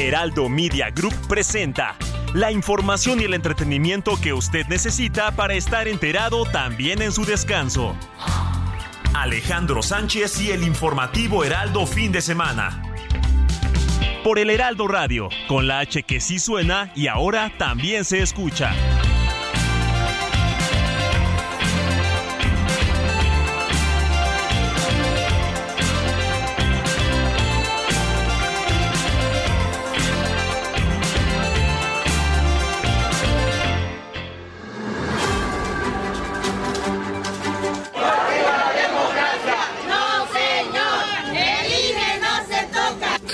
[0.00, 1.94] Heraldo Media Group presenta
[2.32, 7.94] la información y el entretenimiento que usted necesita para estar enterado también en su descanso.
[9.12, 12.82] Alejandro Sánchez y el informativo Heraldo fin de semana.
[14.24, 18.72] Por el Heraldo Radio, con la H que sí suena y ahora también se escucha.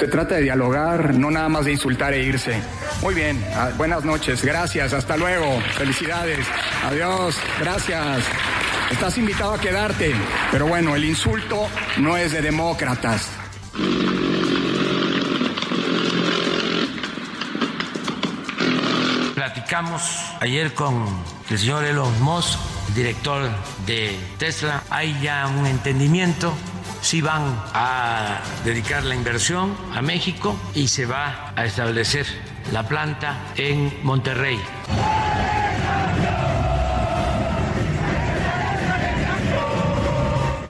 [0.06, 2.62] Se trata de dialogar, no nada más de insultar e irse.
[3.02, 6.46] Muy bien, ah, buenas noches, gracias, hasta luego, felicidades,
[6.84, 8.22] adiós, gracias.
[8.92, 10.14] Estás invitado a quedarte,
[10.52, 13.28] pero bueno, el insulto no es de demócratas.
[19.34, 20.02] Platicamos
[20.38, 21.04] ayer con
[21.50, 22.60] el señor Elon Musk,
[22.94, 23.50] director
[23.86, 24.84] de Tesla.
[24.88, 26.54] Hay ya un entendimiento
[27.06, 32.26] sí van a dedicar la inversión a México y se va a establecer
[32.72, 34.58] la planta en Monterrey.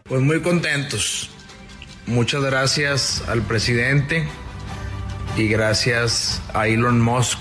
[0.04, 1.30] Pues muy contentos.
[2.04, 4.28] Muchas gracias al presidente
[5.38, 7.38] y gracias a Elon Musk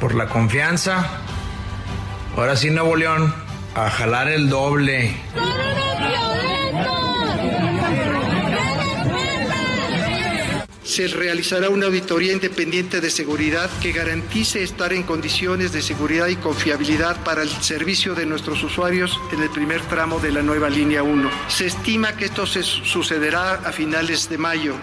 [0.00, 1.06] por la confianza.
[2.34, 3.34] Ahora sí, Nuevo León,
[3.74, 5.14] a jalar el doble.
[10.96, 16.36] Se realizará una auditoría independiente de seguridad que garantice estar en condiciones de seguridad y
[16.36, 21.02] confiabilidad para el servicio de nuestros usuarios en el primer tramo de la nueva línea
[21.02, 21.30] 1.
[21.48, 24.74] Se estima que esto se sucederá a finales de mayo.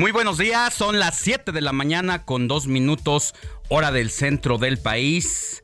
[0.00, 3.34] Muy buenos días, son las 7 de la mañana con dos minutos
[3.68, 5.60] hora del centro del país.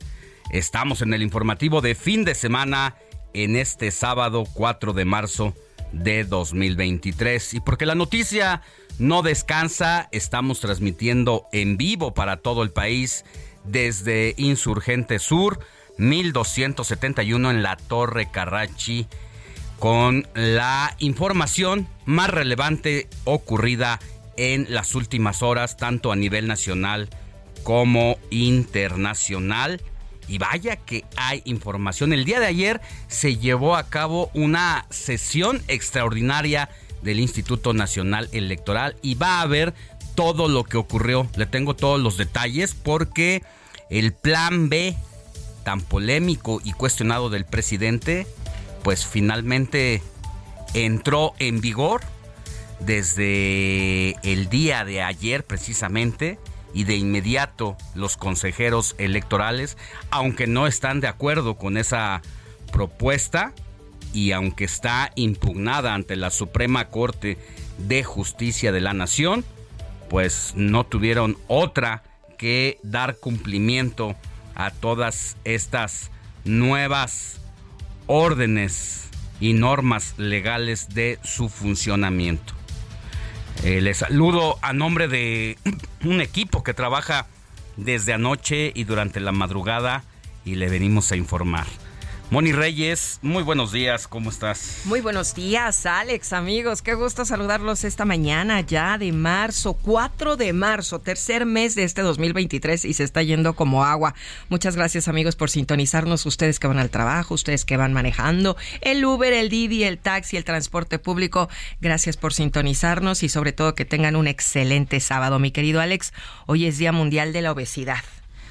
[0.51, 2.97] Estamos en el informativo de fin de semana
[3.33, 5.55] en este sábado 4 de marzo
[5.91, 7.55] de 2023.
[7.55, 8.61] Y porque la noticia
[8.99, 13.25] no descansa, estamos transmitiendo en vivo para todo el país
[13.65, 15.61] desde Insurgente Sur,
[15.97, 19.07] 1271 en la Torre Carrachi,
[19.79, 27.09] con la información más relevante ocurrida en las últimas horas, tanto a nivel nacional
[27.63, 29.81] como internacional.
[30.29, 32.13] Y vaya que hay información.
[32.13, 36.69] El día de ayer se llevó a cabo una sesión extraordinaria
[37.03, 39.73] del Instituto Nacional Electoral y va a ver
[40.17, 41.29] todo lo que ocurrió.
[41.37, 43.45] Le tengo todos los detalles porque
[43.89, 44.97] el plan B
[45.67, 48.27] tan polémico y cuestionado del presidente,
[48.85, 50.01] pues finalmente
[50.75, 52.03] entró en vigor
[52.81, 56.39] desde el día de ayer precisamente
[56.75, 59.77] y de inmediato los consejeros electorales,
[60.11, 62.23] aunque no están de acuerdo con esa
[62.71, 63.53] propuesta
[64.13, 67.39] y aunque está impugnada ante la Suprema Corte
[67.79, 69.45] de Justicia de la Nación,
[70.09, 72.03] pues no tuvieron otra
[72.39, 74.15] que dar cumplimiento
[74.55, 76.11] a todas estas
[76.45, 77.41] nuevas
[78.07, 79.09] órdenes
[79.41, 82.56] y normas legales de su funcionamiento.
[83.65, 85.59] Eh, les saludo a nombre de
[86.05, 87.27] un equipo que trabaja
[87.77, 90.05] desde anoche y durante la madrugada
[90.45, 91.67] y le venimos a informar.
[92.29, 94.81] Moni Reyes, muy buenos días, ¿cómo estás?
[94.85, 100.53] Muy buenos días, Alex, amigos, qué gusto saludarlos esta mañana ya de marzo, 4 de
[100.53, 104.17] marzo, tercer mes de este 2023 y se está yendo como agua.
[104.49, 109.05] Muchas gracias, amigos, por sintonizarnos, ustedes que van al trabajo, ustedes que van manejando, el
[109.05, 111.49] Uber, el Didi, el taxi, el transporte público,
[111.81, 116.13] gracias por sintonizarnos y sobre todo que tengan un excelente sábado, mi querido Alex.
[116.47, 118.03] Hoy es Día Mundial de la Obesidad.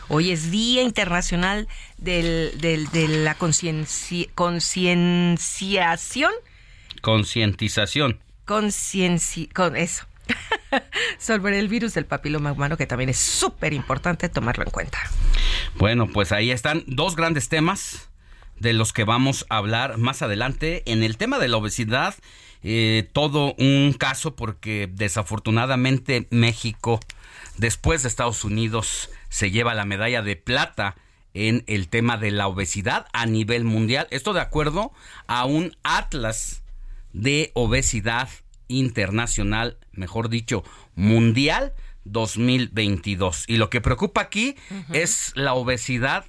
[0.08, 1.68] Hoy es Día Internacional
[1.98, 6.32] del, de la concienciación.
[7.02, 8.20] Concientización.
[8.46, 10.06] Concienci con eso.
[11.20, 15.00] sobre el virus del papiloma humano, que también es súper importante tomarlo en cuenta.
[15.76, 18.10] Bueno, pues ahí están dos grandes temas
[18.60, 20.84] de los que vamos a hablar más adelante.
[20.86, 22.16] En el tema de la obesidad,
[22.64, 27.00] eh, todo un caso porque desafortunadamente México,
[27.58, 30.96] después de Estados Unidos, se lleva la medalla de plata
[31.34, 34.08] en el tema de la obesidad a nivel mundial.
[34.10, 34.94] Esto de acuerdo
[35.28, 36.64] a un atlas
[37.12, 38.30] de obesidad
[38.70, 40.64] internacional, mejor dicho,
[40.96, 41.74] mundial
[42.06, 43.44] 2022.
[43.50, 44.56] Y lo que preocupa aquí
[44.94, 46.24] es la obesidad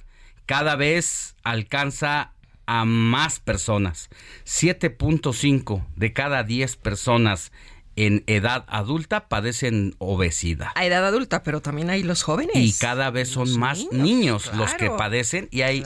[0.45, 2.33] cada vez alcanza
[2.65, 4.09] a más personas.
[4.43, 7.53] 7.5 de cada 10 personas
[7.97, 10.69] en edad adulta padecen obesidad.
[10.75, 12.55] A edad adulta, pero también hay los jóvenes.
[12.55, 15.83] Y cada vez son más niños, los que padecen y hay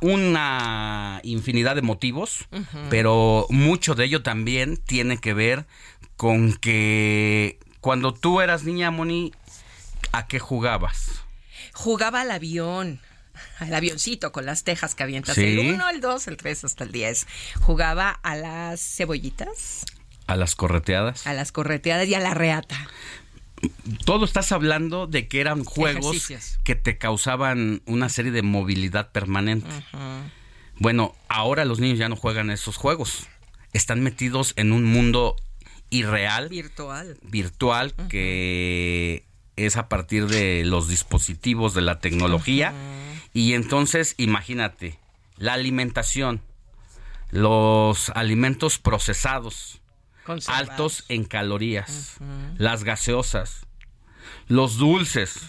[0.00, 2.48] una infinidad de motivos,
[2.90, 5.66] pero mucho de ello también tiene que ver
[6.16, 9.32] con que cuando tú eras niña, Moni,
[10.12, 11.10] ¿a qué jugabas?
[11.74, 13.00] Jugaba al avión
[13.60, 15.38] al avioncito con las tejas que avientas.
[15.38, 17.26] El 1, el 2, el 3 hasta el 10.
[17.60, 19.84] Jugaba a las cebollitas.
[20.28, 21.26] A las correteadas.
[21.26, 22.76] A las correteadas y a la reata.
[24.04, 26.28] Todo estás hablando de que eran juegos
[26.62, 29.68] que te causaban una serie de movilidad permanente.
[30.76, 33.26] Bueno, ahora los niños ya no juegan esos juegos.
[33.72, 35.34] Están metidos en un mundo
[35.90, 36.48] irreal.
[36.48, 37.18] Virtual.
[37.22, 39.24] Virtual que
[39.56, 42.72] es a partir de los dispositivos de la tecnología.
[43.32, 44.98] Y entonces, imagínate,
[45.36, 46.42] la alimentación,
[47.30, 49.77] los alimentos procesados,
[50.46, 52.18] altos en calorías,
[52.56, 53.66] las gaseosas,
[54.46, 55.40] los dulces.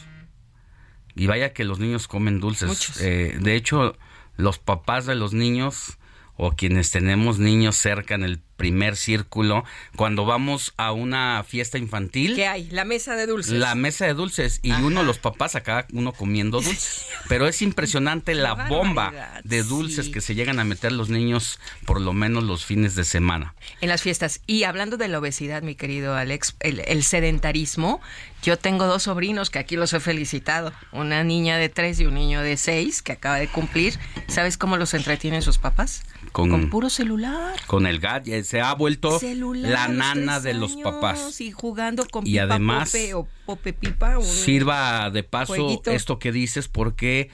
[1.16, 3.02] Y vaya que los niños comen dulces.
[3.02, 3.98] Eh, de hecho,
[4.38, 5.98] los papás de los niños
[6.38, 9.63] o quienes tenemos niños cerca en el primer círculo,
[9.95, 12.35] cuando vamos a una fiesta infantil.
[12.35, 12.69] ¿Qué hay?
[12.69, 13.53] La mesa de dulces.
[13.53, 14.59] La mesa de dulces.
[14.61, 17.07] Y uno, los papás, acá uno comiendo dulces.
[17.27, 22.01] Pero es impresionante la bomba de dulces que se llegan a meter los niños por
[22.01, 23.56] lo menos los fines de semana.
[23.81, 24.41] En las fiestas.
[24.45, 28.01] Y hablando de la obesidad, mi querido Alex, el, sedentarismo,
[28.44, 30.73] yo tengo dos sobrinos que aquí los he felicitado.
[30.91, 33.97] Una niña de tres y un niño de seis que acaba de cumplir.
[34.27, 36.03] ¿Sabes cómo los entretienen sus papás?
[36.33, 37.56] Con, puro celular.
[37.67, 38.49] Con el gadget.
[38.50, 39.19] Se ha vuelto
[39.54, 41.40] la nana de los papás.
[41.40, 44.19] Y jugando con y además, o pope pipa.
[44.24, 47.30] sirva de paso esto que dices porque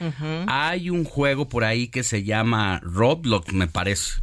[0.46, 4.20] hay un juego por ahí que se llama Roblox, me parece.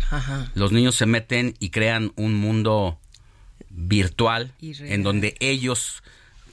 [0.53, 2.99] Los niños se meten y crean un mundo
[3.71, 6.03] virtual en donde ellos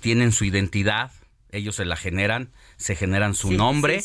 [0.01, 1.13] tienen su identidad,
[1.53, 2.49] ellos se la generan
[2.81, 4.03] se generan su nombre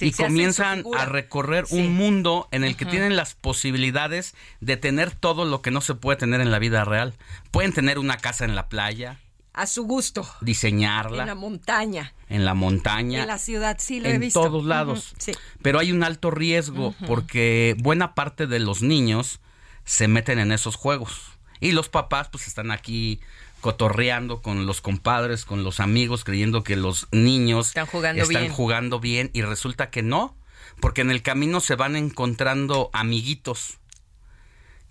[0.00, 5.44] y comienzan a recorrer un mundo en el que tienen las posibilidades de tener todo
[5.44, 7.14] lo que no se puede tener en la vida real.
[7.50, 9.18] Pueden tener una casa en la playa.
[9.52, 10.24] A su gusto.
[10.40, 11.24] Diseñarla.
[11.24, 12.14] En la montaña.
[12.28, 13.22] En la montaña.
[13.22, 14.40] En la ciudad, sí, lo he visto.
[14.40, 15.14] En todos lados.
[15.60, 19.40] Pero hay un alto riesgo porque buena parte de los niños
[19.84, 21.32] se meten en esos juegos.
[21.58, 23.18] Y los papás pues están aquí
[23.60, 29.00] cotorreando con los compadres, con los amigos, creyendo que los niños están jugando, están jugando
[29.00, 30.36] bien y resulta que no,
[30.80, 33.78] porque en el camino se van encontrando amiguitos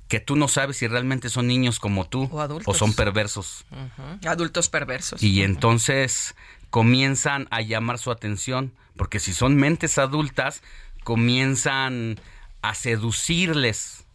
[0.08, 3.66] que tú no sabes si realmente son niños como tú o, son perversos.
[4.26, 5.22] Adultos perversos.
[5.24, 6.36] Y entonces
[6.70, 10.62] comienzan a llamar su atención, porque si son mentes adultas,
[11.04, 12.20] comienzan
[12.62, 14.06] a seducirles.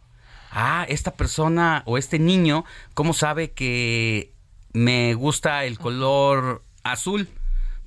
[0.51, 4.33] Ah, esta persona o este niño, ¿cómo sabe que
[4.73, 7.27] me gusta el color azul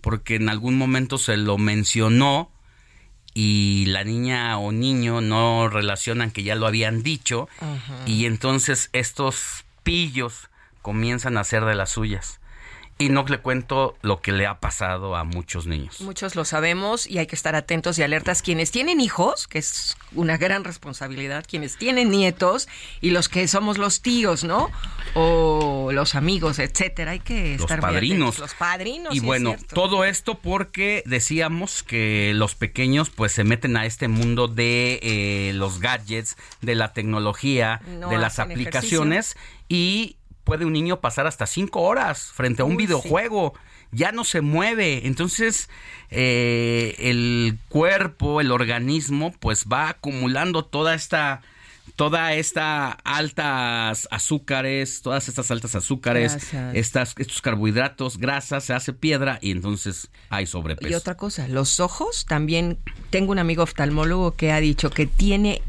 [0.01, 2.51] porque en algún momento se lo mencionó
[3.33, 7.49] y la niña o niño no relacionan que ya lo habían dicho
[8.07, 10.51] y entonces estos pillos
[10.83, 12.41] comienzan a hacer de las suyas.
[12.97, 16.01] Y no le cuento lo que le ha pasado a muchos niños.
[16.01, 18.41] Muchos lo sabemos y hay que estar atentos y alertas.
[18.41, 22.69] Quienes tienen hijos, que es una gran responsabilidad, quienes tienen nietos
[23.01, 24.71] y los que somos los tíos, ¿no?
[25.15, 27.13] O los amigos, etcétera.
[27.13, 28.39] Hay que estar los padrinos.
[28.39, 29.15] Los padrinos.
[29.15, 34.47] Y bueno, todo esto porque decíamos que los pequeños pues se meten a este mundo
[34.47, 39.37] de eh, los gadgets, de la tecnología, de las aplicaciones
[39.69, 43.55] y puede un niño pasar hasta cinco horas frente a un videojuego.
[43.91, 45.07] Ya no se mueve.
[45.07, 45.69] Entonces,
[46.11, 51.43] eh, el cuerpo, el organismo, pues va acumulando toda esta
[51.97, 59.39] toda esta altas azúcares, todas estas altas azúcares, estas, estos carbohidratos, grasas, se hace piedra
[59.41, 60.91] y entonces hay sobrepeso.
[60.91, 62.79] Y otra cosa, los ojos también,
[63.11, 65.63] tengo un amigo oftalmólogo que ha dicho que tiene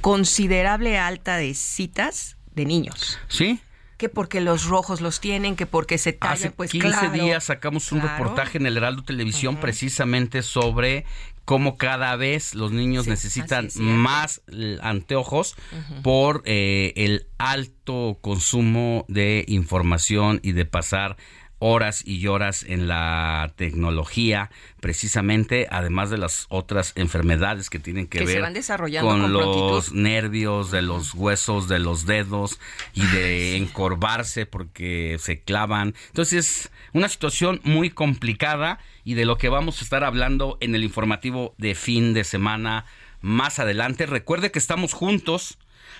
[0.00, 3.18] considerable alta de citas de niños.
[3.26, 3.60] Sí
[4.02, 7.92] que porque los rojos los tienen, que porque se tallan, Hace pues 15 días sacamos
[7.92, 8.18] un claro.
[8.18, 11.04] reportaje en el Heraldo Televisión precisamente sobre
[11.44, 15.54] cómo cada vez los niños Sí, necesitan más eh, anteojos
[16.02, 21.16] por eh, el alto consumo de información y de pasar
[21.64, 24.50] horas y horas en la tecnología,
[24.80, 29.20] precisamente, además de las otras enfermedades que tienen que, Que se ver van desarrollando con,
[29.20, 32.58] con los nervios de los huesos de los dedos
[32.94, 35.94] y de encorvarse porque se clavan.
[36.08, 40.82] Entonces, una situación muy complicada y de lo que vamos a estar hablando en el
[40.82, 42.86] informativo de fin de semana
[43.20, 44.06] más adelante.
[44.06, 45.58] Recuerde que estamos juntos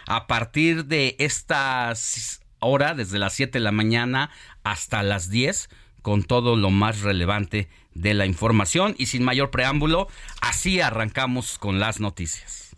[0.09, 4.31] a partir de estas hora, desde las 7 de la mañana
[4.65, 5.69] hasta las 10,
[6.03, 8.95] con todo lo más relevante de la información.
[8.99, 10.09] Y sin mayor preámbulo,
[10.41, 12.77] así arrancamos con las noticias.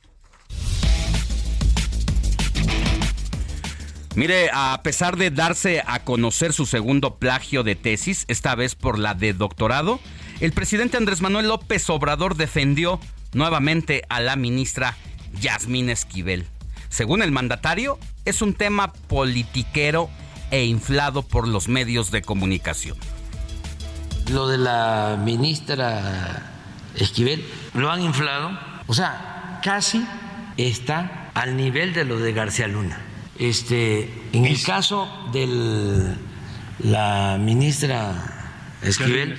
[4.14, 8.96] Mire, a pesar de darse a conocer su segundo plagio de tesis, esta vez por
[8.96, 9.98] la de doctorado,
[10.38, 13.00] el presidente Andrés Manuel López Obrador defendió
[13.32, 14.96] nuevamente a la ministra
[15.40, 16.46] Yasmín Esquivel.
[16.90, 20.08] Según el mandatario, es un tema politiquero
[20.54, 22.96] e inflado por los medios de comunicación.
[24.30, 26.44] Lo de la ministra
[26.94, 27.44] Esquivel
[27.74, 28.56] lo han inflado,
[28.86, 30.06] o sea, casi
[30.56, 33.00] está al nivel de lo de García Luna.
[33.36, 36.14] Este, en el caso de
[36.78, 38.12] la ministra
[38.80, 39.36] Esquivel,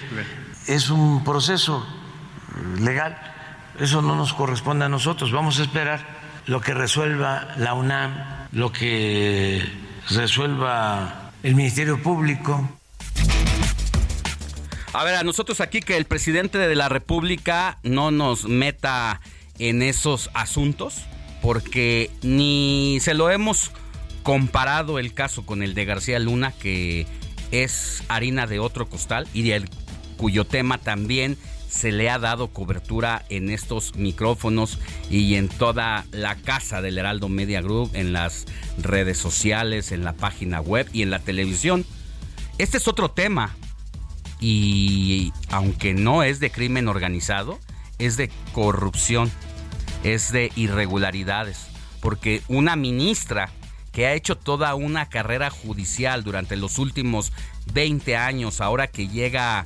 [0.67, 1.87] es un proceso
[2.77, 3.17] legal,
[3.79, 6.05] eso no nos corresponde a nosotros, vamos a esperar
[6.45, 12.69] lo que resuelva la UNAM, lo que resuelva el Ministerio Público.
[14.93, 19.19] A ver, a nosotros aquí que el presidente de la República no nos meta
[19.59, 21.03] en esos asuntos,
[21.41, 23.71] porque ni se lo hemos
[24.23, 27.07] comparado el caso con el de García Luna, que
[27.51, 29.69] es harina de otro costal y del
[30.17, 31.37] cuyo tema también
[31.75, 34.79] se le ha dado cobertura en estos micrófonos
[35.09, 38.45] y en toda la casa del Heraldo Media Group, en las
[38.77, 41.85] redes sociales, en la página web y en la televisión.
[42.57, 43.57] Este es otro tema
[44.39, 47.59] y aunque no es de crimen organizado,
[47.99, 49.29] es de corrupción,
[50.03, 51.67] es de irregularidades,
[51.99, 53.49] porque una ministra
[53.91, 57.33] que ha hecho toda una carrera judicial durante los últimos
[57.73, 59.65] 20 años, ahora que llega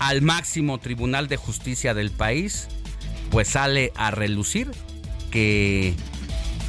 [0.00, 2.68] al máximo tribunal de justicia del país,
[3.30, 4.70] pues sale a relucir
[5.30, 5.94] que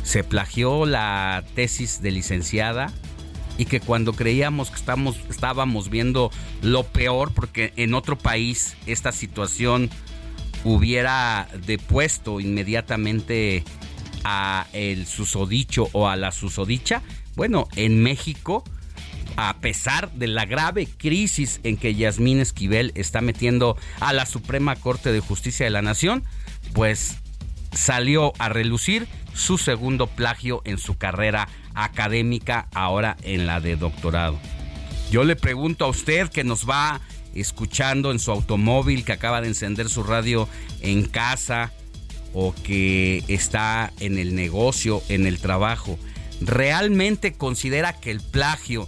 [0.03, 2.91] se plagió la tesis de licenciada
[3.57, 6.29] y que cuando creíamos que estamos, estábamos viendo
[6.61, 9.89] lo peor, porque en otro país esta situación
[10.65, 13.63] hubiera depuesto inmediatamente
[14.25, 17.01] a el susodicho o a la susodicha,
[17.35, 18.65] bueno, en México
[19.37, 24.75] a pesar de la grave crisis en que Yasmín Esquivel está metiendo a la Suprema
[24.75, 26.23] Corte de Justicia de la Nación,
[26.73, 27.17] pues
[27.73, 34.39] salió a relucir su segundo plagio en su carrera académica, ahora en la de doctorado.
[35.09, 37.01] Yo le pregunto a usted que nos va
[37.33, 40.47] escuchando en su automóvil, que acaba de encender su radio
[40.81, 41.71] en casa
[42.33, 45.97] o que está en el negocio, en el trabajo,
[46.41, 48.87] ¿realmente considera que el plagio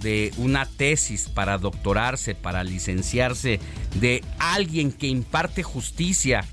[0.00, 3.60] de una tesis para doctorarse, para licenciarse,
[3.96, 6.44] de alguien que imparte justicia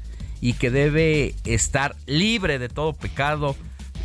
[0.42, 3.56] y que debe estar libre de todo pecado,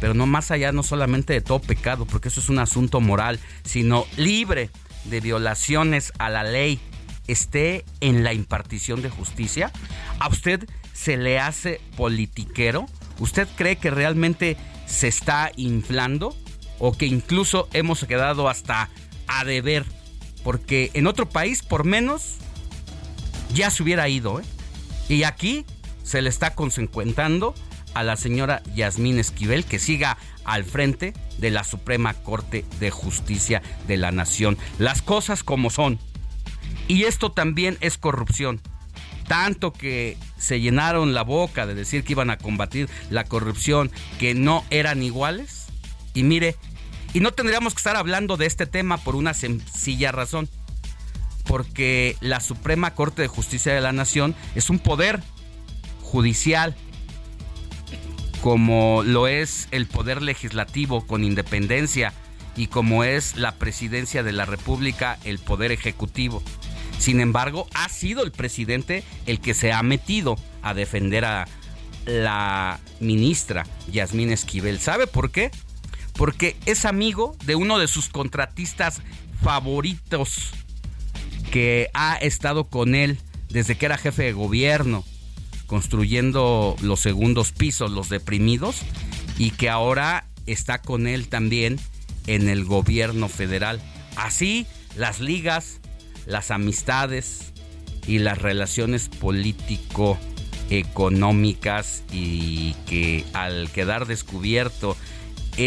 [0.01, 3.39] pero no más allá, no solamente de todo pecado, porque eso es un asunto moral,
[3.65, 4.71] sino libre
[5.05, 6.81] de violaciones a la ley,
[7.27, 9.73] esté en la impartición de justicia?
[10.19, 12.87] ¿A usted se le hace politiquero?
[13.19, 14.57] ¿Usted cree que realmente
[14.87, 16.35] se está inflando?
[16.79, 18.89] ¿O que incluso hemos quedado hasta
[19.31, 19.87] a deber,
[20.43, 22.37] porque en otro país por menos
[23.55, 24.41] ya se hubiera ido.
[24.41, 24.45] ¿eh?
[25.09, 25.65] Y aquí
[26.03, 27.55] se le está consecuentando
[27.95, 33.63] a la señora Yasmín Esquivel que siga al frente de la Suprema Corte de Justicia
[33.87, 34.59] de la Nación.
[34.79, 35.99] Las cosas como son.
[36.89, 38.61] Y esto también es corrupción.
[39.29, 44.35] Tanto que se llenaron la boca de decir que iban a combatir la corrupción, que
[44.35, 45.67] no eran iguales.
[46.15, 46.57] Y mire,
[47.13, 50.49] y no tendríamos que estar hablando de este tema por una sencilla razón.
[51.45, 55.21] Porque la Suprema Corte de Justicia de la Nación es un poder
[56.03, 56.77] judicial
[58.41, 62.13] como lo es el poder legislativo con independencia
[62.57, 66.43] y como es la presidencia de la República el poder ejecutivo.
[66.99, 71.49] Sin embargo, ha sido el presidente el que se ha metido a defender a
[72.07, 74.81] la ministra Yasmín Esquivel.
[74.81, 75.51] ¿Sabe por qué?
[76.21, 79.01] Porque es amigo de uno de sus contratistas
[79.43, 80.51] favoritos
[81.51, 85.03] que ha estado con él desde que era jefe de gobierno,
[85.67, 88.83] construyendo los segundos pisos, los deprimidos,
[89.39, 91.81] y que ahora está con él también
[92.27, 93.81] en el gobierno federal.
[94.15, 95.81] Así, las ligas,
[96.27, 97.55] las amistades
[98.07, 104.99] y las relaciones político-económicas y que al quedar descubierto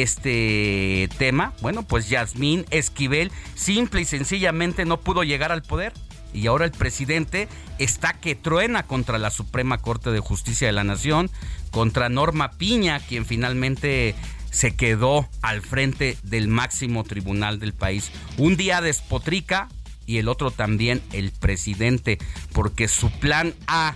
[0.02, 5.94] este tema, bueno, pues Yasmín Esquivel simple y sencillamente no pudo llegar al poder
[6.34, 7.48] y ahora el presidente
[7.78, 11.30] está que truena contra la Suprema Corte de Justicia de la Nación,
[11.72, 14.16] contra Norma Piña, quien finalmente
[14.52, 18.12] se quedó al frente del máximo tribunal del país.
[18.38, 19.70] Un día despotrica
[20.06, 22.18] y el otro también el presidente,
[22.52, 23.96] porque su plan A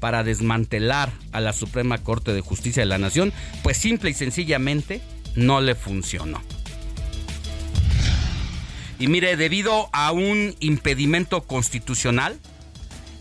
[0.00, 5.02] para desmantelar a la Suprema Corte de Justicia de la Nación, pues simple y sencillamente
[5.34, 6.42] no le funcionó.
[8.98, 12.38] Y mire, debido a un impedimento constitucional,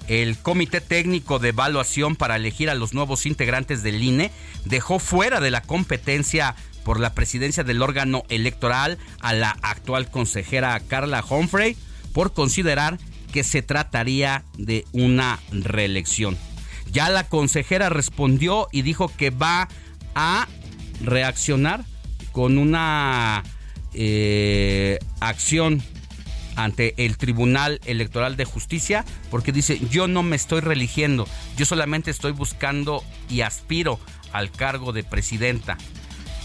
[0.07, 4.31] el Comité Técnico de Evaluación para elegir a los nuevos integrantes del INE
[4.65, 10.79] dejó fuera de la competencia por la presidencia del órgano electoral a la actual consejera
[10.79, 11.75] Carla Humphrey
[12.13, 12.97] por considerar
[13.33, 16.37] que se trataría de una reelección.
[16.91, 19.67] Ya la consejera respondió y dijo que va
[20.15, 20.47] a
[21.01, 21.83] reaccionar
[22.37, 23.43] con una
[23.95, 25.81] eh, acción
[26.55, 31.27] ante el Tribunal Electoral de Justicia porque dice yo no me estoy religiendo,
[31.57, 33.99] yo solamente estoy buscando y aspiro
[34.33, 35.79] al cargo de presidenta.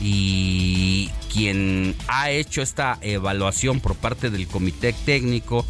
[0.00, 5.66] Y quien ha hecho esta evaluación por parte del Comité Técnico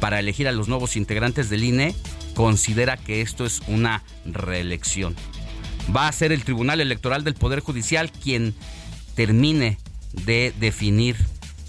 [0.00, 1.94] para elegir a los nuevos integrantes del INE
[2.34, 5.16] considera que esto es una reelección.
[5.96, 8.54] Va a ser el Tribunal Electoral del Poder Judicial quien
[9.14, 9.78] termine
[10.12, 11.16] de definir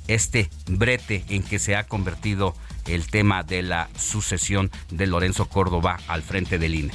[0.08, 2.56] este brete en que se ha convertido
[2.88, 6.94] el tema de la sucesión de Lorenzo Córdoba al frente del INE.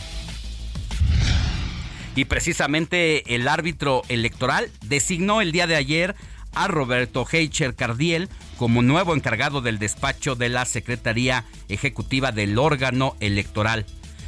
[2.14, 6.16] Y precisamente el árbitro electoral designó el día de ayer
[6.54, 13.16] a Roberto Heicher Cardiel como nuevo encargado del despacho de la Secretaría Ejecutiva del órgano
[13.20, 13.86] electoral.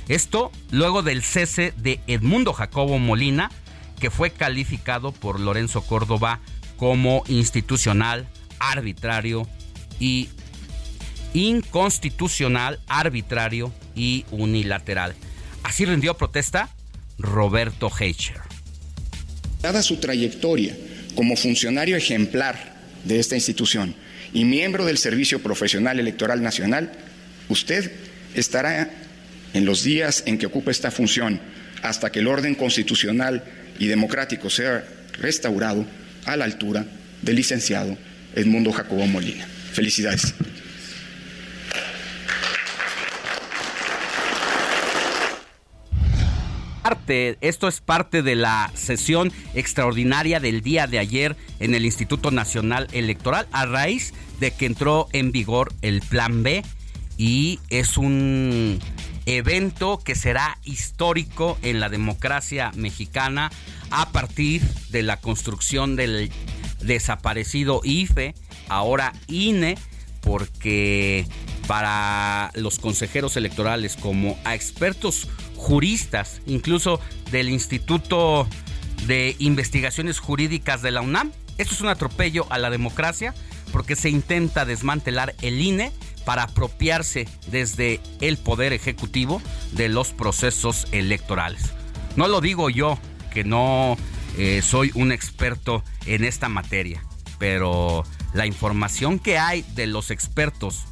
[0.08, 3.50] Esto luego del cese de Edmundo Jacobo Molina,
[4.00, 6.40] que fue calificado por Lorenzo Córdoba
[6.76, 8.26] como institucional,
[8.58, 9.46] arbitrario
[10.00, 10.28] y
[11.34, 15.14] inconstitucional, arbitrario y unilateral.
[15.62, 16.70] Así rindió protesta
[17.18, 18.40] Roberto Heicher.
[19.60, 20.74] Dada su trayectoria
[21.14, 23.94] como funcionario ejemplar de esta institución
[24.32, 26.92] y miembro del Servicio Profesional Electoral Nacional,
[27.48, 27.92] usted
[28.34, 28.90] estará
[29.52, 31.40] en los días en que ocupe esta función
[31.82, 33.44] hasta que el orden constitucional
[33.80, 34.84] y democrático sea
[35.20, 35.84] restaurado
[36.26, 36.86] a la altura
[37.22, 37.98] del licenciado
[38.36, 39.48] Edmundo Jacobo Molina.
[39.72, 40.34] Felicidades.
[47.40, 52.86] esto es parte de la sesión extraordinaria del día de ayer en el Instituto Nacional
[52.92, 56.62] Electoral a raíz de que entró en vigor el Plan B
[57.18, 58.78] y es un
[59.26, 63.50] evento que será histórico en la democracia mexicana
[63.90, 66.30] a partir de la construcción del
[66.80, 68.34] desaparecido IFE,
[68.68, 69.76] ahora INE,
[70.20, 71.26] porque
[71.66, 78.46] para los consejeros electorales como a expertos juristas, incluso del Instituto
[79.06, 83.34] de Investigaciones Jurídicas de la UNAM, esto es un atropello a la democracia
[83.72, 85.92] porque se intenta desmantelar el INE
[86.24, 91.72] para apropiarse desde el Poder Ejecutivo de los procesos electorales.
[92.16, 92.98] No lo digo yo,
[93.32, 93.96] que no
[94.36, 97.04] eh, soy un experto en esta materia,
[97.38, 98.04] pero
[98.34, 100.84] la información que hay de los expertos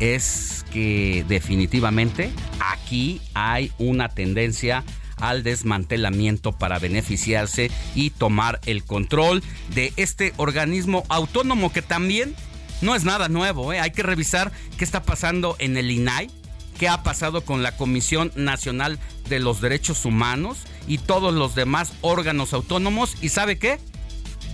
[0.00, 2.30] es que definitivamente
[2.60, 4.84] aquí hay una tendencia
[5.18, 9.42] al desmantelamiento para beneficiarse y tomar el control
[9.74, 12.34] de este organismo autónomo que también
[12.80, 13.72] no es nada nuevo.
[13.72, 13.80] ¿eh?
[13.80, 16.30] Hay que revisar qué está pasando en el INAI,
[16.78, 21.92] qué ha pasado con la Comisión Nacional de los Derechos Humanos y todos los demás
[22.00, 23.16] órganos autónomos.
[23.22, 23.78] ¿Y sabe qué?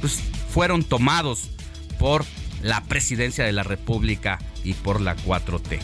[0.01, 0.21] Pues
[0.53, 1.51] fueron tomados
[1.99, 2.25] por
[2.63, 5.81] la presidencia de la República y por la 4T.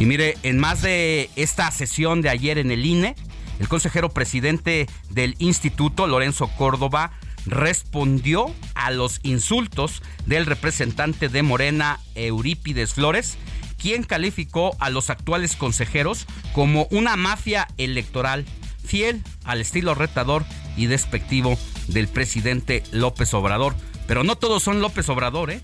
[0.00, 3.16] Y mire, en más de esta sesión de ayer en el INE,
[3.58, 7.12] el consejero presidente del instituto, Lorenzo Córdoba,
[7.50, 13.38] respondió a los insultos del representante de Morena, Eurípides Flores,
[13.78, 18.44] quien calificó a los actuales consejeros como una mafia electoral
[18.84, 20.44] fiel al estilo retador
[20.76, 21.58] y despectivo
[21.88, 23.74] del presidente López Obrador.
[24.06, 25.60] Pero no todos son López Obrador, ¿eh?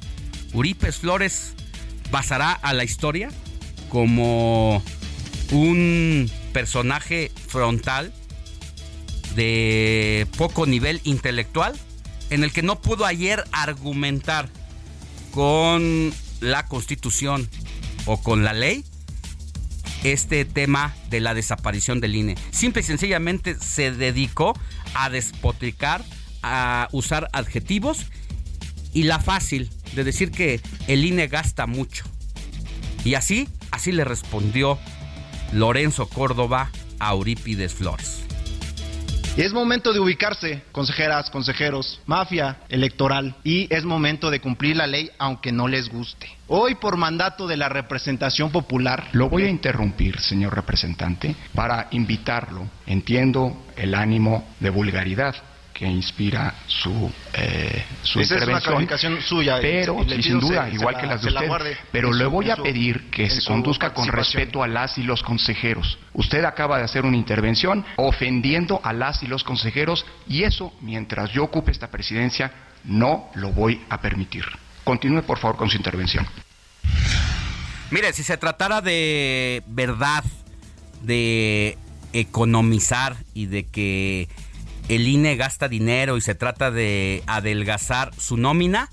[1.01, 1.55] Flores
[2.11, 3.31] pasará a la historia
[3.89, 4.83] como
[5.51, 8.13] un personaje frontal
[9.35, 11.75] de poco nivel intelectual
[12.31, 14.49] en el que no pudo ayer argumentar
[15.33, 17.49] con la constitución
[18.07, 18.85] o con la ley
[20.05, 22.37] este tema de la desaparición del INE.
[22.51, 24.59] Simple y sencillamente se dedicó
[24.95, 26.05] a despotricar,
[26.43, 28.07] a usar adjetivos
[28.93, 32.05] y la fácil de decir que el INE gasta mucho.
[33.05, 34.79] Y así, así le respondió
[35.53, 38.24] Lorenzo Córdoba a Eurípides Flores.
[39.37, 44.87] Y es momento de ubicarse, consejeras, consejeros, mafia electoral, y es momento de cumplir la
[44.87, 46.29] ley aunque no les guste.
[46.47, 49.09] Hoy, por mandato de la representación popular...
[49.11, 52.69] Lo voy a interrumpir, señor representante, para invitarlo.
[52.87, 55.35] Entiendo el ánimo de vulgaridad
[55.75, 58.89] que inspira su, eh, su Esa intervención.
[58.89, 59.59] Es una suya.
[59.61, 61.77] Pero, y sin duda, igual que las de usted.
[61.91, 65.99] pero le voy a pedir que se conduzca con respeto a las y los consejeros.
[66.13, 71.33] Usted acaba de hacer una intervención ofendiendo a las y los consejeros y eso, mientras
[71.33, 72.53] yo ocupe esta presidencia,
[72.85, 74.45] no lo voy a permitir.
[74.85, 76.25] Continúe, por favor, con su intervención.
[77.91, 80.25] Mire, si se tratara de verdad,
[81.03, 81.77] de
[82.13, 84.29] economizar y de que
[84.89, 88.91] el INE gasta dinero y se trata de adelgazar su nómina,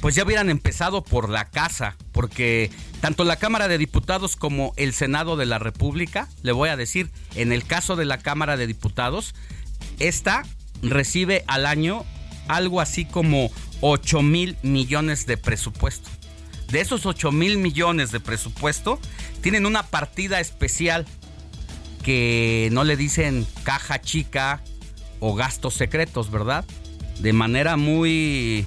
[0.00, 4.92] pues ya hubieran empezado por la casa, porque tanto la Cámara de Diputados como el
[4.92, 8.66] Senado de la República, le voy a decir, en el caso de la Cámara de
[8.66, 9.34] Diputados,
[9.98, 10.44] esta
[10.82, 12.04] recibe al año
[12.46, 16.08] algo así como 8 mil millones de presupuesto.
[16.70, 19.00] De esos 8 mil millones de presupuesto,
[19.40, 21.06] tienen una partida especial
[22.02, 24.62] que no le dicen caja chica,
[25.20, 26.64] o gastos secretos, ¿verdad?
[27.20, 28.66] De manera muy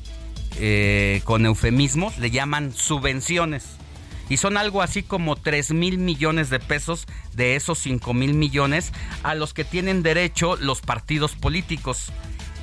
[0.57, 3.65] eh, con eufemismos, le llaman subvenciones.
[4.29, 8.93] Y son algo así como 3 mil millones de pesos de esos 5 mil millones
[9.23, 12.11] a los que tienen derecho los partidos políticos.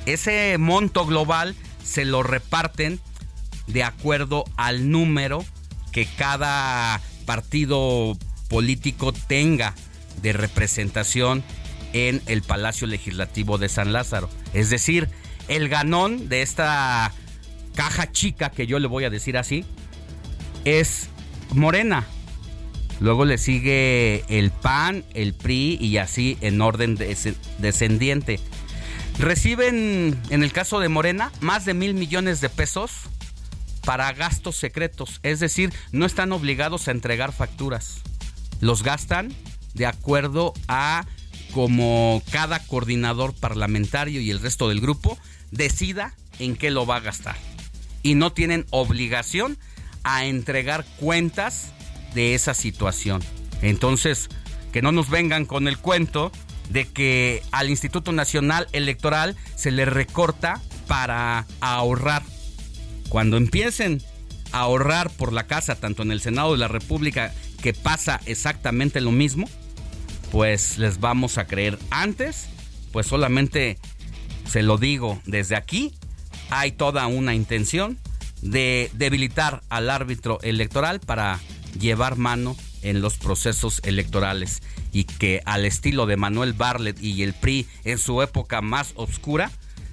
[0.05, 2.99] Ese monto global se lo reparten
[3.67, 5.45] de acuerdo al número
[5.91, 8.17] que cada partido
[8.49, 9.75] político tenga
[10.21, 11.43] de representación
[11.93, 14.29] en el Palacio Legislativo de San Lázaro.
[14.53, 15.09] Es decir,
[15.47, 17.13] el ganón de esta
[17.75, 19.65] caja chica, que yo le voy a decir así,
[20.65, 21.09] es
[21.51, 22.05] Morena.
[22.99, 26.97] Luego le sigue el PAN, el PRI y así en orden
[27.57, 28.39] descendiente.
[29.17, 32.91] Reciben, en el caso de Morena, más de mil millones de pesos
[33.85, 35.19] para gastos secretos.
[35.23, 38.01] Es decir, no están obligados a entregar facturas.
[38.59, 39.33] Los gastan
[39.73, 41.05] de acuerdo a
[41.51, 45.17] como cada coordinador parlamentario y el resto del grupo
[45.51, 47.35] decida en qué lo va a gastar.
[48.03, 49.57] Y no tienen obligación
[50.03, 51.71] a entregar cuentas
[52.13, 53.21] de esa situación.
[53.61, 54.29] Entonces,
[54.71, 56.31] que no nos vengan con el cuento
[56.69, 62.23] de que al Instituto Nacional Electoral se le recorta para ahorrar.
[63.09, 64.01] Cuando empiecen
[64.51, 69.01] a ahorrar por la casa, tanto en el Senado de la República, que pasa exactamente
[69.01, 69.49] lo mismo,
[70.31, 71.77] pues les vamos a creer.
[71.89, 72.47] Antes,
[72.91, 73.77] pues solamente
[74.47, 75.93] se lo digo desde aquí,
[76.49, 77.97] hay toda una intención
[78.41, 81.39] de debilitar al árbitro electoral para
[81.79, 84.61] llevar mano en los procesos electorales
[84.91, 89.51] y que al estilo de Manuel Barlet y el PRI en su época más oscura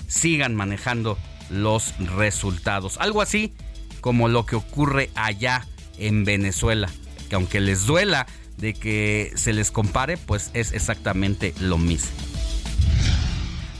[0.09, 1.18] sigan manejando
[1.51, 2.96] los resultados.
[2.99, 3.53] Algo así
[4.01, 5.66] como lo que ocurre allá
[5.99, 6.88] en Venezuela,
[7.29, 12.11] que aunque les duela de que se les compare, pues es exactamente lo mismo.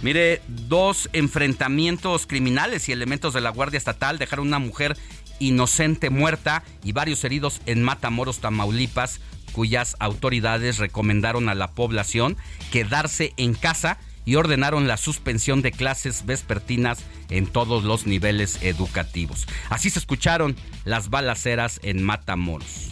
[0.03, 4.97] Mire, dos enfrentamientos criminales y elementos de la Guardia Estatal dejaron una mujer
[5.39, 9.21] inocente muerta y varios heridos en Matamoros, Tamaulipas,
[9.53, 12.37] cuyas autoridades recomendaron a la población
[12.71, 16.99] quedarse en casa y ordenaron la suspensión de clases vespertinas
[17.31, 19.47] en todos los niveles educativos.
[19.71, 22.91] Así se escucharon las balaceras en Matamoros.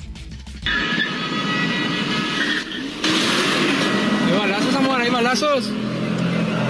[4.27, 5.70] Hay balazos, amor, hay balazos.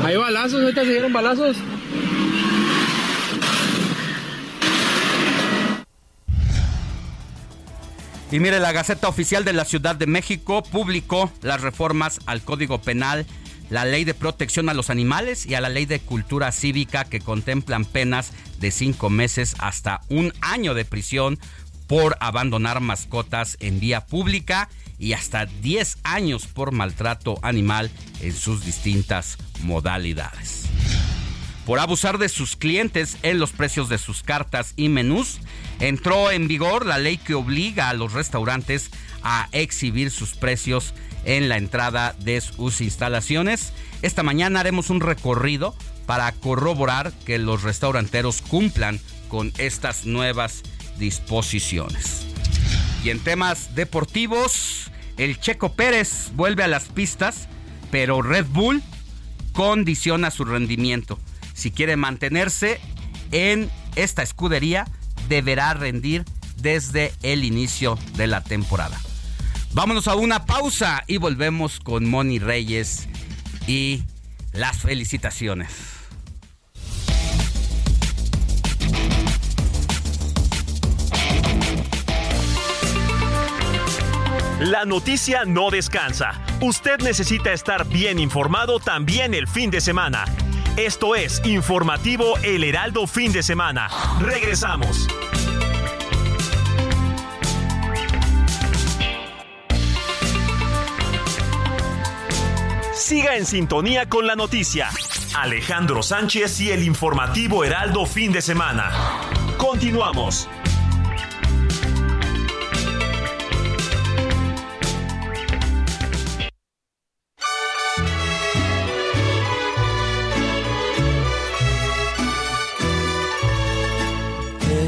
[0.05, 1.57] Hay balazos, ahorita se dieron balazos.
[8.33, 12.83] Y mire, la Gaceta Oficial de la Ciudad de México publicó las reformas al Código
[12.83, 13.27] Penal,
[13.71, 17.21] la Ley de Protección a los Animales y a la Ley de Cultura Cívica que
[17.21, 21.39] contemplan penas de cinco meses hasta un año de prisión
[21.87, 24.69] por abandonar mascotas en vía pública
[24.99, 30.65] y hasta 10 años por maltrato animal en sus distintas modalidades.
[31.65, 35.39] por abusar de sus clientes en los precios de sus cartas y menús.
[35.81, 38.91] Entró en vigor la ley que obliga a los restaurantes
[39.23, 40.93] a exhibir sus precios
[41.25, 43.73] en la entrada de sus instalaciones.
[44.03, 45.75] Esta mañana haremos un recorrido
[46.07, 50.63] para corroborar que los restauranteros cumplan con estas nuevas
[50.99, 52.34] disposiciones.
[53.03, 57.49] Y en temas deportivos, el Checo Pérez vuelve a las pistas,
[57.91, 58.83] pero Red Bull
[59.53, 61.19] condiciona su rendimiento.
[61.55, 62.81] Si quiere mantenerse
[63.31, 64.87] en esta escudería,
[65.29, 66.25] deberá rendir
[66.57, 69.01] desde el inicio de la temporada.
[69.73, 73.09] Vámonos a una pausa y volvemos con Moni Reyes
[73.67, 74.03] y
[74.53, 75.94] las felicitaciones.
[84.61, 86.41] La noticia no descansa.
[86.61, 90.25] Usted necesita estar bien informado también el fin de semana.
[90.77, 93.89] Esto es Informativo El Heraldo Fin de Semana.
[94.21, 95.09] Regresamos.
[102.93, 104.89] Siga en sintonía con la noticia.
[105.35, 108.93] Alejandro Sánchez y el informativo Heraldo fin de semana.
[109.59, 110.49] Continuamos.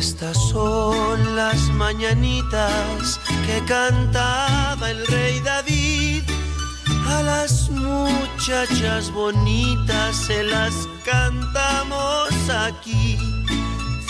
[0.08, 6.22] Estas son las mañanitas que cantaba el rey David
[7.08, 10.72] a las muchachas bonitas se las
[11.04, 13.18] cantamos aquí.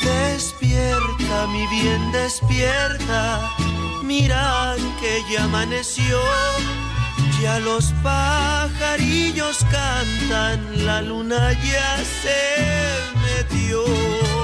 [0.05, 3.51] Despierta, mi bien, despierta.
[4.03, 6.21] Mira que ya amaneció.
[7.41, 12.37] Ya los pajarillos cantan, la luna ya se
[13.25, 14.36] metió.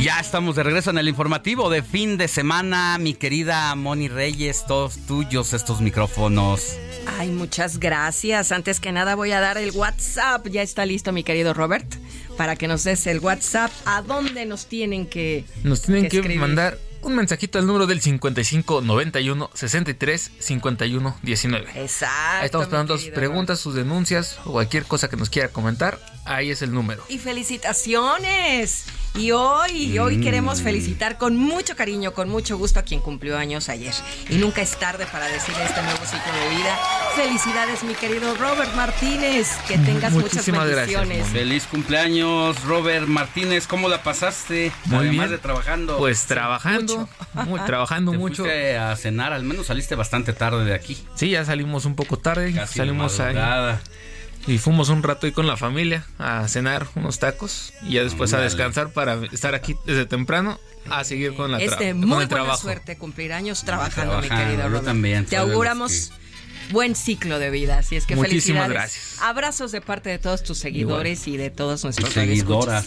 [0.00, 4.64] Ya estamos de regreso en el informativo de fin de semana, mi querida Moni Reyes,
[4.64, 6.76] todos tuyos estos micrófonos.
[7.18, 8.52] Ay, muchas gracias.
[8.52, 10.46] Antes que nada voy a dar el WhatsApp.
[10.46, 11.96] Ya está listo mi querido Robert
[12.36, 13.72] para que nos des el WhatsApp.
[13.86, 18.82] ¿A dónde nos tienen que Nos tienen que, mandar un mensajito al número del 55
[18.82, 21.70] 91 63 51 19.
[21.74, 22.16] Exacto.
[22.38, 25.98] Ahí estamos esperando sus preguntas, sus denuncias o cualquier cosa que nos quiera comentar.
[26.24, 27.02] Ahí es el número.
[27.08, 28.86] Y felicitaciones.
[29.16, 30.64] Y hoy, hoy queremos Mm.
[30.64, 33.94] felicitar con mucho cariño, con mucho gusto a quien cumplió años ayer.
[34.28, 36.76] Y nunca es tarde para decirle este nuevo ciclo de vida.
[37.14, 39.50] Felicidades, mi querido Robert Martínez.
[39.68, 41.28] Que tengas muchas bendiciones.
[41.28, 43.68] Feliz cumpleaños, Robert Martínez.
[43.68, 44.72] ¿Cómo la pasaste?
[44.86, 45.30] Muy Además bien.
[45.30, 45.96] de trabajando.
[45.96, 47.08] Pues trabajando,
[47.46, 48.42] muy- trabajando Te mucho.
[48.42, 50.98] fuiste a cenar, al menos saliste bastante tarde de aquí.
[51.14, 52.52] Sí, ya salimos un poco tarde.
[52.52, 53.36] Casi salimos ahí.
[54.46, 58.32] Y fuimos un rato ahí con la familia a cenar unos tacos y ya después
[58.34, 62.08] a descansar para estar aquí desde temprano a seguir con, la Es de con muy
[62.08, 62.60] el buena trabajo.
[62.60, 64.84] suerte cumplir años trabajando, mi querido yo Robert.
[64.84, 66.12] también, Te auguramos
[66.72, 68.72] buen ciclo de vida, así es que Muchísimas felicidades.
[68.72, 69.22] gracias.
[69.22, 72.84] Abrazos de parte de todos tus seguidores y de todos nuestros seguidoras.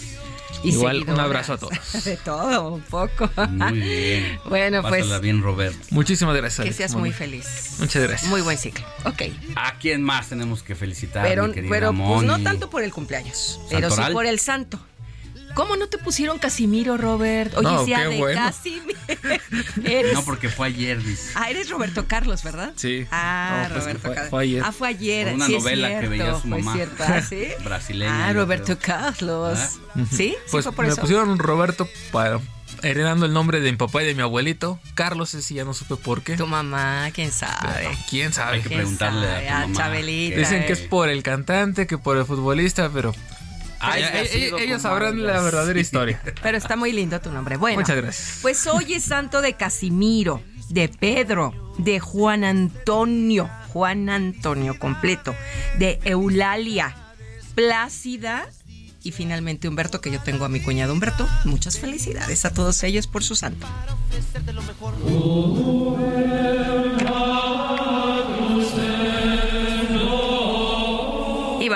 [0.64, 1.78] Y Igual, un abrazo a todos.
[2.04, 3.30] De todo, un poco.
[3.50, 4.40] Muy bien.
[4.50, 5.76] Bueno, pues Pásala bien, Robert.
[5.92, 6.66] Muchísimas gracias.
[6.66, 7.76] que seas muy feliz.
[7.80, 8.30] Muchas gracias.
[8.30, 8.86] Muy buen ciclo.
[9.06, 9.24] Ok.
[9.56, 13.60] ¿A quién más tenemos que felicitar, Pero, mi pero pues no tanto por el cumpleaños,
[13.70, 14.80] pero sí por el santo.
[15.58, 17.52] ¿Cómo no te pusieron Casimiro, Robert?
[17.58, 18.40] Oye, No, de bueno.
[18.40, 19.00] Casimiro.
[19.84, 21.32] Eres, No, porque fue ayer, dice.
[21.34, 22.74] Ah, eres Roberto Carlos, ¿verdad?
[22.76, 23.08] Sí.
[23.10, 24.30] Ah, No, pues Roberto fue- Carlos.
[24.30, 24.62] fue ayer.
[24.64, 25.26] Ah, fue ayer.
[25.26, 26.74] Por una sí novela que veía su fue mamá.
[26.76, 27.04] cierto.
[27.08, 27.48] Ah, ¿sí?
[27.64, 28.80] Brasileña, Ah, Roberto creo.
[28.80, 29.58] Carlos.
[29.60, 29.70] ¿Ah?
[30.12, 30.16] ¿Sí?
[30.16, 31.02] ¿Sí Pues fue por me eso?
[31.02, 32.40] pusieron Roberto para
[32.84, 34.80] heredando el nombre de mi papá y de mi abuelito.
[34.94, 36.38] Carlos, ese ya no supe por qué.
[36.38, 37.90] Tu mamá, quién sabe.
[38.12, 38.58] ¿Quién sabe?
[38.58, 39.76] Hay que preguntarle a tu mamá.
[39.76, 40.38] Chabelita.
[40.38, 43.16] Dicen que es por el cantante, que por el futbolista, pero
[43.80, 46.22] Ay, ella- ha ella- sido ellos como sabrán la verdadera historia.
[46.42, 47.58] Pero está muy lindo tu nombre.
[47.58, 47.80] Bueno.
[47.80, 48.40] Muchas gracias.
[48.42, 55.36] Pues hoy es santo de Casimiro, de Pedro, de Juan Antonio, Juan Antonio completo,
[55.78, 56.96] de Eulalia,
[57.56, 58.48] Plácida
[59.04, 61.28] y finalmente Humberto, que yo tengo a mi cuñado Humberto.
[61.46, 63.66] Muchas felicidades a todos ellos por su santo.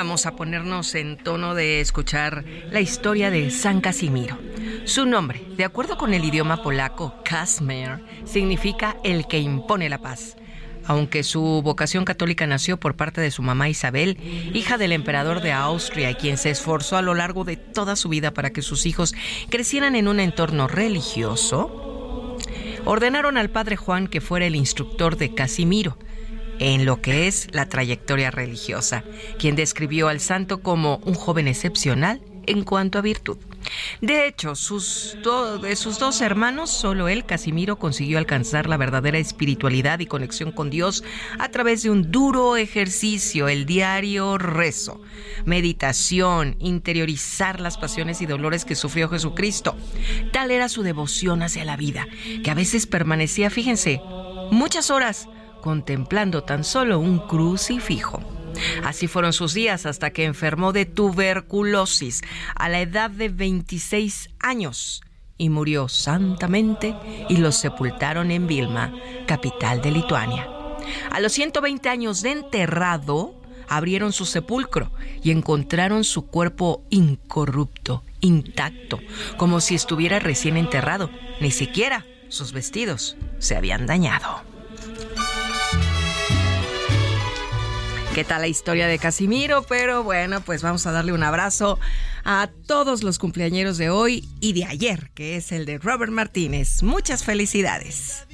[0.01, 4.35] Vamos a ponernos en tono de escuchar la historia de San Casimiro.
[4.83, 10.37] Su nombre, de acuerdo con el idioma polaco, Casimir, significa el que impone la paz.
[10.87, 14.17] Aunque su vocación católica nació por parte de su mamá Isabel,
[14.55, 18.31] hija del emperador de Austria, quien se esforzó a lo largo de toda su vida
[18.31, 19.13] para que sus hijos
[19.51, 22.39] crecieran en un entorno religioso,
[22.85, 25.95] ordenaron al padre Juan que fuera el instructor de Casimiro.
[26.61, 29.03] En lo que es la trayectoria religiosa,
[29.39, 33.37] quien describió al santo como un joven excepcional en cuanto a virtud.
[33.99, 35.17] De hecho, sus
[35.61, 40.69] de sus dos hermanos, solo él, Casimiro, consiguió alcanzar la verdadera espiritualidad y conexión con
[40.69, 41.03] Dios
[41.39, 45.01] a través de un duro ejercicio, el diario rezo,
[45.45, 49.75] meditación, interiorizar las pasiones y dolores que sufrió Jesucristo.
[50.31, 52.07] Tal era su devoción hacia la vida,
[52.43, 53.99] que a veces permanecía, fíjense,
[54.51, 55.27] muchas horas
[55.61, 58.21] contemplando tan solo un crucifijo.
[58.83, 62.21] Así fueron sus días hasta que enfermó de tuberculosis
[62.55, 65.01] a la edad de 26 años
[65.37, 66.95] y murió santamente
[67.29, 68.93] y lo sepultaron en Vilma,
[69.25, 70.47] capital de Lituania.
[71.09, 74.91] A los 120 años de enterrado, abrieron su sepulcro
[75.23, 78.99] y encontraron su cuerpo incorrupto, intacto,
[79.37, 81.09] como si estuviera recién enterrado.
[81.39, 84.43] Ni siquiera sus vestidos se habían dañado.
[88.13, 91.79] Qué tal la historia de Casimiro, pero bueno, pues vamos a darle un abrazo
[92.25, 96.83] a todos los cumpleañeros de hoy y de ayer, que es el de Robert Martínez.
[96.83, 98.25] Muchas felicidades.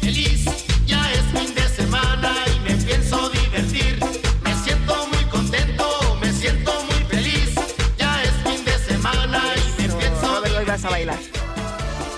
[0.00, 0.44] Feliz,
[0.86, 3.98] ya es fin de semana y me pienso divertir.
[4.42, 7.54] Me siento muy contento, me siento muy feliz.
[7.96, 10.36] Ya es fin de semana y me pienso.
[10.36, 11.18] Robert, hoy vas a bailar.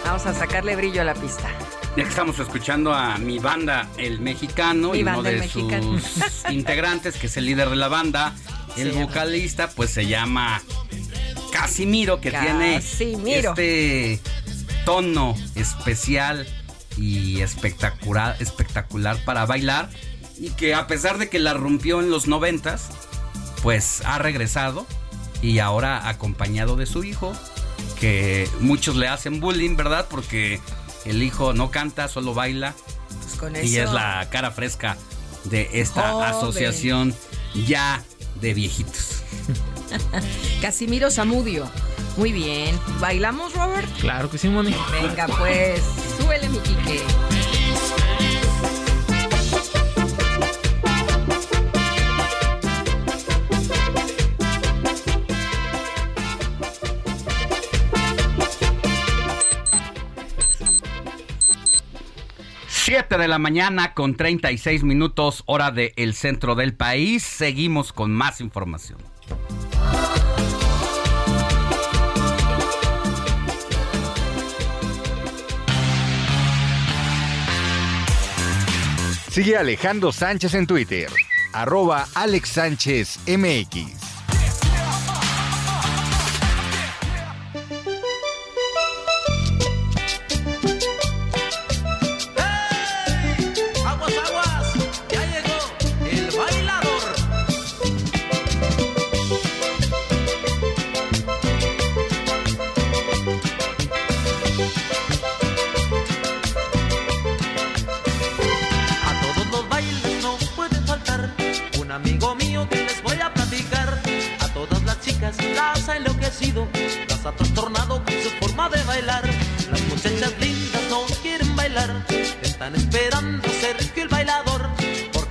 [0.04, 1.50] Vamos a sacarle brillo a la pista.
[1.98, 5.72] Ya que estamos escuchando a mi banda, el mexicano, y uno de sus
[6.48, 8.36] integrantes, que es el líder de la banda,
[8.76, 10.62] el vocalista, pues se llama
[11.50, 14.20] Casimiro, que tiene este
[14.84, 16.46] tono especial
[16.96, 19.90] y espectacular, espectacular para bailar.
[20.38, 22.90] Y que a pesar de que la rompió en los noventas,
[23.60, 24.86] pues ha regresado
[25.42, 27.32] y ahora acompañado de su hijo,
[27.98, 30.06] que muchos le hacen bullying, ¿verdad?
[30.08, 30.60] Porque
[31.08, 32.74] el hijo no canta, solo baila.
[33.38, 34.96] Pues y es la cara fresca
[35.44, 37.14] de esta asociación
[37.66, 38.02] ya
[38.40, 39.22] de viejitos.
[40.60, 41.68] Casimiro Zamudio.
[42.16, 42.78] Muy bien.
[43.00, 43.88] ¿Bailamos, Robert?
[44.00, 44.74] Claro que sí, Moni.
[44.90, 45.80] Venga, pues,
[46.18, 47.02] súbele mi Quique.
[62.88, 67.22] 7 de la mañana con 36 minutos hora del el centro del país.
[67.22, 68.98] Seguimos con más información.
[79.28, 81.10] Sigue Alejandro Sánchez en Twitter,
[81.52, 83.20] arroba Alex Sánchez.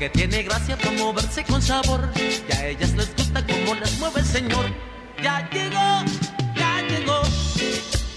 [0.07, 2.09] Porque tiene gracia para moverse con sabor.
[2.15, 4.65] Y a ellas les gusta como las mueve el señor.
[5.21, 6.03] Ya llegó,
[6.55, 7.21] ya llegó,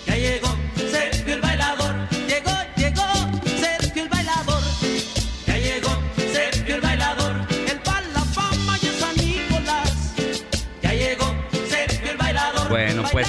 [0.07, 1.95] ya llegó Sergio el bailador.
[2.29, 3.03] Llegó, llegó
[3.59, 4.63] Sergio el bailador.
[5.47, 5.91] Ya llegó
[6.33, 7.47] Sergio el bailador.
[7.69, 10.15] El para la fama y San Nicolás.
[10.83, 11.35] Ya llegó
[11.69, 12.69] Sergio el bailador.
[12.69, 13.29] Bueno, pues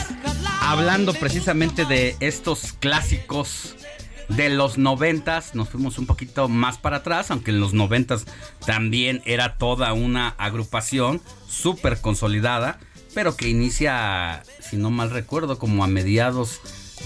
[0.62, 3.76] hablando precisamente de estos clásicos
[4.36, 8.26] de los noventas, nos fuimos un poquito más para atrás, aunque en los noventas
[8.66, 12.80] también era toda una agrupación súper consolidada,
[13.14, 16.62] pero que inicia, si no mal recuerdo, como a mediados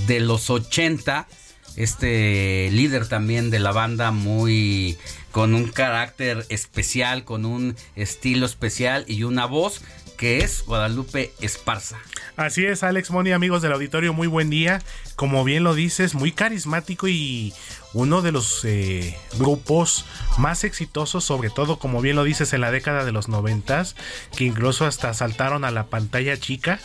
[0.07, 1.27] de los 80.
[1.75, 4.97] Este líder también de la banda muy
[5.31, 9.81] con un carácter especial, con un estilo especial y una voz
[10.18, 11.97] que es Guadalupe Esparza.
[12.36, 14.82] Así es, Alex Moni, amigos del auditorio, muy buen día.
[15.16, 17.53] Como bien lo dices, muy carismático y
[17.93, 20.05] uno de los eh, grupos
[20.38, 23.95] más exitosos, sobre todo, como bien lo dices, en la década de los noventas,
[24.36, 26.80] que incluso hasta saltaron a la pantalla chica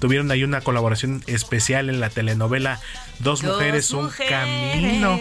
[0.00, 2.80] tuvieron ahí una colaboración especial en la telenovela
[3.18, 5.18] Dos, Dos mujeres, un mujeres, camino.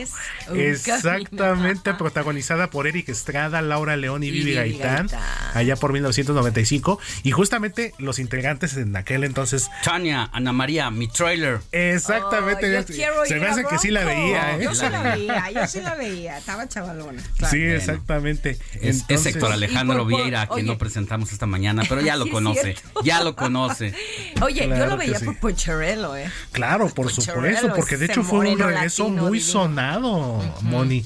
[0.54, 5.20] Exactamente, protagonizada por Eric Estrada, Laura León y, Y Vivi Gaitán, Gaitán.
[5.54, 7.00] allá por 1995.
[7.24, 9.70] Y justamente los integrantes en aquel entonces.
[9.84, 11.60] Tania, Ana María, mi trailer.
[11.72, 12.78] Exactamente.
[12.78, 14.64] Oh, yo se me a hace que sí la veía, ¿eh?
[14.64, 16.38] Yo sí la veía, yo sí la veía.
[16.38, 17.22] Estaba chavalona.
[17.38, 17.52] claro.
[17.56, 18.52] Sí, exactamente.
[18.52, 20.64] Es, es Entonces- Héctor Alejandro Vieira, que oye.
[20.64, 22.76] no presentamos esta mañana, pero ya lo Sí, es conoce.
[23.04, 23.94] Ya lo conoce.
[24.42, 25.26] Oye, yo lo veía sí.
[25.26, 26.30] por Poncharello, ¿eh?
[26.52, 29.54] Claro, por supuesto, porque de hecho fue un regreso latino muy divino.
[29.54, 31.06] sonado, Moni.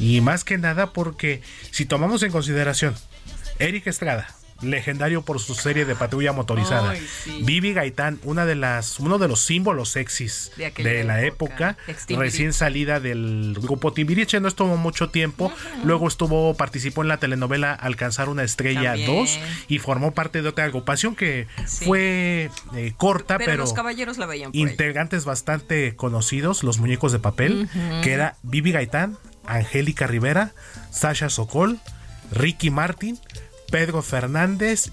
[0.00, 2.94] Y más que nada porque si tomamos en consideración
[3.58, 4.28] Eric Estrada,
[4.60, 7.40] legendario por su serie de patrulla motorizada, Ay, sí.
[7.44, 11.76] Vivi Gaitán, una de las, uno de los símbolos sexys De la época.
[12.08, 15.52] recién salida del grupo Timbiriche, no estuvo mucho tiempo,
[15.84, 19.06] luego estuvo, participó en la telenovela Alcanzar una estrella También.
[19.06, 19.38] 2
[19.68, 21.84] y formó parte de otra agrupación que Sí.
[21.84, 27.12] fue eh, corta, Pero, pero los caballeros la veían por integrantes bastante conocidos, los muñecos
[27.12, 27.68] de papel,
[28.02, 30.52] que era Vivi Gaitán, Angélica Rivera,
[30.90, 31.78] Sasha Sokol,
[32.30, 33.18] Ricky Martin,
[33.70, 34.90] Pedro Fernández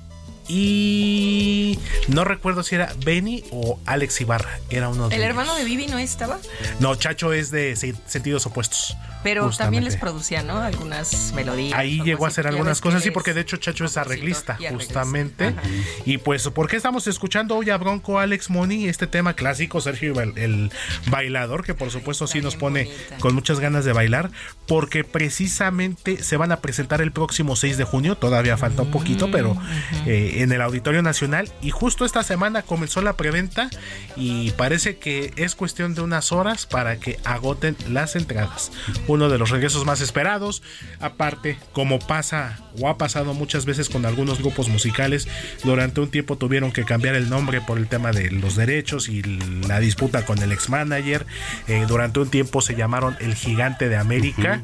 [0.47, 5.29] y no recuerdo si era Benny o Alex Ibarra, era uno de El ellos.
[5.31, 6.39] hermano de Vivi no estaba,
[6.79, 8.95] No, Chacho es de se- sentidos opuestos.
[9.23, 10.59] pero también les producía, ¿no?
[10.61, 11.77] Algunas melodías.
[11.77, 15.47] Ahí llegó a hacer algunas cosas, sí, porque de hecho Chacho es arreglista, y justamente.
[15.47, 15.61] Ajá.
[16.05, 18.87] Y pues, ¿por qué estamos escuchando hoy a Bronco Alex Money?
[18.87, 20.71] Este tema clásico, Sergio, el, el
[21.07, 22.89] bailador, que por supuesto sí nos pone
[23.19, 24.29] con muchas ganas de bailar,
[24.67, 29.31] porque precisamente se van a presentar el próximo 6 de junio, todavía falta un poquito,
[29.31, 29.57] pero
[30.05, 31.51] eh, en el Auditorio Nacional.
[31.61, 33.69] Y justo esta semana comenzó la preventa
[34.15, 38.71] y parece que es cuestión de unas horas para que agoten las entradas.
[39.07, 40.63] Uno de los regresos más esperados.
[40.99, 45.27] Aparte, como pasa o ha pasado muchas veces con algunos grupos musicales,
[45.63, 49.21] durante un tiempo tuvieron que cambiar el nombre por el tema de los derechos y
[49.21, 51.25] la disputa con el ex manager.
[51.67, 54.63] Eh, durante un tiempo se llamaron El Gigante de América.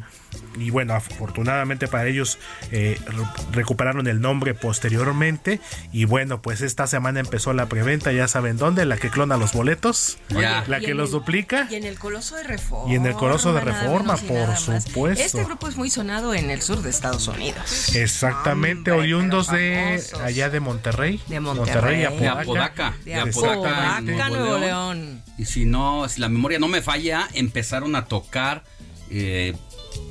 [0.58, 2.38] Y bueno, afortunadamente para ellos
[2.72, 3.24] eh, re-
[3.54, 5.60] recuperaron el nombre posteriormente.
[5.92, 9.54] Y bueno, pues esta semana empezó la preventa, ya saben dónde, la que clona los
[9.54, 10.64] boletos, Ya.
[10.68, 11.68] la que los el- duplica.
[11.72, 12.92] Y en el Coloso de Reforma.
[12.92, 15.24] Y en el Coloso de Reforma, por supuesto.
[15.24, 17.96] Este grupo es muy sonado en el sur de Estados Unidos.
[17.96, 21.22] Exactamente, Hombre, oriundos de allá de Monterrey.
[21.28, 21.98] De Monterrey.
[21.98, 22.42] y De Apodaca.
[22.42, 22.94] Apodaca.
[23.06, 24.98] De Apodaca, Apodaca, Nuevo Nuevo León.
[25.06, 25.24] León.
[25.38, 28.64] Y si no, si la memoria no me falla, empezaron a tocar
[29.10, 29.56] eh,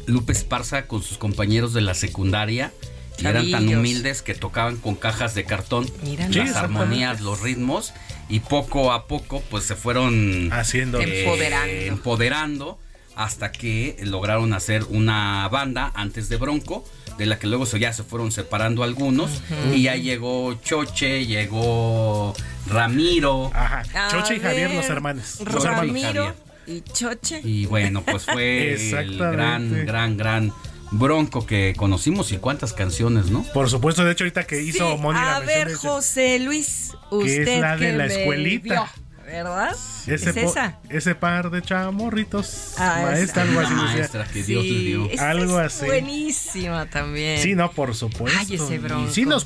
[0.06, 2.72] Lupe Esparza con sus compañeros de la secundaria.
[3.18, 5.86] Y eran tan humildes que tocaban con cajas de cartón
[6.16, 7.92] las Sí, armonías, los ritmos.
[8.30, 11.00] Y poco a poco, pues se fueron Haciendo.
[11.00, 11.72] eh, Empoderando.
[11.86, 12.78] empoderando
[13.16, 16.82] hasta que lograron hacer una banda antes de Bronco,
[17.18, 19.42] de la que luego ya se fueron separando algunos.
[19.74, 22.34] Y ya llegó Choche, llegó
[22.66, 23.50] Ramiro.
[23.52, 23.82] Ajá.
[24.10, 25.40] Choche y Javier, los hermanos.
[25.44, 26.02] Los hermanos.
[26.02, 26.34] Javier.
[26.70, 27.40] Y Choche.
[27.44, 30.52] Y bueno, pues fue el gran, gran, gran
[30.92, 33.42] Bronco que conocimos y cuántas canciones, ¿no?
[33.54, 36.92] Por supuesto, de hecho, ahorita que hizo Sí, Moni la a ver, de- José Luis,
[37.10, 38.64] usted es la de que la me escuelita.
[38.74, 38.84] vio,
[39.30, 39.76] ¿verdad?
[40.06, 40.78] ese, es esa.
[40.88, 42.74] ese par de chamorritos.
[42.78, 45.06] Ah, maestra, algo así maestra que Dios dio.
[45.10, 45.86] esa Algo es así.
[45.86, 47.40] Buenísima también.
[47.40, 48.38] Sí, no, por supuesto.
[48.40, 49.08] Ay, ese Bronco.
[49.08, 49.44] y sí nos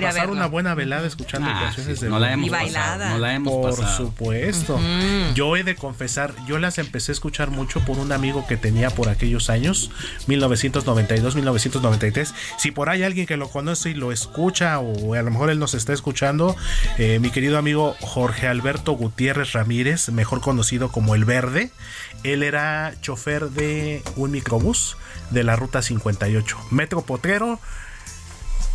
[0.00, 2.92] pasar una buena velada escuchando Ah, canciones sí, de no la hemos Y bailada.
[2.98, 3.96] pasado, no la hemos Por pasado.
[3.96, 4.80] supuesto.
[5.34, 8.90] Yo he de confesar, yo las empecé a escuchar mucho por un amigo que tenía
[8.90, 9.90] por aquellos años,
[10.26, 12.34] 1992, 1993.
[12.58, 15.58] Si por ahí alguien que lo conoce y lo escucha, o a lo mejor él
[15.58, 16.54] nos está escuchando,
[16.98, 21.70] eh, mi querido amigo Jorge Alberto Gutiérrez Ramírez, mejor conocido como El Verde,
[22.24, 24.96] él era chofer de un microbús
[25.30, 27.60] de la ruta 58, Metro Potrero.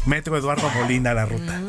[0.06, 1.60] Metro Eduardo Molina la ruta.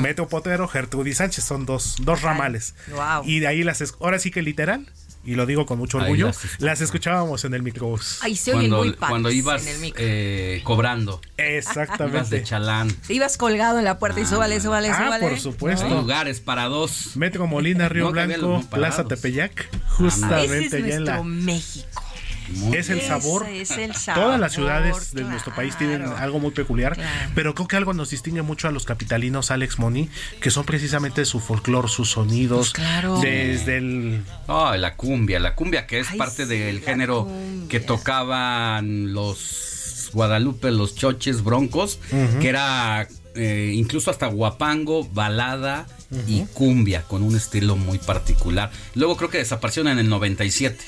[0.00, 2.74] Metro Potrero, Gertrudis Sánchez son dos, dos ramales.
[2.88, 3.22] Wow.
[3.24, 4.90] Y de ahí las ahora sí que literal,
[5.24, 8.18] y lo digo con mucho Ahí orgullo, las escuchábamos en el microbús.
[8.22, 10.02] Ay, se oyen Cuando, muy cuando ibas en el micro.
[10.04, 12.42] eh, cobrando, ibas de Exactamente.
[12.42, 12.94] chalán.
[13.08, 15.28] Ibas colgado en la puerta y súbale, súbale, Ah, súbale.
[15.28, 15.86] por supuesto.
[15.86, 17.16] Hay lugares para dos.
[17.16, 18.62] Metro Molina, Río No, Blanco.
[18.70, 21.22] Plaza Tepeyac, Ese justamente es allá en la...
[21.22, 22.03] México.
[22.48, 23.46] Muy Es el sabor.
[23.48, 27.30] es el sabor, Todas las ciudades de nuestro país tienen algo muy peculiar, Claro.
[27.34, 30.08] pero creo que algo nos distingue mucho a los capitalinos, Alex Moni,
[30.40, 33.20] que son precisamente su folclore, sus sonidos, Pues claro.
[33.20, 37.68] desde el Oh, la cumbia, la cumbia que es Ay, parte sí, del género cumbia.
[37.68, 41.98] que tocaban los Guadalupe, los choches, broncos,
[42.40, 45.86] que era eh, incluso hasta guapango, balada
[46.28, 48.70] y cumbia con un estilo muy particular.
[48.94, 50.84] Luego creo que desaparecieron en el 97.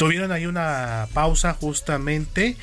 [0.00, 2.56] Tuvieron ahí una pausa justamente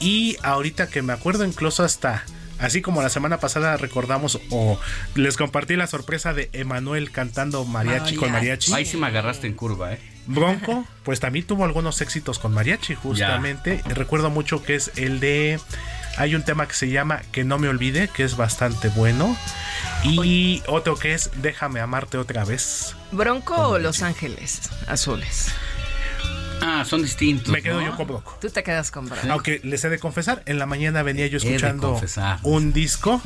[0.00, 2.24] y ahorita que me acuerdo incluso hasta
[2.58, 4.78] Así como la semana pasada recordamos o
[5.14, 8.74] les compartí la sorpresa de Emanuel cantando mariachi, con mariachi.
[8.74, 10.00] Ahí sí me agarraste en curva, ¿eh?
[10.26, 13.82] Bronco, pues también tuvo algunos éxitos con mariachi, justamente.
[13.86, 15.60] Recuerdo mucho que es el de.
[16.18, 19.36] Hay un tema que se llama Que no me olvide, que es bastante bueno.
[20.02, 22.96] Y otro que es Déjame amarte otra vez.
[23.12, 25.54] ¿Bronco o Los Ángeles Azules?
[26.62, 27.48] Ah, son distintos.
[27.48, 27.86] Me quedo ¿no?
[27.86, 28.38] yo con Bronco.
[28.40, 29.26] Tú te quedas con Bronco.
[29.30, 32.00] Aunque les he de confesar, en la mañana venía yo escuchando
[32.42, 33.20] un disco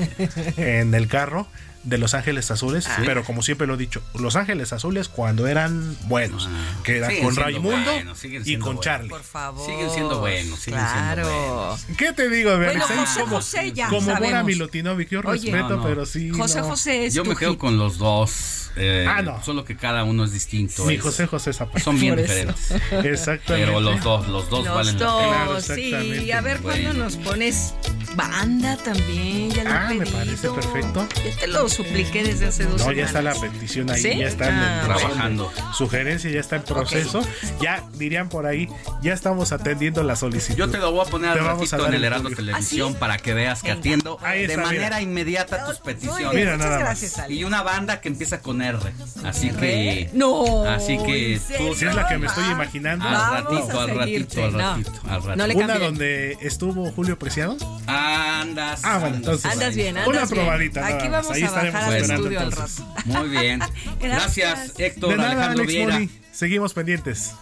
[0.56, 1.46] en el carro
[1.84, 3.02] de Los Ángeles Azules, Ah.
[3.04, 6.48] pero como siempre lo he dicho, Los Ángeles Azules cuando eran buenos,
[6.82, 7.10] que era Ah.
[7.10, 8.84] Siguen con siendo Raimundo buenos, y con buenos.
[8.84, 9.08] Charlie.
[9.10, 9.66] Por favor.
[9.70, 11.24] Siguen siendo buenos, siguen claro.
[11.24, 11.84] siendo buenos.
[11.98, 12.80] ¿Qué te digo, Bueno?
[12.86, 14.42] José como, José ya como Bora.
[14.42, 15.82] Milutinovic, yo Oye, respeto, No, no.
[15.84, 16.30] pero sí.
[16.30, 16.68] José no.
[16.68, 17.60] José es Yo tu me quedo hit.
[17.60, 18.60] con los dos.
[18.76, 19.40] eh, Ah, no.
[19.44, 20.84] Solo que cada uno es distinto.
[20.84, 21.78] Mi es- José José Zapata.
[21.78, 22.72] Son bien diferentes.
[23.04, 23.66] Exactamente.
[23.68, 25.44] Pero los dos, los dos Los valen la dos, pena.
[25.44, 26.32] Claro, sí.
[26.32, 27.04] A ver, ¿cuándo Bueno.
[27.04, 27.72] nos pones
[28.16, 29.50] banda también?
[29.50, 31.06] Ya lo he Ah, me parece perfecto.
[31.24, 32.96] Ya te lo supliqué desde hace dos No, semanas.
[32.98, 34.16] ya está la petición ahí, ¿Sí?
[34.18, 35.52] ya está en Ah, Trabajando.
[35.76, 37.22] Sugerencia ya está en proceso.
[37.60, 38.68] Ya dirían por ahí,
[39.02, 40.56] ya estamos atendiendo la solicitud.
[40.58, 42.30] Yo te lo voy a poner al a ratito dar en el Heraldo.
[42.30, 42.96] Televisión ¿Ah, sí?
[43.00, 43.80] para que veas que Venga.
[43.80, 45.00] atiendo de manera mira.
[45.02, 46.30] inmediata tus peticiones.
[46.30, 46.86] bien, Mira muchas nada más.
[46.86, 47.34] gracias, Ale.
[47.34, 48.78] Y una banda que empieza con R.
[49.24, 50.10] Así que.
[50.12, 50.64] No.
[50.64, 51.38] Así que.
[51.74, 52.52] Si es la que me estoy Va.
[52.52, 53.06] imaginando.
[53.06, 54.58] Al ratito, a al ratito, al No.
[54.58, 55.36] ratito, al ratito.
[55.36, 57.56] No le Una donde estuvo Julio Preciado.
[57.86, 58.80] Andas.
[58.84, 60.28] Ah, bueno, entonces- Andas bien, andas Una bien.
[60.28, 61.22] probadita, Aquí más.
[61.24, 62.78] vamos Ahí a estaremos bajar al esperando, estudio al entonces.
[62.78, 63.04] rato.
[63.06, 63.58] Muy bien.
[64.00, 64.54] Gracias.
[64.58, 65.92] Gracias, Héctor De nada, Alejandro Alex Vieira.
[65.94, 66.10] Moni.
[66.32, 67.32] Seguimos pendientes.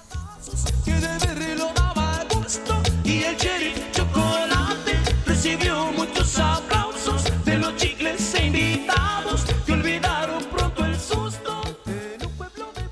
[0.85, 8.35] que de verlo daba gusto y el cherry chocolate recibió muchos aplausos de los chicles
[8.35, 12.83] e invitados que olvidaron pronto el susto en un pueblo de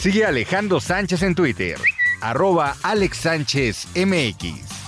[0.00, 1.78] Sigue Alejandro Sánchez en Twitter.
[2.20, 4.85] Arroba Alex Sánchez MX.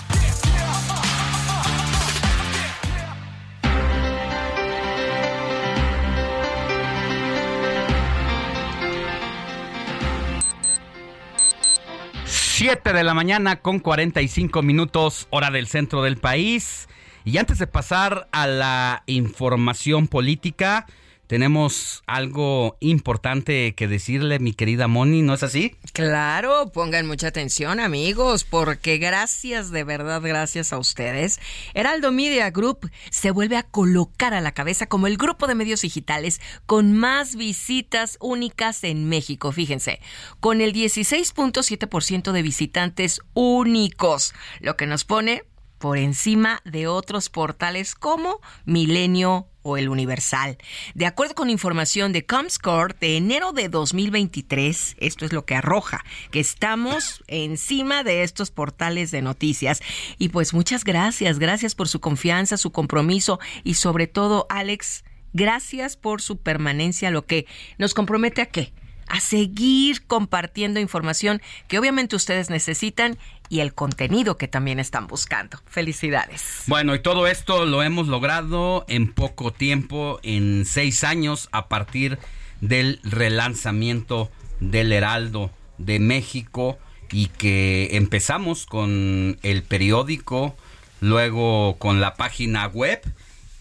[12.59, 16.89] Siete de la mañana con 45 minutos, hora del centro del país.
[17.23, 20.85] Y antes de pasar a la información política,
[21.29, 25.75] tenemos algo importante que decirle, mi querida Moni, ¿no es así?
[25.93, 31.39] Claro, pongan mucha atención amigos, porque gracias, de verdad, gracias a ustedes,
[31.75, 35.83] Heraldo Media Group se vuelve a colocar a la cabeza como el grupo de medios
[35.83, 40.01] digitales con más visitas únicas en México, fíjense,
[40.39, 45.43] con el 16.7% de visitantes únicos, lo que nos pone
[45.77, 50.57] por encima de otros portales como Milenio o El Universal.
[50.95, 56.03] De acuerdo con información de Comscore de enero de 2023, esto es lo que arroja,
[56.31, 59.81] que estamos encima de estos portales de noticias.
[60.17, 65.03] Y pues muchas gracias, gracias por su confianza, su compromiso y sobre todo, Alex,
[65.33, 67.45] gracias por su permanencia, lo que
[67.77, 68.73] nos compromete a qué?
[69.09, 73.17] A seguir compartiendo información que obviamente ustedes necesitan
[73.49, 75.59] y el contenido que también están buscando.
[75.65, 76.63] Felicidades.
[76.67, 82.19] Bueno, y todo esto lo hemos logrado en poco tiempo, en seis años, a partir
[82.61, 84.29] del relanzamiento
[84.59, 86.77] del Heraldo de México
[87.11, 90.55] y que empezamos con el periódico,
[91.01, 93.01] luego con la página web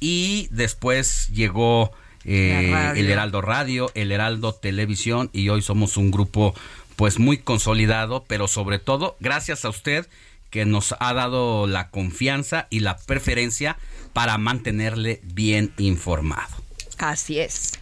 [0.00, 1.92] y después llegó
[2.30, 6.54] eh, el Heraldo Radio, el Heraldo Televisión y hoy somos un grupo
[6.96, 10.06] pues muy consolidado, pero sobre todo gracias a usted
[10.50, 13.78] que nos ha dado la confianza y la preferencia
[14.12, 16.54] para mantenerle bien informado.
[16.98, 17.72] Así es.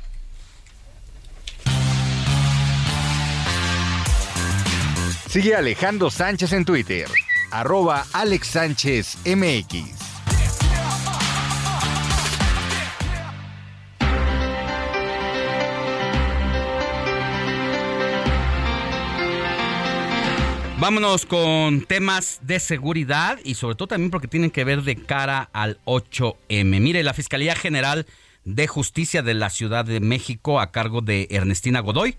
[5.28, 7.08] Sigue Alejandro Sánchez en Twitter.
[7.50, 10.15] Arroba Alex Sánchez MX.
[20.78, 25.48] Vámonos con temas de seguridad y sobre todo también porque tienen que ver de cara
[25.54, 26.80] al 8M.
[26.80, 28.06] Mire, la Fiscalía General
[28.44, 32.16] de Justicia de la Ciudad de México a cargo de Ernestina Godoy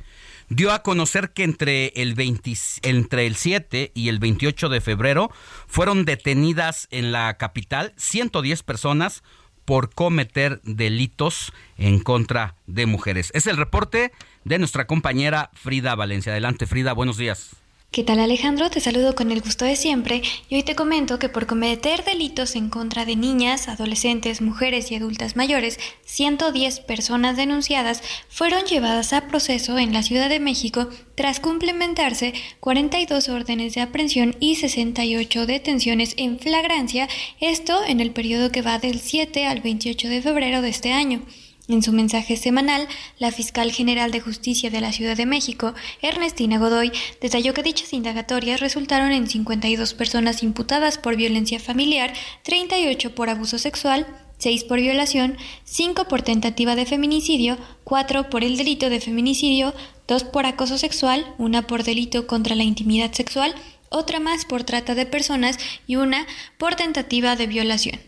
[0.49, 5.29] dio a conocer que entre el, 20 entre el 7 y el 28 de febrero
[5.67, 9.21] fueron detenidas en la capital 110 personas
[9.65, 13.29] por cometer delitos en contra de mujeres.
[13.35, 14.11] Es el reporte
[14.45, 16.31] de nuestra compañera Frida Valencia.
[16.31, 17.55] Adelante, Frida, buenos días.
[17.97, 18.69] ¿Qué tal Alejandro?
[18.69, 22.55] Te saludo con el gusto de siempre y hoy te comento que por cometer delitos
[22.55, 29.25] en contra de niñas, adolescentes, mujeres y adultas mayores, 110 personas denunciadas fueron llevadas a
[29.25, 36.13] proceso en la Ciudad de México tras complementarse 42 órdenes de aprehensión y 68 detenciones
[36.17, 40.69] en flagrancia, esto en el periodo que va del 7 al 28 de febrero de
[40.69, 41.23] este año.
[41.69, 42.87] En su mensaje semanal,
[43.19, 47.91] la fiscal general de justicia de la Ciudad de México, Ernestina Godoy, detalló que dichas
[47.91, 52.13] indagatorias resultaron en 52 personas imputadas por violencia familiar,
[52.43, 54.07] 38 por abuso sexual,
[54.37, 59.73] 6 por violación, 5 por tentativa de feminicidio, 4 por el delito de feminicidio,
[60.07, 63.53] 2 por acoso sexual, una por delito contra la intimidad sexual,
[63.89, 67.99] otra más por trata de personas y una por tentativa de violación.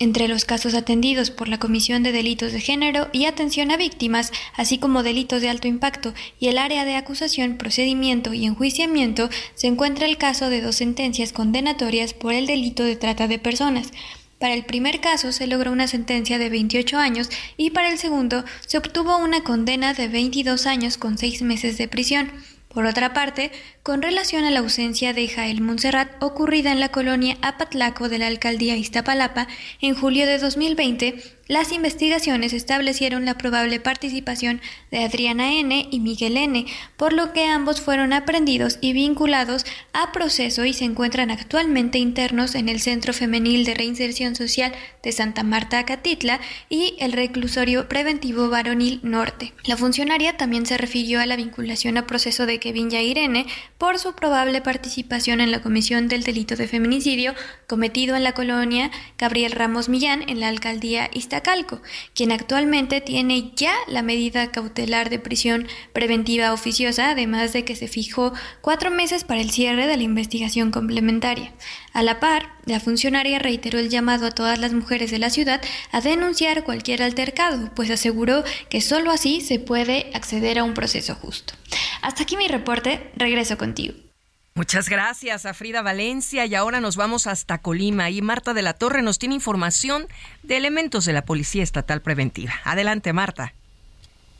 [0.00, 4.30] Entre los casos atendidos por la Comisión de Delitos de Género y Atención a Víctimas,
[4.54, 9.66] así como delitos de alto impacto y el área de acusación, procedimiento y enjuiciamiento, se
[9.66, 13.90] encuentra el caso de dos sentencias condenatorias por el delito de trata de personas.
[14.38, 18.44] Para el primer caso se logró una sentencia de 28 años y para el segundo
[18.64, 22.30] se obtuvo una condena de 22 años con seis meses de prisión.
[22.68, 23.50] Por otra parte,
[23.82, 28.26] con relación a la ausencia de Jael Montserrat ocurrida en la colonia Apatlaco de la
[28.26, 29.48] alcaldía Iztapalapa
[29.80, 35.88] en julio de 2020, las investigaciones establecieron la probable participación de Adriana N.
[35.90, 40.84] y Miguel N., por lo que ambos fueron aprendidos y vinculados a proceso y se
[40.84, 44.72] encuentran actualmente internos en el Centro Femenil de Reinserción Social
[45.02, 46.38] de Santa Marta Acatitla
[46.68, 49.54] y el Reclusorio Preventivo Varonil Norte.
[49.64, 53.46] La funcionaria también se refirió a la vinculación a proceso de Kevin Yairene
[53.78, 57.34] por su probable participación en la comisión del delito de feminicidio
[57.66, 61.37] cometido en la colonia Gabriel Ramos Millán en la alcaldía Iztacalco,
[62.14, 67.88] quien actualmente tiene ya la medida cautelar de prisión preventiva oficiosa, además de que se
[67.88, 71.52] fijó cuatro meses para el cierre de la investigación complementaria.
[71.92, 75.60] A la par, la funcionaria reiteró el llamado a todas las mujeres de la ciudad
[75.90, 81.14] a denunciar cualquier altercado, pues aseguró que sólo así se puede acceder a un proceso
[81.14, 81.54] justo.
[82.02, 84.07] Hasta aquí mi reporte, regreso contigo.
[84.58, 88.72] Muchas gracias a Frida Valencia y ahora nos vamos hasta Colima y Marta de la
[88.72, 90.08] Torre nos tiene información
[90.42, 92.54] de elementos de la Policía Estatal Preventiva.
[92.64, 93.54] Adelante, Marta.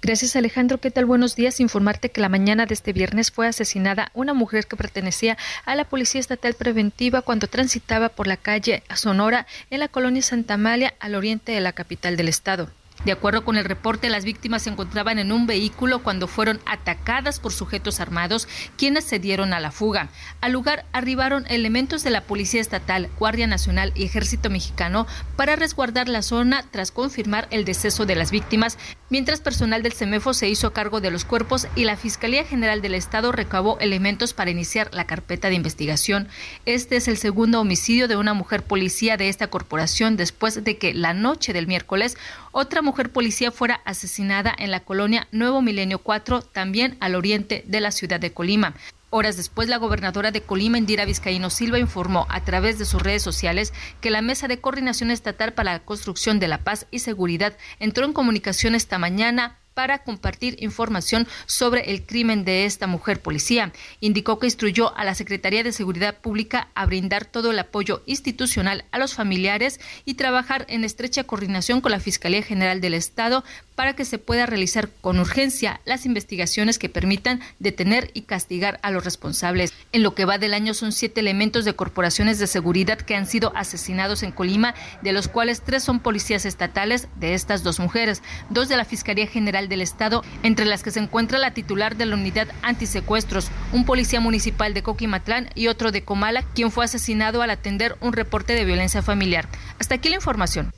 [0.03, 1.05] Gracias Alejandro, ¿qué tal?
[1.05, 1.61] Buenos días.
[1.61, 5.85] Informarte que la mañana de este viernes fue asesinada una mujer que pertenecía a la
[5.85, 11.15] Policía Estatal Preventiva cuando transitaba por la calle Sonora en la colonia Santa Amalia al
[11.15, 12.73] oriente de la capital del estado.
[13.05, 17.39] De acuerdo con el reporte, las víctimas se encontraban en un vehículo cuando fueron atacadas
[17.39, 20.09] por sujetos armados, quienes se dieron a la fuga.
[20.41, 26.09] Al lugar arribaron elementos de la Policía Estatal, Guardia Nacional y Ejército Mexicano para resguardar
[26.09, 28.79] la zona tras confirmar el deceso de las víctimas,
[29.11, 32.95] mientras personal del CEMEFO se hizo cargo de los cuerpos y la Fiscalía General del
[32.95, 36.29] Estado recabó elementos para iniciar la carpeta de investigación.
[36.67, 40.95] Este es el segundo homicidio de una mujer policía de esta corporación después de que
[40.95, 42.17] la noche del miércoles
[42.51, 47.91] otra policía fuera asesinada en la colonia Nuevo Milenio 4, también al oriente de la
[47.91, 48.75] ciudad de Colima.
[49.11, 53.23] Horas después, la gobernadora de Colima, Indira Vizcaíno Silva, informó a través de sus redes
[53.23, 53.73] sociales
[54.03, 58.05] que la Mesa de Coordinación Estatal para la Construcción de la Paz y Seguridad entró
[58.05, 63.73] en comunicación esta mañana para compartir información sobre el crimen de esta mujer policía.
[64.01, 68.87] Indicó que instruyó a la Secretaría de Seguridad Pública a brindar todo el apoyo institucional
[68.91, 73.45] a los familiares y trabajar en estrecha coordinación con la Fiscalía General del Estado
[73.77, 78.91] para que se pueda realizar con urgencia las investigaciones que permitan detener y castigar a
[78.91, 79.73] los responsables.
[79.93, 83.27] En lo que va del año son siete elementos de corporaciones de seguridad que han
[83.27, 88.21] sido asesinados en Colima, de los cuales tres son policías estatales de estas dos mujeres,
[88.51, 92.07] dos de la Fiscalía General del Estado, entre las que se encuentra la titular de
[92.07, 97.43] la unidad antisecuestros, un policía municipal de Coquimatlán y otro de Comala, quien fue asesinado
[97.43, 99.49] al atender un reporte de violencia familiar.
[99.79, 100.73] Hasta aquí la información.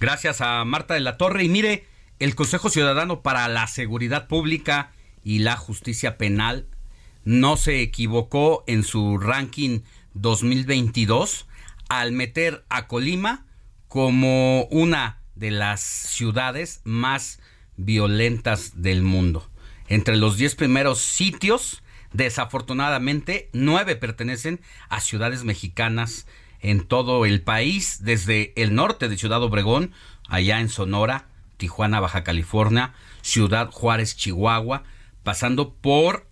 [0.00, 1.44] Gracias a Marta de la Torre.
[1.44, 1.86] Y mire,
[2.18, 4.92] el Consejo Ciudadano para la Seguridad Pública
[5.24, 6.66] y la Justicia Penal
[7.24, 9.80] no se equivocó en su ranking
[10.14, 11.46] 2022
[11.88, 13.44] al meter a Colima
[13.88, 17.40] como una de las ciudades más
[17.78, 19.48] violentas del mundo.
[19.88, 24.60] Entre los 10 primeros sitios, desafortunadamente, nueve pertenecen
[24.90, 26.26] a ciudades mexicanas
[26.60, 29.92] en todo el país, desde el norte de Ciudad Obregón,
[30.28, 34.82] allá en Sonora, Tijuana, Baja California, Ciudad Juárez, Chihuahua,
[35.22, 36.28] pasando por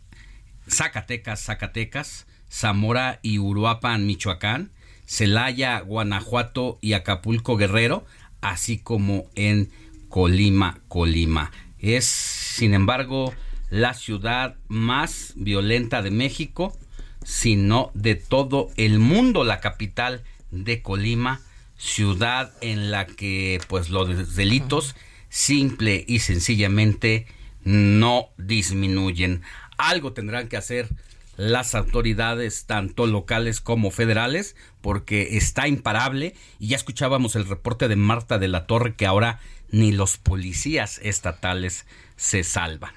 [0.68, 4.72] Zacatecas, Zacatecas, Zamora y Uruapan, Michoacán,
[5.06, 8.04] Celaya, Guanajuato y Acapulco, Guerrero,
[8.40, 9.70] así como en
[10.16, 11.52] Colima, Colima.
[11.78, 13.34] Es, sin embargo,
[13.68, 16.74] la ciudad más violenta de México,
[17.22, 21.42] sino de todo el mundo, la capital de Colima,
[21.76, 24.96] ciudad en la que pues los delitos
[25.28, 27.26] simple y sencillamente
[27.62, 29.42] no disminuyen.
[29.76, 30.88] Algo tendrán que hacer
[31.36, 37.96] las autoridades tanto locales como federales porque está imparable y ya escuchábamos el reporte de
[37.96, 39.40] Marta de la Torre que ahora
[39.70, 41.86] ni los policías estatales
[42.16, 42.92] se salvan.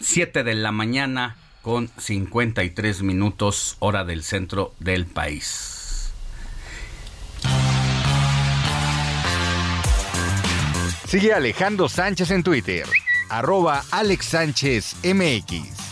[0.00, 6.12] Siete de la mañana con 53 minutos hora del centro del país.
[11.06, 12.86] Sigue Alejandro Sánchez en Twitter,
[13.30, 15.87] arroba Alex Sánchez MX.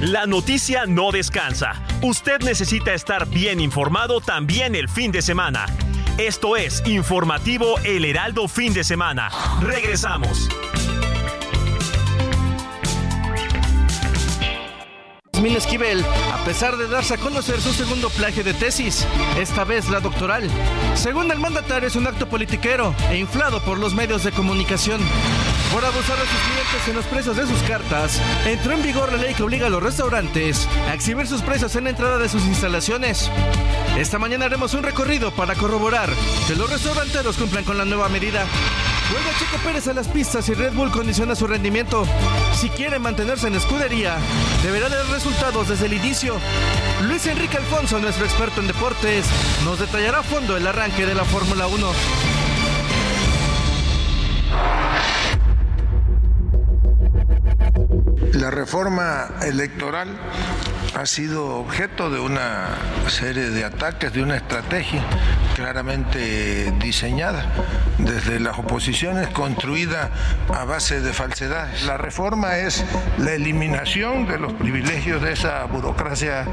[0.01, 1.81] La noticia no descansa.
[2.01, 5.65] Usted necesita estar bien informado también el fin de semana.
[6.17, 9.29] Esto es Informativo El Heraldo Fin de Semana.
[9.61, 10.47] Regresamos.
[15.51, 19.05] Esquivel, a pesar de darse a conocer su segundo plagio de tesis,
[19.37, 20.49] esta vez la doctoral.
[20.95, 25.01] Según el mandatario, es un acto politiquero e inflado por los medios de comunicación.
[25.71, 29.17] Por abusar de sus clientes en los precios de sus cartas, entró en vigor la
[29.17, 32.45] ley que obliga a los restaurantes a exhibir sus precios en la entrada de sus
[32.45, 33.29] instalaciones.
[33.97, 36.09] Esta mañana haremos un recorrido para corroborar
[36.47, 38.45] que los restauranteros cumplan con la nueva medida.
[39.11, 42.05] Vuelve Checo Pérez a las pistas y Red Bull condiciona su rendimiento.
[42.55, 44.17] Si quiere mantenerse en escudería,
[44.63, 46.35] deberá dar resultados desde el inicio.
[47.07, 49.25] Luis Enrique Alfonso, nuestro experto en deportes,
[49.65, 51.87] nos detallará a fondo el arranque de la Fórmula 1.
[58.33, 60.09] La reforma electoral
[60.95, 62.69] ha sido objeto de una
[63.07, 65.03] serie de ataques, de una estrategia
[65.55, 67.45] claramente diseñada
[67.97, 70.11] desde las oposiciones, construida
[70.53, 71.83] a base de falsedades.
[71.83, 72.85] La reforma es
[73.17, 76.45] la eliminación de los privilegios de esa burocracia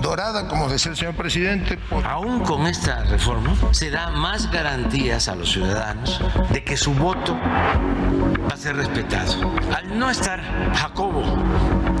[0.00, 1.78] dorada, como decía el señor presidente.
[2.04, 6.20] Aún con esta reforma se da más garantías a los ciudadanos
[6.50, 9.54] de que su voto va a ser respetado.
[9.74, 10.42] Al no estar
[10.74, 11.22] Jacobo,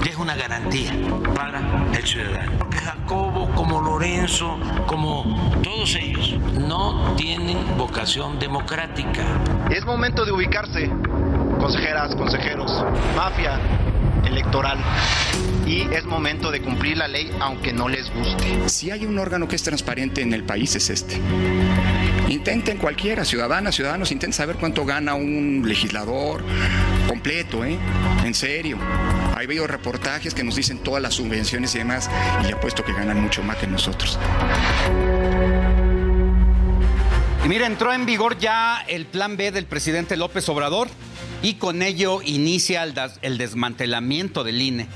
[0.06, 0.92] que es una garantía
[1.34, 1.60] para
[1.92, 2.52] el ciudadano.
[2.60, 9.24] Porque Jacobo, como Lorenzo, como todos ellos, no tienen vocación democrática.
[9.68, 10.88] Es momento de ubicarse,
[11.58, 12.84] consejeras, consejeros,
[13.16, 13.58] mafia
[14.24, 14.78] electoral.
[15.66, 18.68] Y es momento de cumplir la ley aunque no les guste.
[18.68, 21.20] Si hay un órgano que es transparente en el país es este.
[22.28, 26.44] Intenten cualquiera, ciudadanas, ciudadanos, intenten saber cuánto gana un legislador
[27.08, 27.76] completo, ¿eh?
[28.24, 28.78] En serio.
[29.36, 32.08] Hay veo reportajes que nos dicen todas las subvenciones y demás,
[32.48, 34.18] y apuesto que ganan mucho más que nosotros.
[37.44, 40.88] Y mira, entró en vigor ya el plan B del presidente López Obrador
[41.42, 44.88] y con ello inicia el, el desmantelamiento del INE.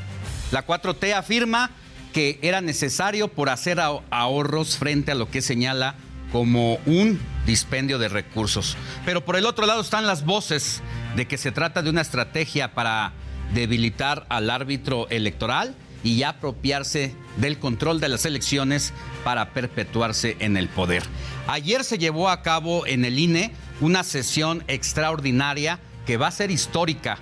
[0.53, 1.71] La 4T afirma
[2.15, 5.97] que era necesario por hacer aho- ahorros frente a lo que señala
[6.33, 8.79] como un dispendio de recursos.
[9.05, 10.81] Pero por el otro lado están las voces
[11.15, 13.13] de que se trata de una estrategia para
[13.55, 18.93] debilitar al árbitro electoral y apropiarse del control de las elecciones
[19.25, 21.03] para perpetuarse en el poder.
[21.47, 26.51] Ayer se llevó a cabo en el INE una sesión extraordinaria que va a ser
[26.51, 27.19] histórica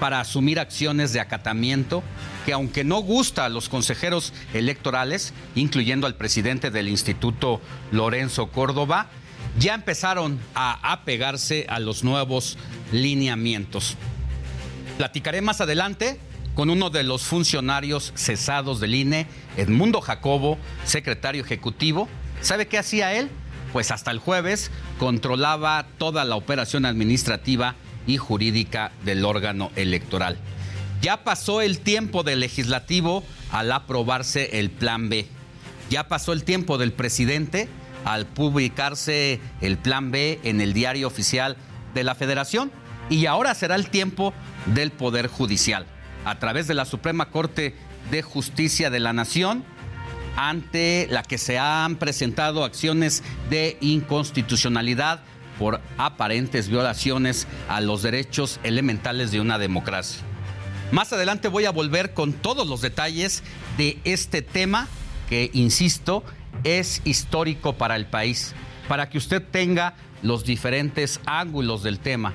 [0.00, 2.02] para asumir acciones de acatamiento
[2.44, 7.60] que aunque no gusta a los consejeros electorales, incluyendo al presidente del instituto
[7.90, 9.08] Lorenzo Córdoba,
[9.58, 12.58] ya empezaron a apegarse a los nuevos
[12.92, 13.96] lineamientos.
[14.96, 16.20] Platicaré más adelante
[16.54, 19.26] con uno de los funcionarios cesados del INE,
[19.56, 22.08] Edmundo Jacobo, secretario ejecutivo.
[22.40, 23.28] ¿Sabe qué hacía él?
[23.72, 24.70] Pues hasta el jueves
[25.00, 27.74] controlaba toda la operación administrativa
[28.06, 30.38] y jurídica del órgano electoral.
[31.02, 35.26] Ya pasó el tiempo del legislativo al aprobarse el plan B.
[35.90, 37.68] Ya pasó el tiempo del presidente
[38.04, 41.56] al publicarse el plan B en el diario oficial
[41.94, 42.70] de la federación.
[43.10, 44.32] Y ahora será el tiempo
[44.66, 45.86] del Poder Judicial,
[46.24, 47.74] a través de la Suprema Corte
[48.10, 49.64] de Justicia de la Nación,
[50.36, 55.20] ante la que se han presentado acciones de inconstitucionalidad
[55.58, 60.22] por aparentes violaciones a los derechos elementales de una democracia.
[60.90, 63.42] Más adelante voy a volver con todos los detalles
[63.76, 64.88] de este tema
[65.28, 66.24] que, insisto,
[66.64, 68.54] es histórico para el país,
[68.88, 72.32] para que usted tenga los diferentes ángulos del tema,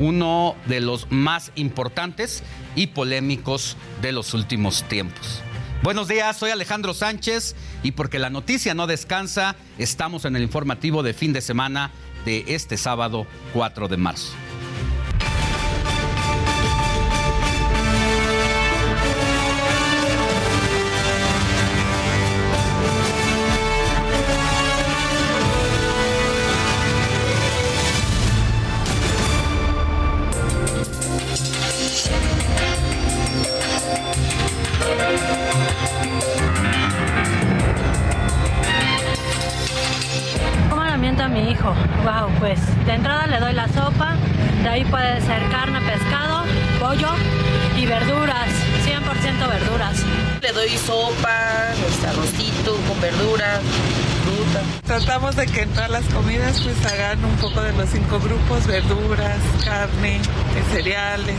[0.00, 2.42] uno de los más importantes
[2.74, 5.42] y polémicos de los últimos tiempos.
[5.82, 11.02] Buenos días, soy Alejandro Sánchez y porque la noticia no descansa, estamos en el informativo
[11.02, 11.90] de fin de semana
[12.24, 14.32] de este sábado 4 de marzo.
[55.40, 59.38] De que en todas las comidas pues hagan un poco de los cinco grupos, verduras,
[59.64, 60.20] carne, eh,
[60.70, 61.36] cereales,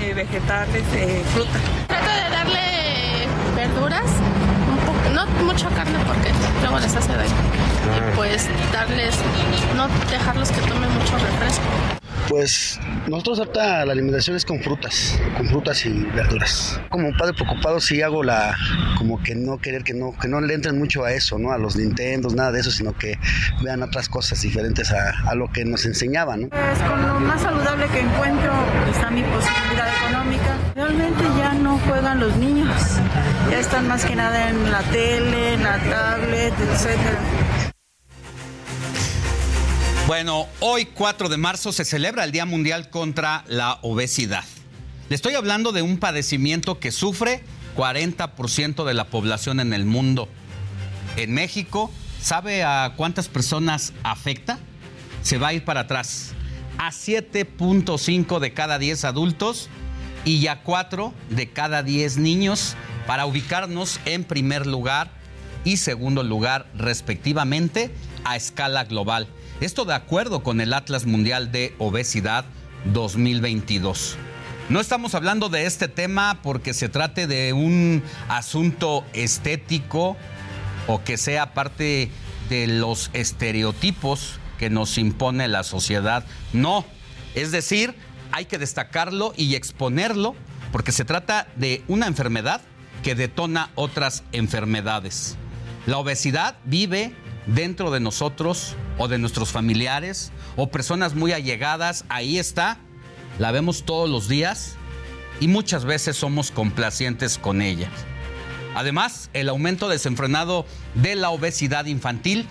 [0.00, 1.58] eh, vegetales, eh, fruta.
[1.86, 4.10] Trato de darle verduras,
[4.68, 7.30] un poco, no mucha carne porque luego les hace daño.
[7.30, 9.14] Y pues darles,
[9.76, 12.05] no dejarlos que tomen mucho refresco.
[12.28, 16.80] Pues nosotros ahorita la alimentación es con frutas, con frutas y verduras.
[16.90, 18.56] Como padre preocupado sí hago la,
[18.98, 21.52] como que no querer que no, que no le entren mucho a eso, ¿no?
[21.52, 23.18] A los Nintendos, nada de eso, sino que
[23.62, 26.48] vean otras cosas diferentes a, a lo que nos enseñaban, ¿no?
[26.48, 28.52] Pues con lo más saludable que encuentro
[28.90, 30.56] está mi posibilidad económica.
[30.74, 32.70] Realmente ya no juegan los niños,
[33.50, 37.18] ya están más que nada en la tele, en la tablet, etcétera.
[40.06, 44.44] Bueno, hoy 4 de marzo se celebra el Día Mundial contra la Obesidad.
[45.08, 47.42] Le estoy hablando de un padecimiento que sufre
[47.76, 50.28] 40% de la población en el mundo.
[51.16, 51.90] En México,
[52.20, 54.60] ¿sabe a cuántas personas afecta?
[55.22, 56.34] Se va a ir para atrás.
[56.78, 59.68] A 7.5 de cada 10 adultos
[60.24, 62.76] y a 4 de cada 10 niños
[63.08, 65.10] para ubicarnos en primer lugar
[65.64, 67.92] y segundo lugar respectivamente
[68.22, 69.26] a escala global.
[69.60, 72.44] Esto de acuerdo con el Atlas Mundial de Obesidad
[72.92, 74.18] 2022.
[74.68, 80.18] No estamos hablando de este tema porque se trate de un asunto estético
[80.86, 82.10] o que sea parte
[82.50, 86.26] de los estereotipos que nos impone la sociedad.
[86.52, 86.84] No,
[87.34, 87.94] es decir,
[88.32, 90.36] hay que destacarlo y exponerlo
[90.70, 92.60] porque se trata de una enfermedad
[93.02, 95.38] que detona otras enfermedades.
[95.86, 97.14] La obesidad vive
[97.46, 102.78] dentro de nosotros o de nuestros familiares o personas muy allegadas, ahí está,
[103.38, 104.76] la vemos todos los días
[105.40, 107.88] y muchas veces somos complacientes con ella.
[108.74, 112.46] Además, el aumento desenfrenado de la obesidad infantil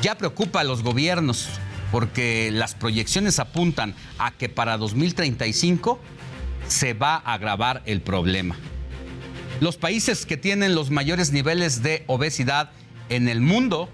[0.00, 1.48] ya preocupa a los gobiernos
[1.92, 6.00] porque las proyecciones apuntan a que para 2035
[6.66, 8.56] se va a agravar el problema.
[9.60, 12.70] Los países que tienen los mayores niveles de obesidad
[13.10, 13.88] en el mundo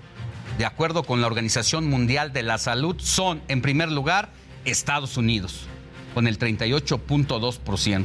[0.58, 4.32] de acuerdo con la Organización Mundial de la Salud, son, en primer lugar,
[4.64, 5.66] Estados Unidos,
[6.14, 8.04] con el 38.2%.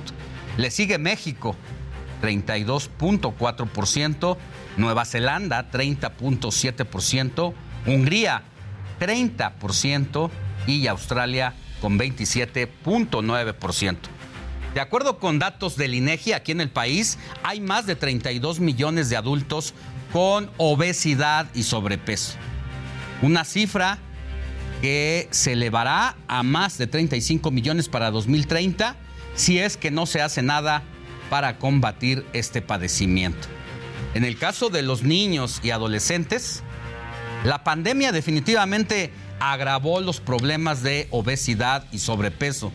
[0.58, 1.56] Le sigue México,
[2.22, 4.38] 32.4%,
[4.78, 7.54] Nueva Zelanda, 30.7%,
[7.88, 8.44] Hungría,
[9.00, 10.30] 30%
[10.68, 13.98] y Australia con 27.9%.
[14.76, 19.10] De acuerdo con datos del INEGI, aquí en el país hay más de 32 millones
[19.10, 19.74] de adultos
[20.14, 22.36] con obesidad y sobrepeso.
[23.24, 23.98] Una cifra
[24.82, 28.96] que se elevará a más de 35 millones para 2030
[29.36, 30.84] si es que no se hace nada
[31.32, 33.48] para combatir este padecimiento.
[34.14, 36.62] En el caso de los niños y adolescentes,
[37.44, 42.72] la pandemia definitivamente agravó los problemas de obesidad y sobrepeso,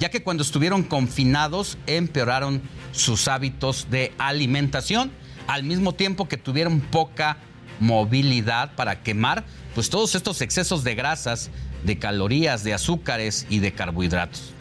[0.00, 2.60] ya que cuando estuvieron confinados empeoraron
[2.92, 5.10] sus hábitos de alimentación
[5.46, 7.38] al mismo tiempo que tuvieron poca
[7.80, 11.50] movilidad para quemar pues todos estos excesos de grasas,
[11.84, 14.52] de calorías, de azúcares y de carbohidratos.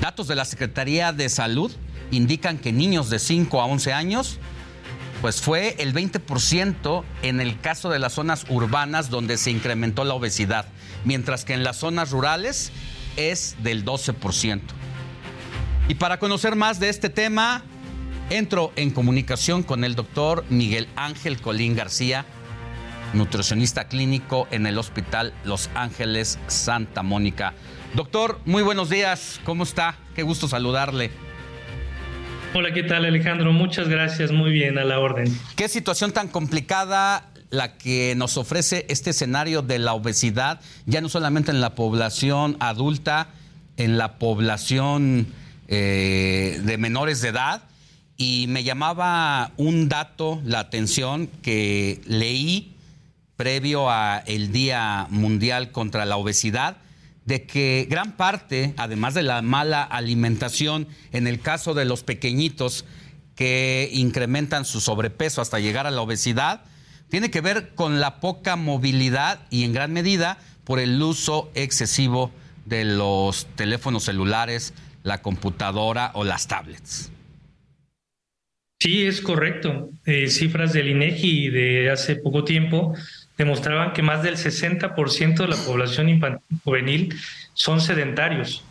[0.00, 1.72] Datos de la Secretaría de Salud
[2.10, 4.38] indican que niños de 5 a 11 años,
[5.20, 10.14] pues fue el 20% en el caso de las zonas urbanas donde se incrementó la
[10.14, 10.66] obesidad,
[11.04, 12.72] mientras que en las zonas rurales
[13.16, 14.60] es del 12%.
[15.88, 17.64] Y para conocer más de este tema,
[18.32, 22.24] entro en comunicación con el doctor Miguel Ángel Colín García,
[23.12, 27.52] nutricionista clínico en el Hospital Los Ángeles Santa Mónica.
[27.94, 29.98] Doctor, muy buenos días, ¿cómo está?
[30.14, 31.10] Qué gusto saludarle.
[32.54, 33.52] Hola, ¿qué tal Alejandro?
[33.52, 35.26] Muchas gracias, muy bien, a la orden.
[35.54, 41.10] ¿Qué situación tan complicada la que nos ofrece este escenario de la obesidad, ya no
[41.10, 43.28] solamente en la población adulta,
[43.76, 45.26] en la población
[45.68, 47.64] eh, de menores de edad?
[48.16, 52.76] Y me llamaba un dato la atención que leí
[53.36, 56.76] previo a el Día Mundial contra la Obesidad,
[57.24, 62.84] de que gran parte, además de la mala alimentación, en el caso de los pequeñitos
[63.34, 66.62] que incrementan su sobrepeso hasta llegar a la obesidad,
[67.08, 72.30] tiene que ver con la poca movilidad y en gran medida por el uso excesivo
[72.64, 77.10] de los teléfonos celulares, la computadora o las tablets.
[78.82, 79.90] Sí, es correcto.
[80.06, 82.92] Eh, cifras del INEGI de hace poco tiempo
[83.38, 87.14] demostraban que más del 60% de la población infantil juvenil
[87.54, 88.64] son sedentarios.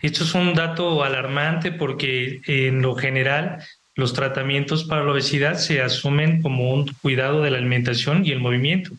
[0.00, 3.58] Esto es un dato alarmante porque en lo general
[3.94, 8.40] los tratamientos para la obesidad se asumen como un cuidado de la alimentación y el
[8.40, 8.92] movimiento.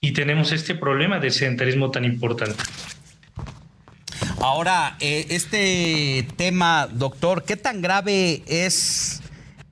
[0.00, 2.64] Y tenemos este problema de sedentarismo tan importante.
[4.40, 9.20] Ahora, eh, este tema, doctor, ¿qué tan grave es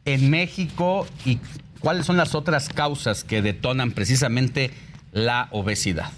[0.06, 1.38] en México y
[1.80, 4.70] cuáles son las otras causas que detonan precisamente
[5.12, 6.10] la obesidad?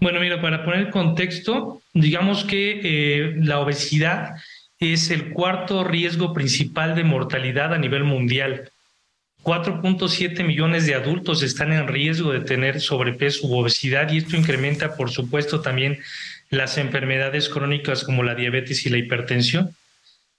[0.00, 4.34] Bueno, mira, para poner contexto, digamos que eh, la obesidad
[4.78, 8.70] es el cuarto riesgo principal de mortalidad a nivel mundial.
[9.44, 14.96] 4.7 millones de adultos están en riesgo de tener sobrepeso u obesidad y esto incrementa,
[14.96, 15.98] por supuesto, también
[16.50, 19.74] las enfermedades crónicas como la diabetes y la hipertensión.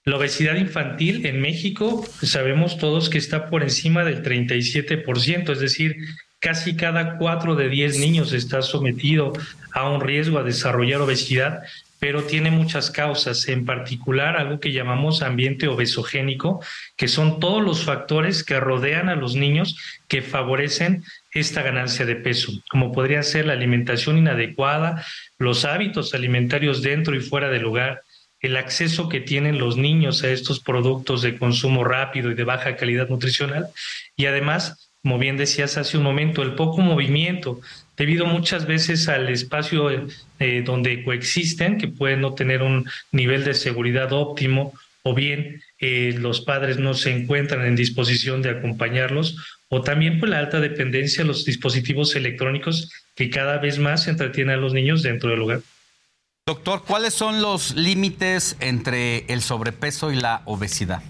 [0.06, 5.96] La obesidad infantil en México, sabemos todos que está por encima del 37%, es decir,
[6.40, 9.32] casi cada cuatro de diez niños está sometido
[9.72, 11.62] a un riesgo a desarrollar obesidad,
[12.00, 16.62] pero tiene muchas causas, en particular algo que llamamos ambiente obesogénico,
[16.98, 19.78] que son todos los factores que rodean a los niños
[20.10, 25.06] que favorecen esta ganancia de peso, como podría ser la alimentación inadecuada,
[25.38, 28.02] los hábitos alimentarios dentro y fuera del hogar,
[28.44, 32.76] el acceso que tienen los niños a estos productos de consumo rápido y de baja
[32.76, 33.66] calidad nutricional,
[34.16, 37.60] y además como bien decías hace un momento, el poco movimiento,
[37.98, 39.90] debido muchas veces al espacio
[40.40, 44.74] eh, donde coexisten, que pueden no tener un nivel de seguridad óptimo,
[45.04, 49.36] o bien eh, los padres no se encuentran en disposición de acompañarlos,
[49.68, 54.56] o también por la alta dependencia de los dispositivos electrónicos que cada vez más entretienen
[54.56, 55.60] a los niños dentro del hogar.
[56.46, 61.02] Doctor, ¿cuáles son los límites entre el sobrepeso y la obesidad?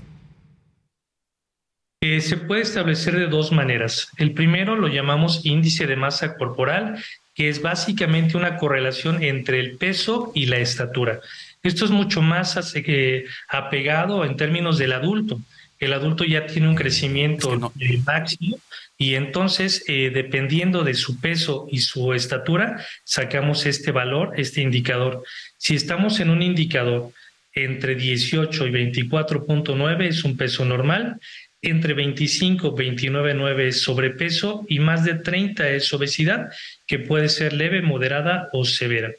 [2.02, 4.10] Eh, se puede establecer de dos maneras.
[4.18, 7.04] El primero lo llamamos índice de masa corporal,
[7.34, 11.20] que es básicamente una correlación entre el peso y la estatura.
[11.64, 15.40] Esto es mucho más eh, apegado en términos del adulto.
[15.80, 17.58] El adulto ya tiene un crecimiento
[18.06, 18.60] máximo
[18.98, 25.24] y entonces, eh, dependiendo de su peso y su estatura, sacamos este valor, este indicador.
[25.58, 27.12] Si estamos en un indicador
[27.54, 31.20] entre 18 y 24.9 es un peso normal
[31.64, 36.52] entre 25 y 29,9 es sobrepeso y más de 30 es obesidad,
[36.86, 39.12] que puede ser leve, moderada o severa.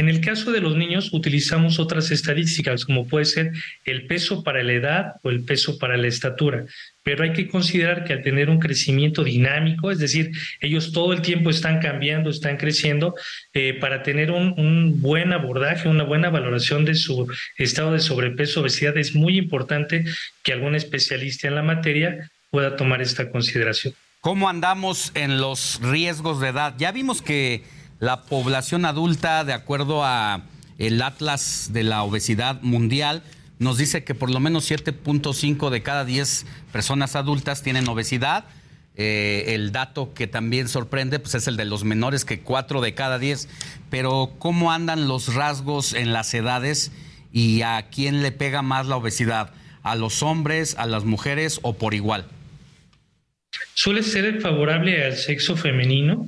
[0.00, 3.52] En el caso de los niños utilizamos otras estadísticas como puede ser
[3.84, 6.64] el peso para la edad o el peso para la estatura,
[7.02, 10.30] pero hay que considerar que al tener un crecimiento dinámico, es decir,
[10.62, 13.14] ellos todo el tiempo están cambiando, están creciendo,
[13.52, 18.62] eh, para tener un, un, buen abordaje, una buena valoración de su estado de sobrepeso,
[18.62, 20.06] obesidad, es muy importante
[20.42, 23.92] que algún especialista en la materia pueda tomar esta consideración.
[24.22, 26.74] ¿Cómo andamos en los riesgos de edad?
[26.78, 27.64] Ya vimos que
[28.00, 30.42] la población adulta, de acuerdo a
[30.78, 33.22] el Atlas de la Obesidad Mundial,
[33.58, 38.44] nos dice que por lo menos 7.5 de cada 10 personas adultas tienen obesidad.
[38.96, 42.94] Eh, el dato que también sorprende pues es el de los menores, que 4 de
[42.94, 43.48] cada 10.
[43.90, 46.92] Pero ¿cómo andan los rasgos en las edades
[47.32, 49.52] y a quién le pega más la obesidad?
[49.82, 52.24] ¿A los hombres, a las mujeres o por igual?
[53.74, 56.26] Suele ser favorable al sexo femenino,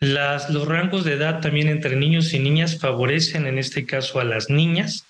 [0.00, 4.24] las, los rangos de edad también entre niños y niñas favorecen en este caso a
[4.24, 5.06] las niñas.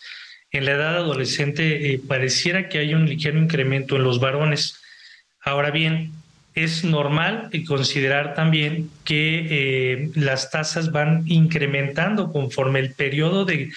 [0.53, 4.81] En la edad adolescente eh, pareciera que hay un ligero incremento en los varones.
[5.41, 6.13] Ahora bien,
[6.55, 13.71] es normal considerar también que eh, las tasas van incrementando conforme el periodo de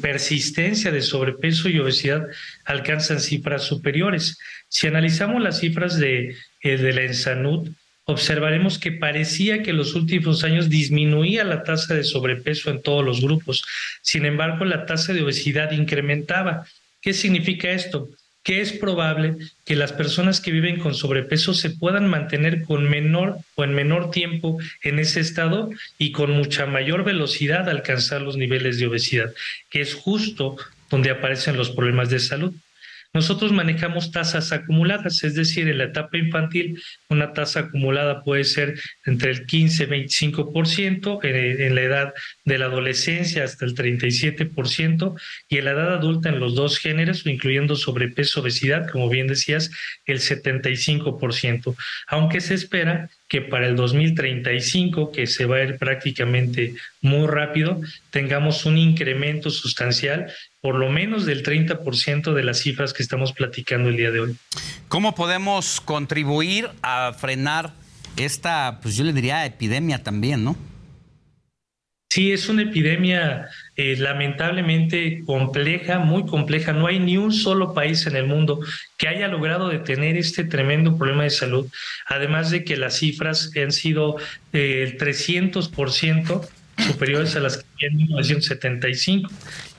[0.00, 2.28] persistencia de sobrepeso y obesidad
[2.64, 4.38] alcanzan cifras superiores.
[4.68, 7.70] Si analizamos las cifras de, eh, la ENSANUD,
[8.04, 13.04] observaremos que parecía que en los últimos años disminuía la tasa de sobrepeso en todos
[13.04, 13.64] los grupos.
[14.02, 16.66] Sin embargo, la tasa de obesidad incrementaba.
[17.00, 18.08] ¿Qué significa esto?
[18.42, 23.38] que es probable que las personas que viven con sobrepeso se puedan mantener con menor
[23.54, 28.78] o en menor tiempo en ese estado y con mucha mayor velocidad alcanzar los niveles
[28.78, 29.32] de obesidad,
[29.70, 30.56] que es justo
[30.90, 32.52] donde aparecen los problemas de salud.
[33.14, 38.80] Nosotros manejamos tasas acumuladas, es decir, en la etapa infantil una tasa acumulada puede ser
[39.04, 42.14] entre el 15 y 25%, en, la edad
[42.46, 45.14] de la adolescencia hasta el 37%
[45.50, 49.70] y en la edad adulta en los dos géneros, incluyendo sobrepeso, obesidad, como bien decías,
[50.06, 56.74] el 75%, aunque se espera que para el 2035, que se va a ir prácticamente
[57.02, 60.32] muy rápido, tengamos un incremento sustancial
[60.62, 64.36] por lo menos del 30% de las cifras que estamos platicando el día de hoy.
[64.88, 67.72] ¿Cómo podemos contribuir a frenar
[68.16, 70.56] esta, pues yo le diría, epidemia también, ¿no?
[72.10, 76.74] Sí, es una epidemia eh, lamentablemente compleja, muy compleja.
[76.74, 78.60] No hay ni un solo país en el mundo
[78.98, 81.72] que haya logrado detener este tremendo problema de salud.
[82.06, 84.18] Además de que las cifras han sido
[84.52, 86.46] eh, el 300%
[86.78, 89.30] superiores a las que había en 1975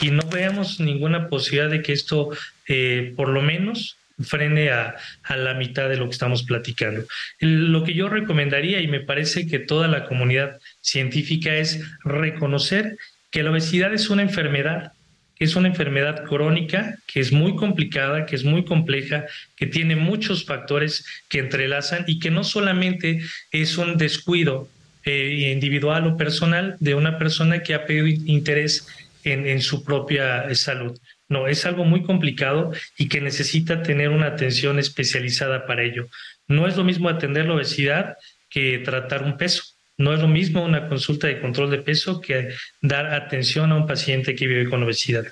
[0.02, 2.30] y no veamos ninguna posibilidad de que esto
[2.68, 7.04] eh, por lo menos frene a, a, la mitad de lo que estamos platicando.
[7.40, 12.98] Lo que yo recomendaría y me parece que toda la comunidad científica es reconocer
[13.32, 14.94] que la obesidad es una enfermedad,
[15.40, 19.26] es una enfermedad crónica, que es muy complicada, que es muy compleja,
[19.56, 23.22] que tiene muchos factores que entrelazan y que no solamente
[23.52, 24.70] es un descuido
[25.06, 28.88] eh, individual o personal de una persona que ha pedido interés
[29.24, 30.98] en, su propia eh, salud.
[31.30, 36.08] No, es algo muy complicado y que necesita tener una atención especializada para ello.
[36.48, 38.18] No es lo mismo atender la obesidad
[38.50, 39.64] que tratar un peso.
[39.98, 42.50] No es lo mismo una consulta de control de peso que
[42.82, 45.26] dar atención a un paciente que vive con obesidad.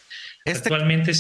[0.45, 1.13] Este Actualmente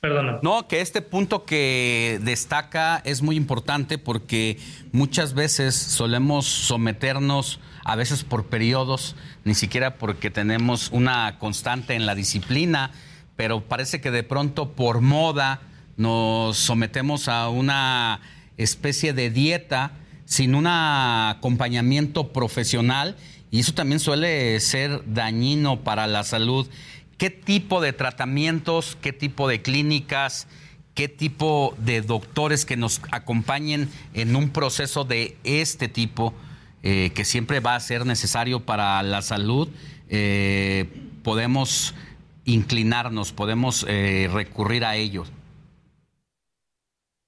[0.00, 0.38] Perdona.
[0.42, 4.58] No, que este punto que destaca es muy importante porque
[4.92, 9.14] muchas veces solemos someternos a veces por periodos,
[9.44, 12.90] ni siquiera porque tenemos una constante en la disciplina,
[13.36, 15.60] pero parece que de pronto por moda
[15.96, 18.20] nos sometemos a una
[18.56, 19.92] especie de dieta
[20.24, 23.16] sin un acompañamiento profesional
[23.52, 26.68] y eso también suele ser dañino para la salud.
[27.18, 30.48] ¿Qué tipo de tratamientos, qué tipo de clínicas,
[30.94, 36.34] qué tipo de doctores que nos acompañen en un proceso de este tipo
[36.88, 39.68] eh, que siempre va a ser necesario para la salud,
[40.08, 40.84] eh,
[41.24, 41.96] podemos
[42.44, 45.32] inclinarnos, podemos eh, recurrir a ellos.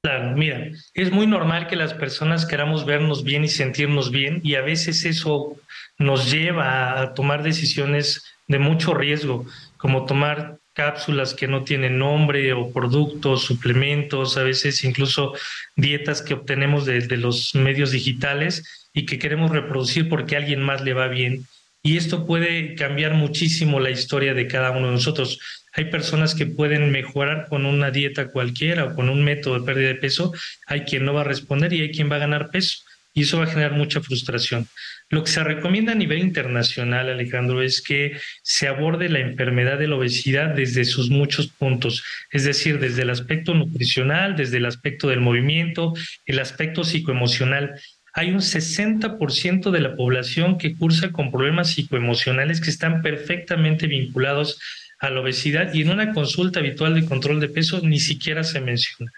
[0.04, 4.54] Claro, mira, es muy normal que las personas queramos vernos bien y sentirnos bien y
[4.54, 5.56] a veces eso
[5.98, 9.44] nos lleva a tomar decisiones de mucho riesgo,
[9.76, 15.34] como tomar cápsulas que no tienen nombre o productos, suplementos, a veces incluso
[15.74, 18.62] dietas que obtenemos desde los medios digitales
[18.94, 21.44] y que queremos reproducir porque a alguien más le va bien.
[21.82, 25.40] Y esto puede cambiar muchísimo la historia de cada uno de nosotros.
[25.72, 29.88] Hay personas que pueden mejorar con una dieta cualquiera o con un método de pérdida
[29.88, 30.32] de peso,
[30.68, 32.84] hay quien no va a responder y hay quien va a ganar peso.
[33.14, 34.68] Y eso va a generar mucha frustración.
[35.10, 39.88] Lo que se recomienda a nivel internacional, Alejandro, es que se aborde la enfermedad de
[39.88, 45.08] la obesidad desde sus muchos puntos, es decir, desde el aspecto nutricional, desde el aspecto
[45.08, 45.94] del movimiento,
[46.26, 47.80] el aspecto psicoemocional
[48.14, 54.58] hay un 60% de la población que cursa con problemas psicoemocionales que están perfectamente vinculados
[54.98, 58.60] a la obesidad y en una consulta habitual de control de peso ni siquiera se
[58.60, 59.12] menciona.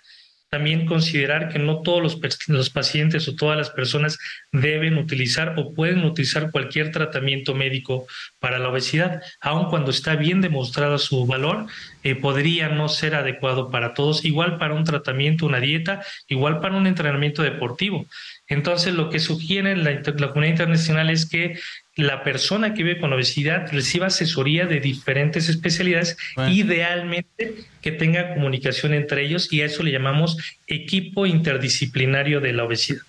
[0.50, 4.18] También considerar que no todos los, los, pacientes o todas las personas
[4.50, 8.06] deben utilizar o pueden utilizar cualquier tratamiento médico
[8.40, 11.66] para la obesidad, aun cuando está bien demostrado su valor,
[12.02, 16.76] eh, podría no ser adecuado para todos, igual para un tratamiento, una dieta, igual para
[16.76, 18.06] un entrenamiento deportivo.
[18.48, 21.60] Entonces, lo que sugiere la, la comunidad internacional es que
[21.96, 26.16] la persona que vive con obesidad reciba asesoría de diferentes especialidades,
[26.48, 30.36] idealmente que tenga comunicación entre ellos y a eso le llamamos
[30.66, 33.02] equipo interdisciplinario de la obesidad.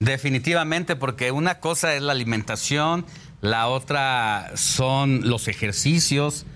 [0.00, 3.06] Definitivamente, porque una cosa es la alimentación,
[3.40, 6.46] la otra son los ejercicios,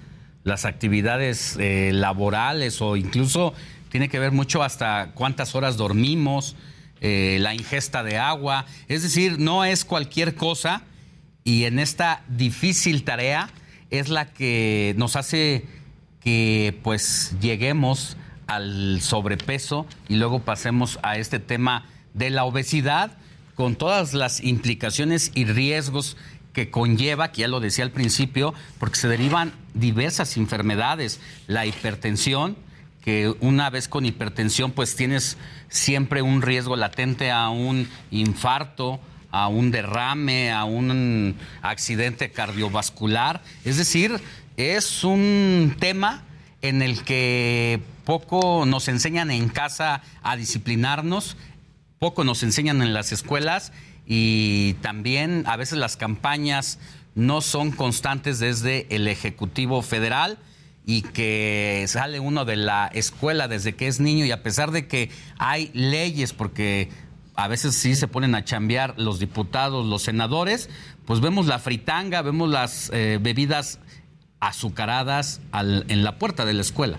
[0.44, 3.54] las actividades eh, laborales o incluso
[3.90, 6.56] tiene que ver mucho hasta cuántas horas dormimos,
[7.00, 8.66] eh, la ingesta de agua.
[8.88, 10.82] Es decir, no es cualquier cosa
[11.44, 13.50] y en esta difícil tarea
[13.90, 15.64] es la que nos hace
[16.20, 23.12] que pues lleguemos al sobrepeso y luego pasemos a este tema de la obesidad
[23.54, 26.16] con todas las implicaciones y riesgos
[26.52, 32.56] que conlleva, que ya lo decía al principio, porque se derivan diversas enfermedades, la hipertensión,
[33.02, 35.36] que una vez con hipertensión pues tienes
[35.68, 39.00] siempre un riesgo latente a un infarto,
[39.30, 43.42] a un derrame, a un accidente cardiovascular.
[43.64, 44.20] Es decir,
[44.56, 46.22] es un tema
[46.62, 51.36] en el que poco nos enseñan en casa a disciplinarnos,
[51.98, 53.72] poco nos enseñan en las escuelas
[54.06, 56.78] y también a veces las campañas
[57.14, 60.38] no son constantes desde el Ejecutivo Federal
[60.86, 64.86] y que sale uno de la escuela desde que es niño y a pesar de
[64.86, 66.88] que hay leyes, porque
[67.40, 70.68] a veces sí se ponen a chambear los diputados, los senadores,
[71.06, 73.80] pues vemos la fritanga, vemos las eh, bebidas
[74.40, 76.98] azucaradas en la puerta de la escuela.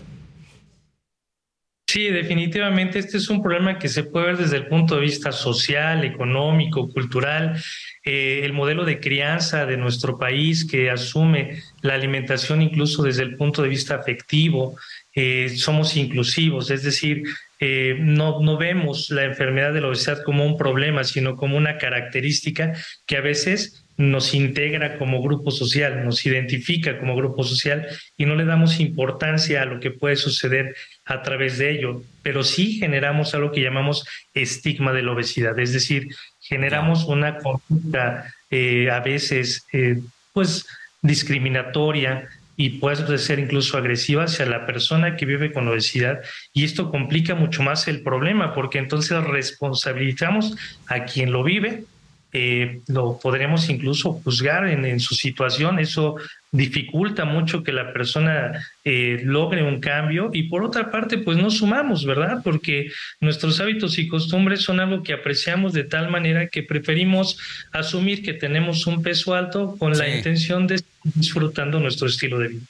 [1.87, 5.31] Sí, definitivamente este es un problema que se puede ver desde el punto de vista
[5.31, 7.61] social, económico, cultural,
[8.03, 13.35] eh, el modelo de crianza de nuestro país que asume la alimentación incluso desde el
[13.35, 14.75] punto de vista afectivo.
[15.13, 17.23] Eh, somos inclusivos, es decir,
[17.59, 21.77] eh, no, no vemos la enfermedad de la obesidad como un problema, sino como una
[21.77, 22.73] característica
[23.05, 27.87] que a veces nos integra como grupo social, nos identifica como grupo social
[28.17, 32.43] y no le damos importancia a lo que puede suceder a través de ello, pero
[32.43, 36.07] sí generamos algo que llamamos estigma de la obesidad, es decir,
[36.39, 39.99] generamos una conducta eh, a veces eh,
[40.33, 40.65] pues
[41.01, 42.27] discriminatoria
[42.57, 46.21] y puede ser incluso agresiva hacia la persona que vive con obesidad
[46.53, 50.55] y esto complica mucho más el problema porque entonces responsabilizamos
[50.87, 51.85] a quien lo vive
[52.33, 55.79] eh, lo podremos incluso juzgar en, su situación.
[55.79, 56.15] Eso
[56.51, 61.49] dificulta mucho que la persona eh, logre un cambio y por otra parte, pues no
[61.49, 62.41] sumamos, ¿verdad?
[62.43, 67.37] Porque nuestros hábitos y costumbres son algo que apreciamos de tal manera que preferimos
[67.71, 72.65] asumir que tenemos un peso alto con la intención de disfrutando nuestro estilo de vida.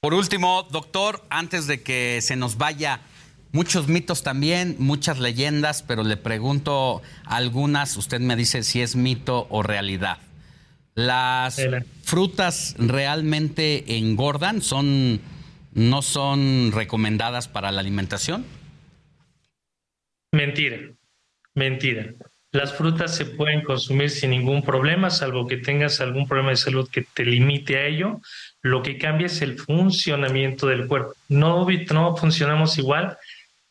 [0.00, 3.00] Por último, doctor, antes de que se nos vaya
[3.52, 9.46] Muchos mitos también, muchas leyendas, pero le pregunto algunas, usted me dice si es mito
[9.50, 10.18] o realidad.
[10.94, 11.60] ¿Las
[12.02, 14.62] frutas realmente engordan?
[14.62, 15.20] ¿Son,
[15.72, 18.46] ¿No son recomendadas para la alimentación?
[20.32, 20.78] Mentira,
[21.54, 22.14] mentira.
[22.52, 26.88] Las frutas se pueden consumir sin ningún problema, salvo que tengas algún problema de salud
[26.90, 28.20] que te limite a ello.
[28.62, 31.12] Lo que cambia es el funcionamiento del cuerpo.
[31.28, 33.18] No, no funcionamos igual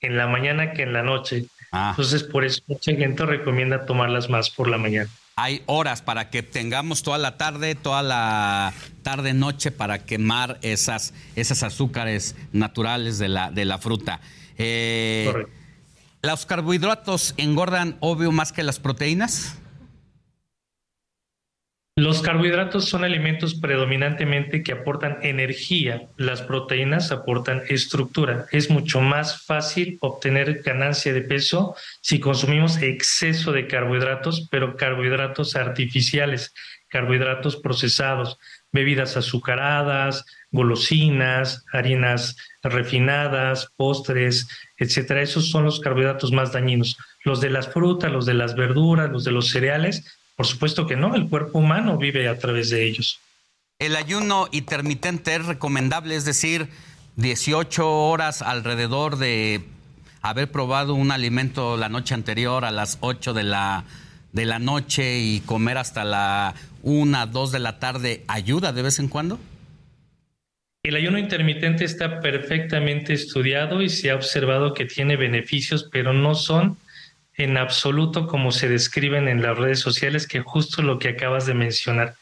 [0.06, 1.46] en la mañana que en la noche.
[1.72, 1.90] Ah.
[1.92, 5.10] Entonces, por eso mucha gente recomienda tomarlas más por la mañana.
[5.38, 8.74] Hay horas para que tengamos toda la tarde, toda la
[9.04, 14.22] tarde noche para quemar esas, esas azúcares naturales de la, de la fruta.
[14.58, 15.46] Eh,
[16.22, 19.58] ¿Los carbohidratos engordan obvio más que las proteínas?
[21.98, 28.48] Los carbohidratos son alimentos predominantemente que aportan energía, las proteínas aportan estructura.
[28.52, 35.56] Es mucho más fácil obtener ganancia de peso si consumimos exceso de carbohidratos, pero carbohidratos
[35.56, 36.54] artificiales,
[36.90, 38.40] carbohidratos procesados,
[38.74, 45.22] bebidas azucaradas, golosinas, harinas refinadas, postres, etcétera.
[45.22, 46.98] Esos son los carbohidratos más dañinos.
[47.24, 50.04] Los de las frutas, los de las verduras, los de los cereales
[50.36, 53.20] por supuesto que no, el cuerpo humano vive a través de ellos.
[53.80, 56.70] El ayuno intermitente es recomendable, es decir,
[57.18, 59.62] 18 horas alrededor de
[60.22, 63.84] haber probado un alimento la noche anterior a las 8 de la,
[64.32, 69.00] de la noche y comer hasta la 1, 2 de la tarde, ¿ayuda de vez
[69.00, 69.40] en cuando?
[70.84, 76.36] El ayuno intermitente está perfectamente estudiado y se ha observado que tiene beneficios, pero no
[76.36, 76.78] son
[77.38, 81.54] en absoluto como se describen en las redes sociales, que justo lo que acabas de
[81.54, 82.16] mencionar.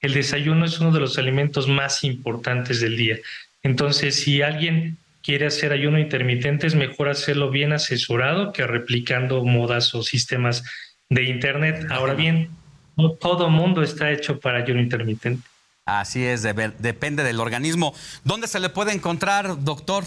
[0.00, 3.16] El desayuno es uno de los alimentos más importantes del día.
[3.62, 9.94] Entonces, si alguien quiere hacer ayuno intermitente, es mejor hacerlo bien asesorado que replicando modas
[9.94, 10.62] o sistemas
[11.08, 11.86] de Internet.
[11.90, 12.50] Ahora bien,
[12.96, 15.48] no todo mundo está hecho para ayuno intermitente.
[15.84, 17.94] Así es, depende del organismo.
[18.24, 20.04] ¿Dónde se le puede encontrar, doctor?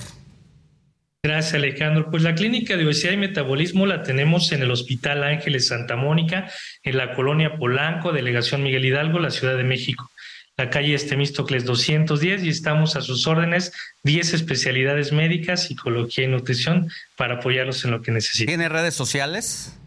[1.21, 2.09] Gracias, Alejandro.
[2.09, 6.49] Pues la clínica de obesidad y metabolismo la tenemos en el Hospital Ángeles Santa Mónica,
[6.81, 10.09] en la colonia Polanco, delegación Miguel Hidalgo, la Ciudad de México.
[10.55, 13.71] la calle Estemístocles 210 y estamos a sus órdenes,
[14.03, 18.47] 10 especialidades médicas, psicología y nutrición para apoyarlos en lo que necesiten.
[18.47, 19.77] ¿Tiene redes sociales?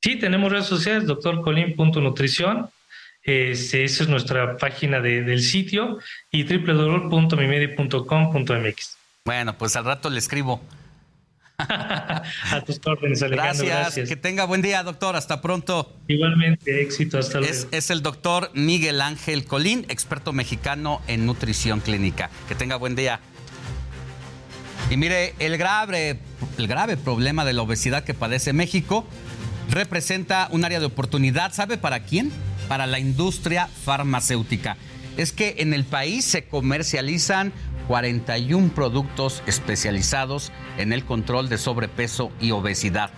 [0.00, 2.70] Sí, tenemos redes sociales, doctorcolin.nutrición.
[3.22, 5.98] Este, esa es nuestra página de, del sitio
[6.30, 8.97] y www.mimedi.com.mx.
[9.28, 10.58] Bueno, pues al rato le escribo.
[11.58, 12.22] a
[12.64, 13.66] tus órdenes, Alejandro.
[13.66, 13.68] Gracias.
[13.68, 14.08] Gracias.
[14.08, 15.16] Que tenga buen día, doctor.
[15.16, 15.94] Hasta pronto.
[16.06, 17.18] Igualmente, éxito.
[17.18, 17.52] Hasta luego.
[17.52, 22.30] Es, es el doctor Miguel Ángel Colín, experto mexicano en nutrición clínica.
[22.48, 23.20] Que tenga buen día.
[24.88, 26.20] Y mire, el grave,
[26.56, 29.06] el grave problema de la obesidad que padece México
[29.68, 31.52] representa un área de oportunidad.
[31.52, 32.32] ¿Sabe para quién?
[32.66, 34.78] Para la industria farmacéutica.
[35.18, 37.52] Es que en el país se comercializan
[37.88, 43.10] 41 productos especializados en el control de sobrepeso y obesidad.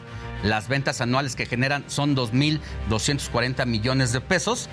[0.43, 4.69] Las ventas anuales que generan son 2.240 millones de pesos.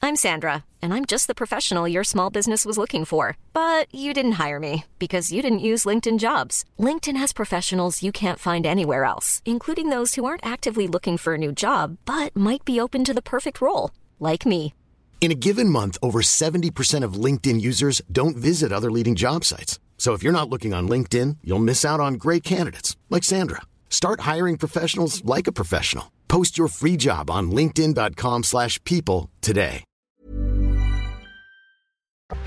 [0.00, 3.36] I'm Sandra, and I'm just the professional your small business was looking for.
[3.52, 6.64] But you didn't hire me because you didn't use LinkedIn jobs.
[6.78, 11.34] LinkedIn has professionals you can't find anywhere else, including those who aren't actively looking for
[11.34, 14.72] a new job but might be open to the perfect role, like me.
[15.20, 19.78] In a given month, over 70% of LinkedIn users don't visit other leading job sites.
[19.98, 23.62] So if you're not looking on LinkedIn, you'll miss out on great candidates like Sandra.
[23.90, 26.12] Start hiring professionals like a professional.
[26.28, 29.84] Post your free job on linkedin.com/people today.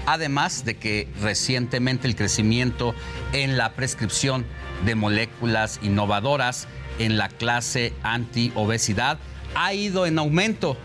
[0.06, 2.94] Además de que recientemente el crecimiento
[3.34, 4.46] en la prescripción
[4.86, 6.68] de moléculas innovadoras
[7.00, 9.18] en la clase anti-obesidad
[9.56, 10.78] ha ido en aumento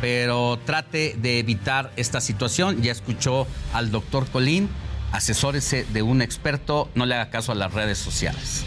[0.00, 2.82] pero trate de evitar esta situación.
[2.82, 4.68] Ya escuchó al doctor Colín,
[5.12, 8.64] asesórese de un experto, no le haga caso a las redes sociales.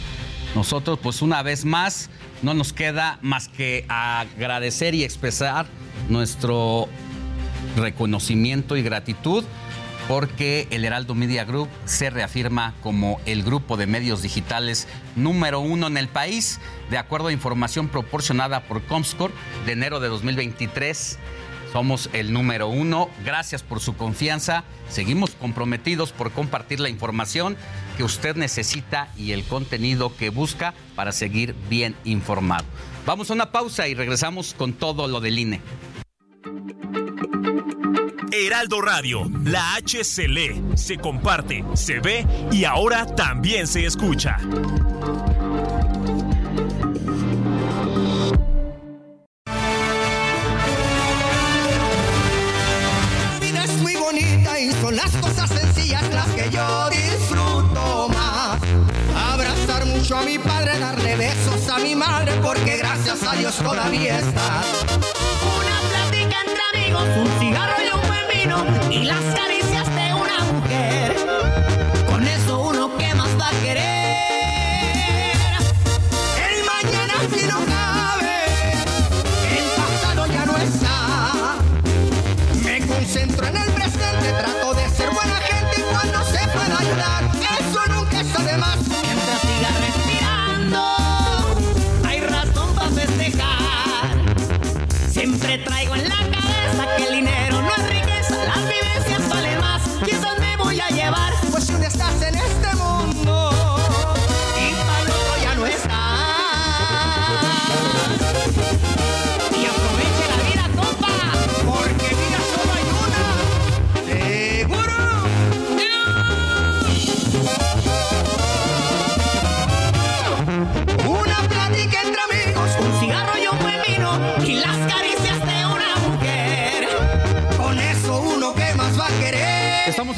[0.55, 2.09] Nosotros, pues una vez más,
[2.41, 5.67] no nos queda más que agradecer y expresar
[6.09, 6.87] nuestro
[7.75, 9.43] reconocimiento y gratitud
[10.09, 15.85] porque el Heraldo Media Group se reafirma como el grupo de medios digitales número uno
[15.85, 16.59] en el país,
[16.89, 19.35] de acuerdo a información proporcionada por Comscore
[19.67, 21.19] de enero de 2023.
[21.71, 23.07] Somos el número uno.
[23.23, 24.63] Gracias por su confianza.
[24.89, 27.55] Seguimos comprometidos por compartir la información
[27.95, 32.65] que usted necesita y el contenido que busca para seguir bien informado.
[33.05, 35.61] Vamos a una pausa y regresamos con todo lo del INE.
[38.31, 44.37] Heraldo Radio, la H se lee, se comparte, se ve y ahora también se escucha.
[53.31, 58.59] La vida es muy bonita y son las cosas sencillas las que yo disfruto más.
[59.33, 64.19] Abrazar mucho a mi padre, darle besos a mi madre, porque gracias a Dios todavía
[64.19, 64.61] está.
[65.57, 67.98] Una plática entre amigos, un cigarro y un
[68.89, 71.15] y las caricias de una mujer.
[72.07, 73.98] Con eso uno que más va a querer.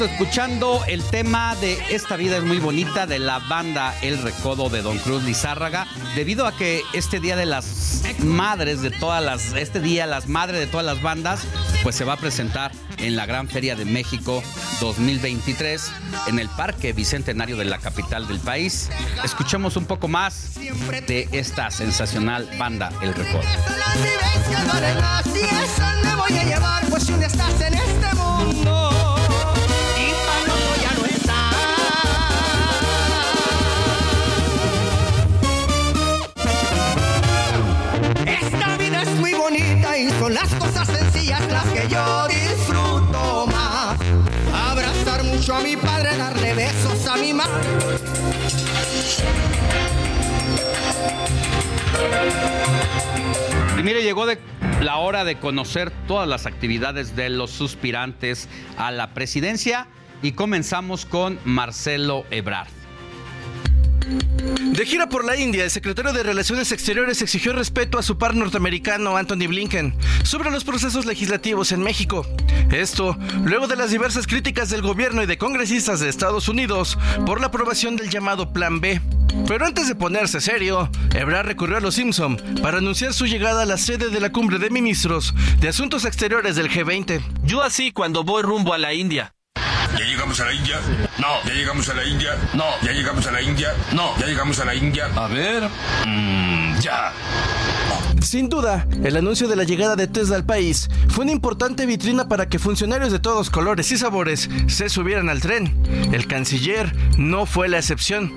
[0.04, 4.82] Escuchando el tema de Esta vida es muy bonita de la banda El Recodo de
[4.82, 9.80] Don Cruz Lizárraga, debido a que este día de las madres de todas las, este
[9.80, 11.42] día las madres de todas las bandas,
[11.82, 14.42] pues se va a presentar en la Gran Feria de México
[14.80, 15.92] 2023
[16.28, 18.90] en el Parque Bicentenario de la capital del país.
[19.24, 20.54] Escuchemos un poco más
[21.06, 23.42] de esta sensacional banda El Recodo.
[23.42, 23.96] Las
[39.54, 43.98] y son las cosas sencillas las que yo disfruto más.
[44.70, 47.52] Abrazar mucho a mi padre, darle besos a mi madre.
[53.78, 54.26] Y mire, llegó
[54.80, 58.48] la hora de conocer todas las actividades de los suspirantes
[58.78, 59.86] a la presidencia
[60.22, 62.81] y comenzamos con Marcelo Ebrard.
[64.72, 68.34] De gira por la India, el secretario de Relaciones Exteriores exigió respeto a su par
[68.34, 72.26] norteamericano Anthony Blinken sobre los procesos legislativos en México.
[72.70, 77.40] Esto luego de las diversas críticas del gobierno y de congresistas de Estados Unidos por
[77.40, 79.00] la aprobación del llamado Plan B.
[79.46, 83.66] Pero antes de ponerse serio, Ebrard recurrió a los Simpson para anunciar su llegada a
[83.66, 87.22] la sede de la cumbre de ministros de Asuntos Exteriores del G20.
[87.44, 89.34] Yo así cuando voy rumbo a la India.
[89.98, 90.80] ¿Ya llegamos a la India?
[91.18, 91.28] No.
[91.44, 92.36] ¿Ya llegamos a la India?
[92.54, 92.64] No.
[92.82, 93.74] ¿Ya llegamos a la India?
[93.92, 94.18] No.
[94.18, 95.10] ¿Ya llegamos a la India?
[95.14, 95.68] A ver.
[96.06, 97.12] Mmm, ya.
[98.22, 102.28] Sin duda, el anuncio de la llegada de Tesla al país fue una importante vitrina
[102.28, 105.76] para que funcionarios de todos colores y sabores se subieran al tren.
[106.12, 108.32] El canciller no fue la excepción.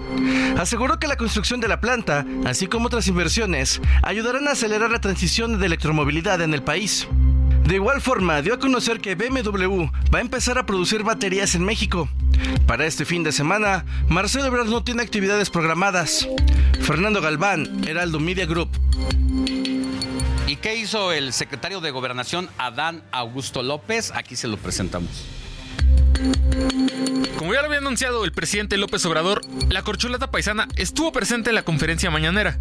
[0.57, 5.01] Aseguró que la construcción de la planta, así como otras inversiones, ayudarán a acelerar la
[5.01, 7.07] transición de electromovilidad en el país.
[7.65, 11.63] De igual forma, dio a conocer que BMW va a empezar a producir baterías en
[11.65, 12.07] México.
[12.67, 16.27] Para este fin de semana, Marcelo Ebrard no tiene actividades programadas.
[16.81, 18.69] Fernando Galván, Heraldo Media Group.
[20.47, 24.11] ¿Y qué hizo el secretario de Gobernación Adán Augusto López?
[24.13, 25.25] Aquí se lo presentamos.
[27.37, 31.55] Como ya lo había anunciado el presidente López Obrador, la corcholata paisana estuvo presente en
[31.55, 32.57] la conferencia mañanera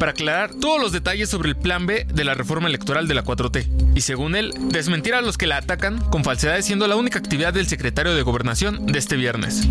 [0.00, 3.24] para aclarar todos los detalles sobre el plan B de la reforma electoral de la
[3.24, 7.18] 4T y según él, desmentir a los que la atacan con falsedades siendo la única
[7.18, 9.68] actividad del secretario de Gobernación de este viernes.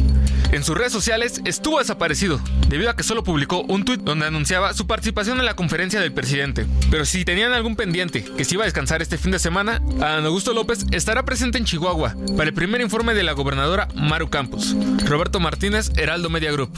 [0.51, 4.73] En sus redes sociales estuvo desaparecido debido a que solo publicó un tuit donde anunciaba
[4.73, 6.65] su participación en la conferencia del presidente.
[6.89, 10.25] Pero si tenían algún pendiente que se iba a descansar este fin de semana, Adán
[10.25, 14.75] Augusto López estará presente en Chihuahua para el primer informe de la gobernadora Maru Campos.
[15.05, 16.69] Roberto Martínez, Heraldo Media Group.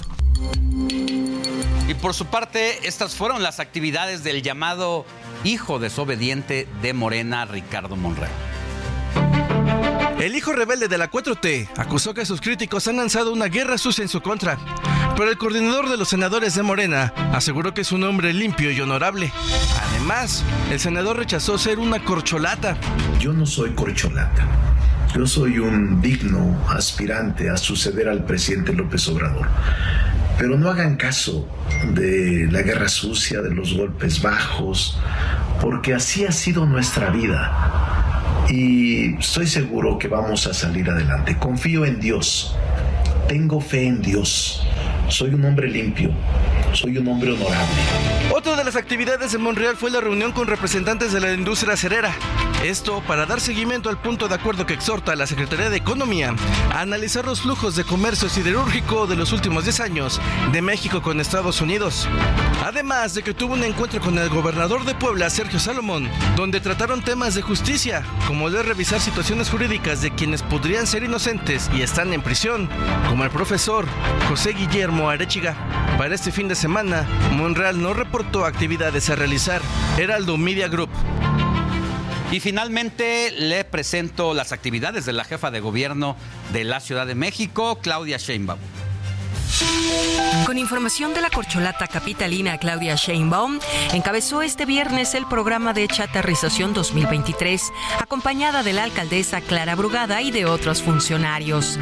[1.88, 5.06] Y por su parte, estas fueron las actividades del llamado
[5.44, 8.32] hijo desobediente de Morena, Ricardo Monreal.
[10.20, 14.02] El hijo rebelde de la 4T acusó que sus críticos han lanzado una guerra sucia
[14.02, 14.58] en su contra,
[15.16, 18.80] pero el coordinador de los senadores de Morena aseguró que es un hombre limpio y
[18.80, 19.32] honorable.
[19.90, 22.78] Además, el senador rechazó ser una corcholata.
[23.20, 24.48] Yo no soy corcholata.
[25.16, 29.48] Yo soy un digno aspirante a suceder al presidente López Obrador.
[30.38, 31.48] Pero no hagan caso
[31.94, 35.00] de la guerra sucia, de los golpes bajos,
[35.62, 38.46] porque así ha sido nuestra vida.
[38.50, 41.38] Y estoy seguro que vamos a salir adelante.
[41.38, 42.56] Confío en Dios.
[43.28, 44.66] Tengo fe en Dios.
[45.10, 46.12] Soy un hombre limpio.
[46.74, 47.68] Soy un hombre honorable.
[48.32, 52.14] Otra de las actividades en Monreal fue la reunión con representantes de la industria acerera.
[52.64, 56.36] Esto para dar seguimiento al punto de acuerdo que exhorta a la Secretaría de Economía
[56.74, 60.20] a analizar los flujos de comercio siderúrgico de los últimos 10 años
[60.52, 62.08] de México con Estados Unidos.
[62.64, 67.02] Además de que tuvo un encuentro con el gobernador de Puebla, Sergio Salomón, donde trataron
[67.02, 71.82] temas de justicia, como el de revisar situaciones jurídicas de quienes podrían ser inocentes y
[71.82, 72.68] están en prisión,
[73.08, 73.86] como el profesor
[74.28, 75.56] José Guillermo Arechiga.
[75.98, 79.62] Para este fin de semana, Monreal no reportó actividades a realizar.
[79.98, 80.90] Heraldo Media Group.
[82.32, 86.18] Y finalmente le presento las actividades de la jefa de gobierno
[86.52, 88.60] de la Ciudad de México, Claudia Sheinbaum.
[90.46, 93.60] Con información de la corcholata capitalina Claudia Sheinbaum,
[93.94, 97.62] encabezó este viernes el programa de chatarrización 2023,
[98.00, 101.78] acompañada de la alcaldesa Clara Brugada y de otros funcionarios.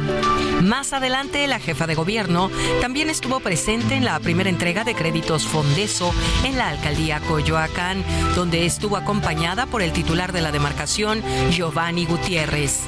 [0.62, 5.46] Más adelante, la jefa de gobierno también estuvo presente en la primera entrega de créditos
[5.46, 6.12] Fondeso
[6.44, 12.80] en la alcaldía Coyoacán, donde estuvo acompañada por el titular de la demarcación, Giovanni Gutiérrez.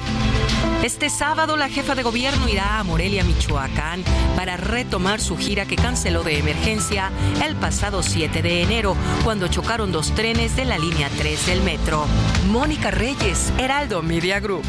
[0.82, 4.04] Este sábado la jefa de gobierno irá a Morelia, Michoacán,
[4.36, 7.10] para retomar su gira que canceló de emergencia
[7.44, 12.06] el pasado 7 de enero, cuando chocaron dos trenes de la línea 3 del metro.
[12.46, 14.62] Mónica Reyes, Heraldo Media Group.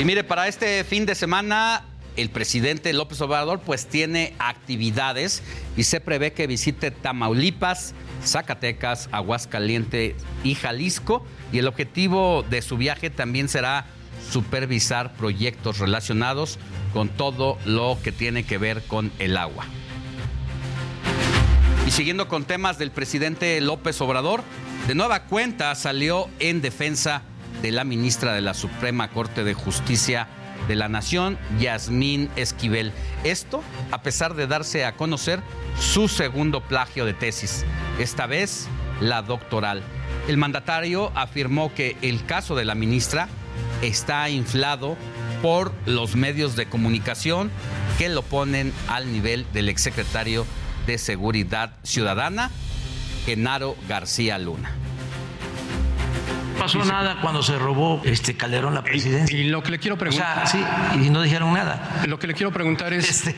[0.00, 1.84] Y mire, para este fin de semana
[2.16, 5.44] el presidente López Obrador pues tiene actividades
[5.76, 12.76] y se prevé que visite Tamaulipas, Zacatecas, Aguascalientes y Jalisco y el objetivo de su
[12.76, 13.86] viaje también será
[14.30, 16.58] supervisar proyectos relacionados
[16.92, 19.66] con todo lo que tiene que ver con el agua.
[21.86, 24.42] Y siguiendo con temas del presidente López Obrador,
[24.86, 27.22] de nueva cuenta salió en defensa
[27.60, 30.28] de la ministra de la Suprema Corte de Justicia
[30.68, 32.92] de la Nación, Yasmín Esquivel.
[33.24, 35.40] Esto a pesar de darse a conocer
[35.78, 37.64] su segundo plagio de tesis,
[37.98, 38.68] esta vez
[39.02, 39.82] la doctoral.
[40.28, 43.28] El mandatario afirmó que el caso de la ministra
[43.82, 44.96] está inflado
[45.42, 47.50] por los medios de comunicación
[47.98, 50.46] que lo ponen al nivel del exsecretario
[50.86, 52.50] de Seguridad Ciudadana,
[53.26, 54.81] Genaro García Luna.
[56.62, 59.36] Pasó nada cuando se robó este Calderón la presidencia.
[59.36, 60.44] Y, lo que le quiero preguntar.
[60.44, 60.62] O sea,
[60.92, 62.02] sí, y no dijeron nada.
[62.06, 63.10] Lo que le quiero preguntar es.
[63.10, 63.34] Este,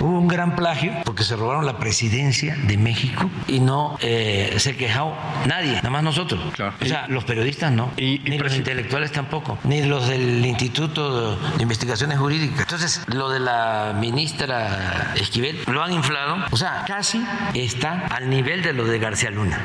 [0.00, 4.76] hubo un gran plagio porque se robaron la presidencia de México y no eh, se
[4.76, 6.40] quejó nadie, nada más nosotros.
[6.80, 12.18] O sea, los periodistas no, ni los intelectuales tampoco, ni los del Instituto de Investigaciones
[12.18, 12.60] Jurídicas.
[12.60, 17.24] Entonces, lo de la ministra Esquivel lo han inflado, o sea, casi
[17.54, 19.60] está al nivel de lo de García Luna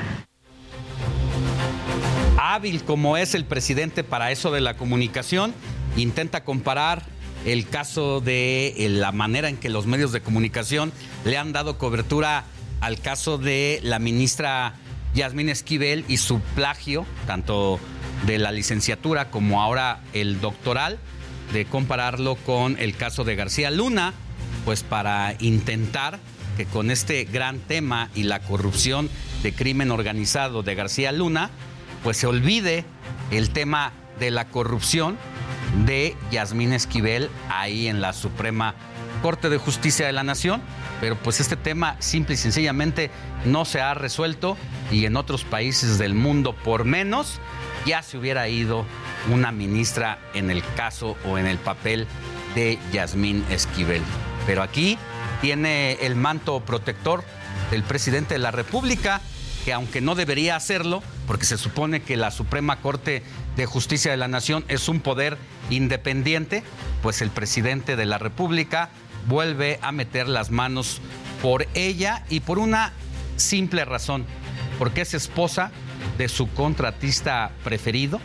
[2.40, 5.53] hábil como es el presidente para eso de la comunicación,
[5.98, 7.03] intenta comparar
[7.45, 10.94] el caso de eh, la manera en que los medios de comunicación
[11.26, 12.45] le han dado cobertura
[12.80, 14.76] al caso de la ministra
[15.14, 17.78] Yasmín Esquivel y su plagio, tanto
[18.26, 20.98] de la licenciatura como ahora el doctoral,
[21.52, 24.14] de compararlo con el caso de García Luna,
[24.64, 26.20] pues para intentar
[26.56, 29.10] que con este gran tema y la corrupción
[29.44, 31.49] de crimen organizado de García Luna,
[32.03, 32.85] pues se olvide
[33.31, 35.17] el tema de la corrupción
[35.85, 38.76] de Yasmín Esquivel ahí en la Suprema
[39.21, 40.61] Corte de Justicia de la Nación,
[41.01, 43.11] pero pues este tema simple y sencillamente
[43.45, 44.57] no se ha resuelto
[44.91, 47.39] y en otros países del mundo por menos
[47.85, 48.85] ya se hubiera ido
[49.31, 52.07] una ministra en el caso o en el papel
[52.55, 54.01] de Yasmín Esquivel.
[54.45, 54.97] Pero aquí
[55.41, 57.23] tiene el manto protector
[57.71, 59.21] del presidente de la República
[59.65, 63.22] que aunque no debería hacerlo, porque se supone que la Suprema Corte
[63.56, 65.38] de Justicia de la Nación es un poder
[65.69, 66.64] independiente,
[67.03, 68.89] pues el presidente de la República
[69.27, 71.01] vuelve a meter las manos
[71.43, 72.93] por ella y por una
[73.35, 74.26] simple razón,
[74.80, 75.69] porque es esposa
[76.18, 78.19] de su contratista preferido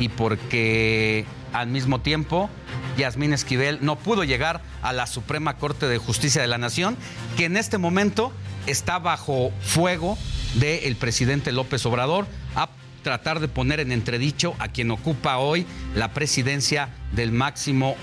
[0.00, 2.48] y porque al mismo tiempo
[2.96, 6.96] Yasmín Esquivel no pudo llegar a la Suprema Corte de Justicia de la Nación,
[7.36, 8.32] que en este momento
[8.66, 10.16] está bajo fuego
[10.54, 12.70] del presidente López Obrador a
[13.02, 17.96] tratar de poner en entredicho a quien ocupa hoy la presidencia del máximo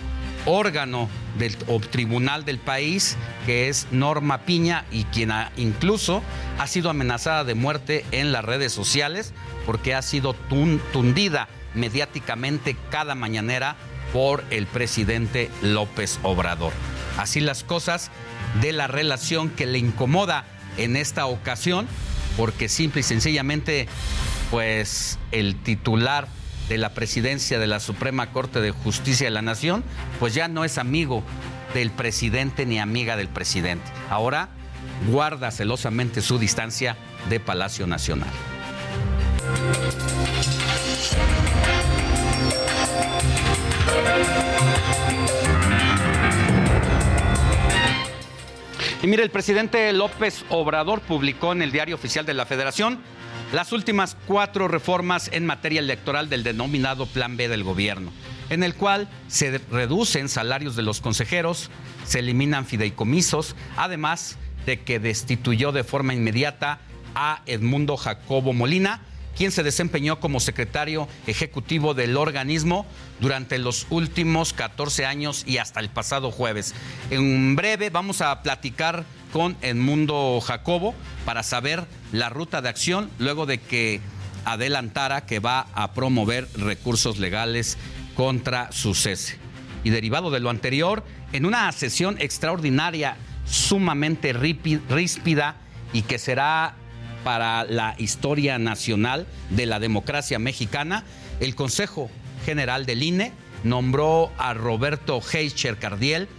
[0.46, 1.56] órgano del
[1.90, 6.22] tribunal del país, que es Norma Piña, y quien incluso
[6.60, 9.34] ha sido amenazada de muerte en las redes sociales
[9.66, 10.34] porque ha sido
[10.94, 13.76] tundida mediáticamente cada mañanera
[14.14, 16.72] por el presidente López Obrador.
[17.18, 18.12] Así las cosas
[18.62, 20.46] de la relación que le incomoda
[20.78, 21.88] en esta ocasión
[22.38, 23.88] porque simple y sencillamente,
[24.52, 26.28] pues el titular
[26.70, 29.84] de la presidencia de la Suprema Corte de Justicia de la Nación,
[30.20, 31.24] pues ya no es amigo
[31.74, 33.86] del presidente ni amiga del presidente.
[34.10, 34.50] Ahora
[35.10, 36.96] guarda celosamente su distancia
[37.30, 38.30] de Palacio Nacional.
[49.06, 52.98] Y mire, el presidente López Obrador publicó en el Diario Oficial de la Federación
[53.54, 58.12] las últimas cuatro reformas en materia electoral del denominado Plan B del gobierno,
[58.50, 61.70] en el cual se reducen salarios de los consejeros,
[62.04, 66.80] se eliminan fideicomisos, además de que destituyó de forma inmediata
[67.14, 69.02] a Edmundo Jacobo Molina,
[69.36, 72.86] quien se desempeñó como secretario ejecutivo del organismo
[73.20, 76.74] durante los últimos 14 años y hasta el pasado jueves.
[77.10, 80.96] En breve vamos a platicar con Edmundo Jacobo
[81.26, 84.00] para saber la ruta de acción luego de que
[84.46, 87.78] adelantara que va a promover recursos legales
[88.16, 89.38] contra su cese.
[89.84, 91.04] Y derivado de lo anterior,
[91.34, 95.56] en una sesión extraordinaria sumamente ríspida
[95.94, 96.76] y que será
[97.26, 101.04] para la historia nacional de la democracia mexicana,
[101.40, 102.12] el Consejo
[102.46, 103.34] General del INE
[103.64, 106.30] nombró a Roberto Heicher Cardiel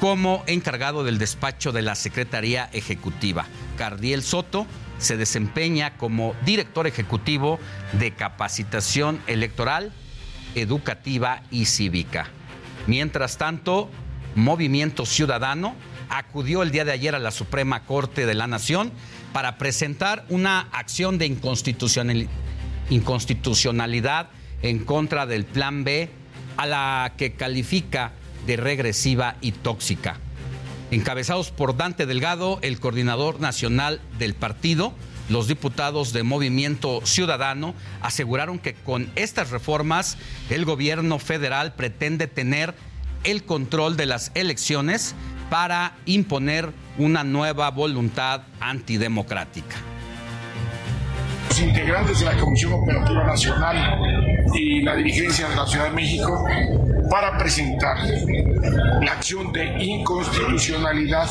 [0.00, 3.46] como encargado del despacho de la Secretaría Ejecutiva.
[3.78, 4.66] Cardiel Soto
[4.98, 7.60] se desempeña como director ejecutivo
[7.92, 9.92] de capacitación electoral,
[10.56, 12.26] educativa y cívica.
[12.88, 13.88] Mientras tanto,
[14.34, 15.76] Movimiento Ciudadano
[16.08, 18.92] acudió el día de ayer a la Suprema Corte de la Nación
[19.32, 21.26] para presentar una acción de
[22.90, 24.28] inconstitucionalidad
[24.62, 26.08] en contra del Plan B,
[26.56, 28.12] a la que califica
[28.46, 30.18] de regresiva y tóxica.
[30.90, 34.94] Encabezados por Dante Delgado, el coordinador nacional del partido,
[35.28, 40.18] los diputados de Movimiento Ciudadano aseguraron que con estas reformas
[40.50, 42.74] el gobierno federal pretende tener
[43.24, 45.14] el control de las elecciones
[45.50, 49.76] para imponer una nueva voluntad antidemocrática.
[51.48, 53.98] Los integrantes de la Comisión Operativa Nacional
[54.54, 56.44] y la dirigencia de la Ciudad de México
[57.10, 57.96] para presentar
[59.02, 61.28] la acción de inconstitucionalidad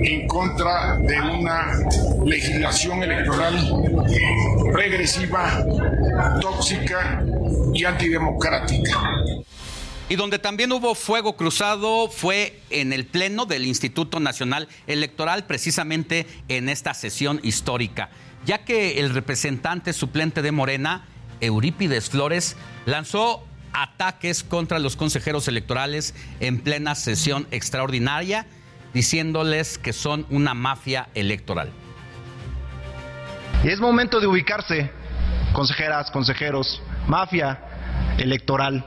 [0.00, 1.78] en contra de una
[2.24, 3.56] legislación electoral
[4.72, 5.64] regresiva,
[6.40, 7.24] tóxica
[7.74, 9.00] y antidemocrática.
[10.10, 16.26] Y donde también hubo fuego cruzado fue en el Pleno del Instituto Nacional Electoral, precisamente
[16.48, 18.10] en esta sesión histórica,
[18.44, 21.04] ya que el representante suplente de Morena,
[21.40, 22.56] Eurípides Flores,
[22.86, 28.46] lanzó ataques contra los consejeros electorales en plena sesión extraordinaria,
[28.92, 31.70] diciéndoles que son una mafia electoral.
[33.62, 34.90] Es momento de ubicarse,
[35.52, 37.60] consejeras, consejeros, mafia
[38.18, 38.84] electoral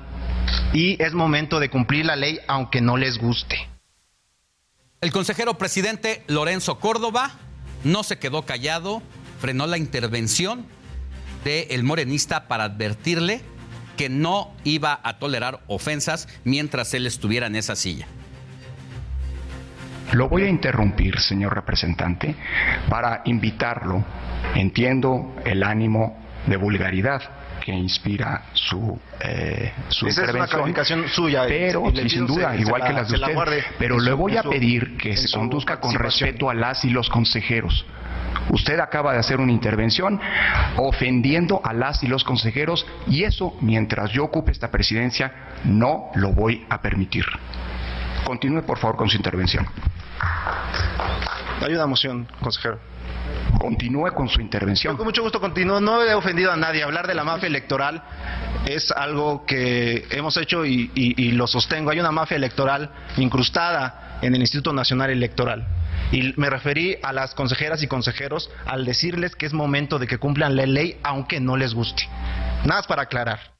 [0.74, 3.70] y es momento de cumplir la ley aunque no les guste.
[5.02, 7.32] El consejero presidente Lorenzo Córdoba
[7.84, 9.02] no se quedó callado,
[9.40, 10.66] frenó la intervención
[11.44, 13.42] del morenista para advertirle
[13.98, 18.08] que no iba a tolerar ofensas mientras él estuviera en esa silla.
[20.14, 22.36] Lo voy a interrumpir, señor representante,
[22.90, 24.04] para invitarlo.
[24.56, 26.18] Entiendo el ánimo
[26.48, 27.22] de vulgaridad
[27.64, 30.70] que inspira su, eh, su Esa intervención.
[30.78, 31.46] es una suya.
[31.48, 34.00] Pero, y sin duda, se- se igual la- que las de la usted, guarde pero
[34.02, 37.86] le voy a pedir que se conduzca con respeto a las y los consejeros.
[38.50, 40.20] Usted acaba de hacer una intervención
[40.76, 45.32] ofendiendo a las y los consejeros y eso, mientras yo ocupe esta presidencia,
[45.64, 47.24] no lo voy a permitir.
[48.26, 49.66] Continúe, por favor, con su intervención.
[51.64, 52.80] Hay una moción, consejero.
[53.60, 54.98] Continúe con su intervención.
[54.98, 55.80] Con mucho gusto continúo.
[55.80, 56.84] No he ofendido a nadie.
[56.84, 58.04] Hablar de la mafia electoral
[58.66, 61.92] es algo que hemos hecho y, y- y lo sostengo.
[61.92, 65.66] Hay una mafia electoral incrustada en el Instituto Nacional Electoral.
[66.12, 70.18] Y me referí a las consejeras y consejeros al decirles que es momento de que
[70.18, 72.04] cumplan la ley aunque no les guste.
[72.66, 73.54] Nada más para aclarar.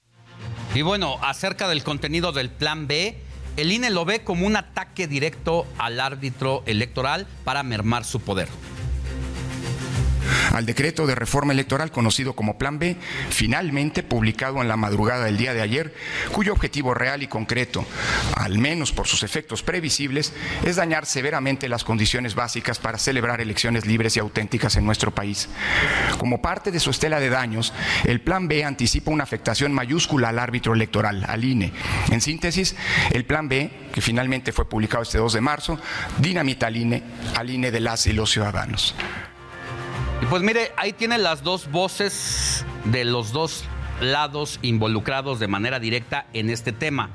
[0.76, 3.18] Y bueno, acerca del contenido del Plan B,
[3.58, 8.50] el INE lo ve como un ataque directo al árbitro electoral para mermar su poder.
[10.54, 12.98] Al decreto de reforma electoral conocido como Plan B,
[13.30, 15.94] finalmente publicado en la madrugada del día de ayer,
[16.32, 17.86] cuyo objetivo real y concreto,
[18.36, 20.34] al menos por sus efectos previsibles,
[20.66, 25.50] es dañar severamente las condiciones básicas para celebrar elecciones libres y auténticas en nuestro país.
[26.18, 27.74] Como parte de su estela de daños,
[28.06, 31.72] el Plan B anticipa una afectación mayúscula al árbitro electoral, al INE.
[32.12, 32.76] En síntesis,
[33.12, 35.80] el Plan B, que finalmente fue publicado este 2 de marzo,
[36.18, 37.04] dinamita al INE,
[37.36, 38.96] al INE de las y los ciudadanos.
[40.24, 43.66] Y pues mire, ahí tiene las dos voces de los dos
[44.00, 47.10] lados involucrados de manera directa en este tema.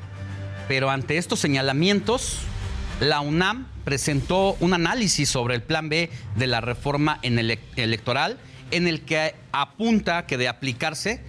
[0.68, 2.40] Pero ante estos señalamientos,
[3.00, 8.36] la UNAM presentó un análisis sobre el plan B de la reforma en ele- electoral
[8.72, 11.22] en el que apunta que de aplicarse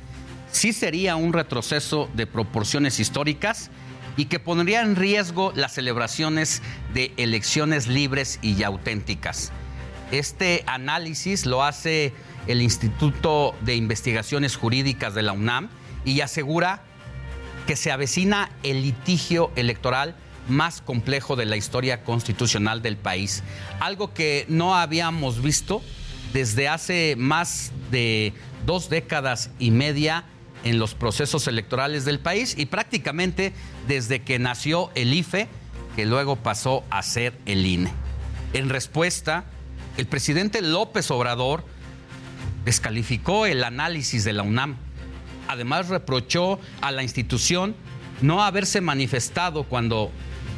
[0.52, 3.72] sí sería un retroceso de proporciones históricas
[4.18, 6.62] y que pondría en riesgo las celebraciones
[6.94, 9.54] de elecciones libres y auténticas.
[10.12, 12.14] Este análisis lo hace
[12.48, 15.70] el Instituto de Investigaciones Jurídicas de la UNAM
[16.04, 16.82] y asegura
[17.68, 20.16] que se avecina el litigio electoral
[20.48, 23.44] más complejo de la historia constitucional del país.
[23.80, 25.84] Algo que no habíamos visto
[26.34, 28.34] desde hace más de
[28.66, 30.24] dos décadas y media
[30.64, 33.54] en los procesos electorales del país y prácticamente
[33.88, 35.48] desde que nació el IFE,
[35.96, 37.92] que luego pasó a ser el INE.
[38.54, 39.46] En respuesta,
[40.00, 41.64] el presidente López Obrador
[42.66, 44.78] descalificó el análisis de la UNAM.
[45.48, 47.76] Además, reprochó a la institución
[48.22, 50.12] no haberse manifestado cuando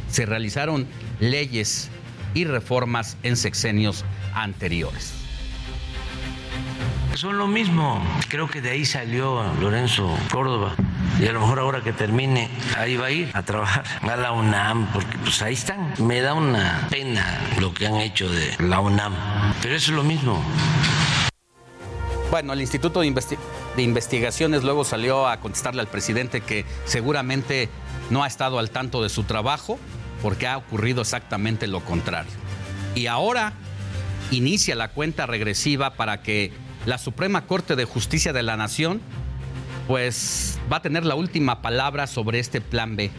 [0.10, 0.88] se realizaron
[1.20, 1.90] leyes
[2.34, 4.04] y reformas en sexenios
[4.34, 5.21] anteriores.
[7.16, 8.02] Son lo mismo.
[8.30, 10.76] Creo que de ahí salió Lorenzo Córdoba.
[11.20, 14.32] Y a lo mejor ahora que termine, ahí va a ir a trabajar a la
[14.32, 15.94] UNAM, porque pues ahí están.
[16.00, 19.14] Me da una pena lo que han hecho de la UNAM.
[19.62, 20.42] Pero eso es lo mismo.
[22.32, 23.38] Bueno, el Instituto de,
[23.76, 27.70] de Investigaciones luego salió a contestarle al presidente que seguramente
[28.10, 29.78] no ha estado al tanto de su trabajo
[30.22, 32.32] porque ha ocurrido exactamente lo contrario.
[32.96, 33.54] Y ahora
[34.32, 36.54] inicia la cuenta regresiva para que
[36.86, 39.02] la Suprema Corte de Justicia de la Nación
[39.88, 43.12] pues va a tener la última palabra sobre este plan B.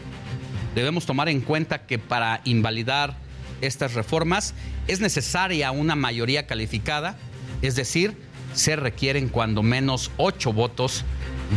[0.75, 3.15] Debemos tomar en cuenta que para invalidar
[3.61, 4.53] estas reformas
[4.87, 7.15] es necesaria una mayoría calificada,
[7.61, 8.17] es decir,
[8.53, 11.05] se requieren cuando menos ocho votos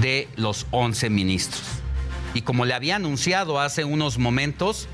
[0.01, 1.63] de los 11 ministros.
[2.35, 4.89] Y como le había anunciado hace unos momentos,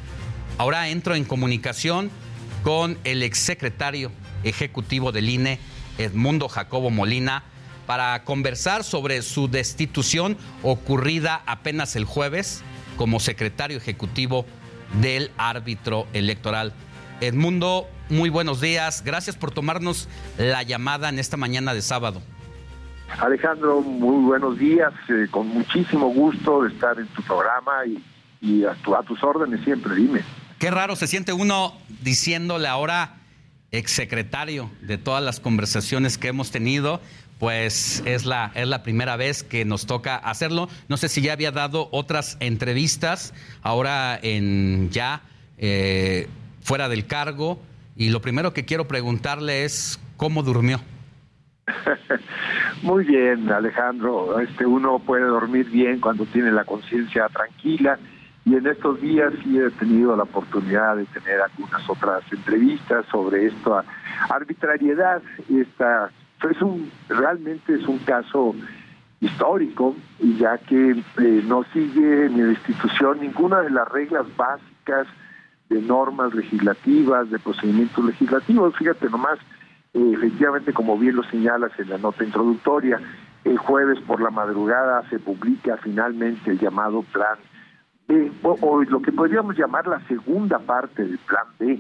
[0.59, 2.11] ahora entro en comunicación
[2.63, 4.13] con el exsecretario
[4.45, 5.59] ejecutivo del INE,
[5.99, 7.43] Edmundo Jacobo Molina,
[7.87, 12.63] para conversar sobre su destitución ocurrida apenas el jueves
[12.97, 14.47] como secretario ejecutivo
[15.01, 16.73] del árbitro electoral.
[17.21, 19.03] Edmundo, muy buenos días.
[19.05, 20.09] Gracias por tomarnos
[20.39, 22.23] la llamada en esta mañana de sábado.
[23.19, 24.93] Alejandro, muy buenos días.
[25.09, 27.73] Eh, con muchísimo gusto de estar en tu programa
[28.41, 30.23] y, a, a tus órdenes siempre, dime.
[30.59, 33.22] Qué raro se siente uno diciéndole ahora
[33.73, 37.01] exsecretario de todas las conversaciones que hemos tenido,
[37.39, 40.69] pues es la, es la primera vez que nos toca hacerlo.
[40.89, 45.23] No sé si ya había dado otras entrevistas, ahora en ya
[45.59, 46.29] eh,
[46.61, 47.61] fuera del cargo,
[47.97, 50.81] y lo primero que quiero preguntarle es cómo durmió.
[52.83, 54.41] Muy bien, Alejandro.
[54.41, 57.99] Este uno puede dormir bien cuando tiene la conciencia tranquila
[58.45, 63.47] y en estos días sí he tenido la oportunidad de tener algunas otras entrevistas sobre
[63.47, 63.85] esta
[64.29, 65.23] arbitrariedad.
[65.49, 66.11] Esta
[66.51, 68.55] es un realmente es un caso
[69.21, 69.95] histórico
[70.39, 75.07] ya que eh, no sigue ni la institución ninguna de las reglas básicas
[75.69, 78.77] de normas legislativas, de procedimientos legislativos.
[78.77, 79.39] Fíjate nomás,
[79.95, 83.01] eh, efectivamente, como bien lo señalas en la nota introductoria,
[83.45, 87.39] el jueves por la madrugada se publica finalmente el llamado plan
[88.43, 91.79] o, lo que podríamos llamar la segunda parte del plan B,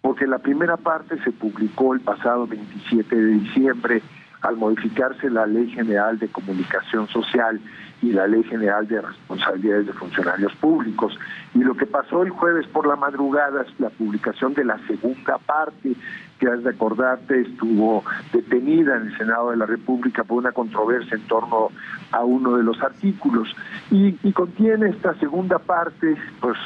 [0.00, 4.02] porque la primera parte se publicó el pasado 27 de diciembre
[4.42, 7.60] al modificarse la Ley General de Comunicación Social
[8.02, 11.16] y la Ley General de Responsabilidades de Funcionarios Públicos.
[11.54, 15.38] Y lo que pasó el jueves por la madrugada es la publicación de la segunda
[15.38, 15.92] parte,
[16.38, 18.02] que has de acordarte estuvo
[18.32, 21.68] detenida en el Senado de la República por una controversia en torno
[22.12, 23.54] a uno de los artículos.
[23.90, 26.56] Y, contiene esta segunda parte, pues,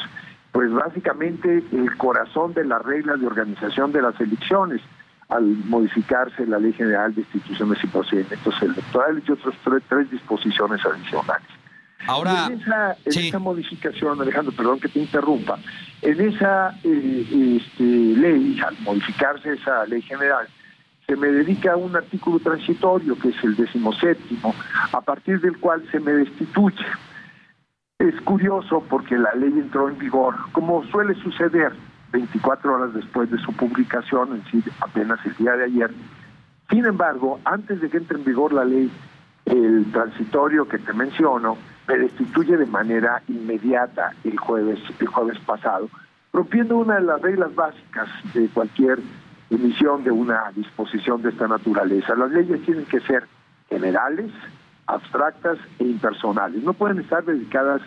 [0.52, 4.80] pues básicamente el corazón de las reglas de organización de las elecciones
[5.34, 9.54] al modificarse la Ley General de Instituciones y Procedimientos Electorales y otras
[9.88, 11.48] tres, disposiciones adicionales.
[12.06, 12.62] Ahora, en
[13.04, 15.58] esa, modificación, Alejandro, perdón que te interrumpa,
[16.02, 20.46] en esa eh, este, ley, al modificarse esa ley general,
[21.06, 24.54] se me dedica un artículo transitorio, que es el decimoséptimo,
[24.92, 26.86] a partir del cual se me destituye.
[27.98, 31.72] Es curioso porque la ley entró en vigor, como suele suceder,
[32.14, 35.90] 24 horas después de su publicación, en sí, apenas el día de ayer.
[36.70, 38.88] Sin embargo, antes de que entre en vigor la ley,
[39.46, 41.58] el transitorio que te menciono
[41.88, 45.90] me destituye de manera inmediata el jueves, el jueves pasado,
[46.32, 49.00] rompiendo una de las reglas básicas de cualquier
[49.50, 52.14] emisión de una disposición de esta naturaleza.
[52.14, 53.26] Las leyes tienen que ser
[53.68, 54.30] generales,
[54.86, 56.62] abstractas e impersonales.
[56.62, 57.82] No pueden estar dedicadas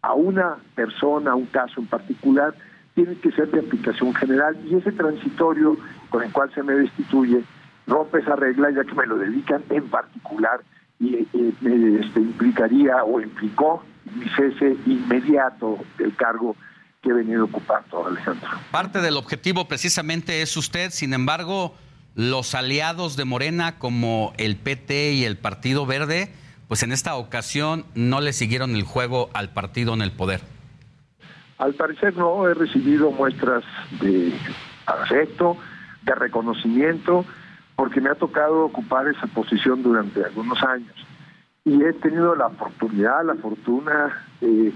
[0.00, 2.54] a una persona, a un caso en particular,
[2.98, 5.76] tiene que ser de aplicación general y ese transitorio
[6.10, 7.44] con el cual se me destituye
[7.86, 10.62] rompe esa regla ya que me lo dedican en particular
[10.98, 13.84] y eh, este, implicaría o implicó
[14.16, 16.56] mi cese inmediato del cargo
[17.00, 18.48] que he venido ocupando, Alejandro.
[18.72, 21.76] Parte del objetivo precisamente es usted, sin embargo,
[22.16, 26.32] los aliados de Morena como el PT y el Partido Verde,
[26.66, 30.57] pues en esta ocasión no le siguieron el juego al partido en el poder.
[31.58, 33.64] Al parecer no he recibido muestras
[34.00, 34.32] de
[34.86, 35.56] afecto,
[36.02, 37.24] de reconocimiento,
[37.76, 40.94] porque me ha tocado ocupar esa posición durante algunos años.
[41.64, 44.72] Y he tenido la oportunidad, la fortuna de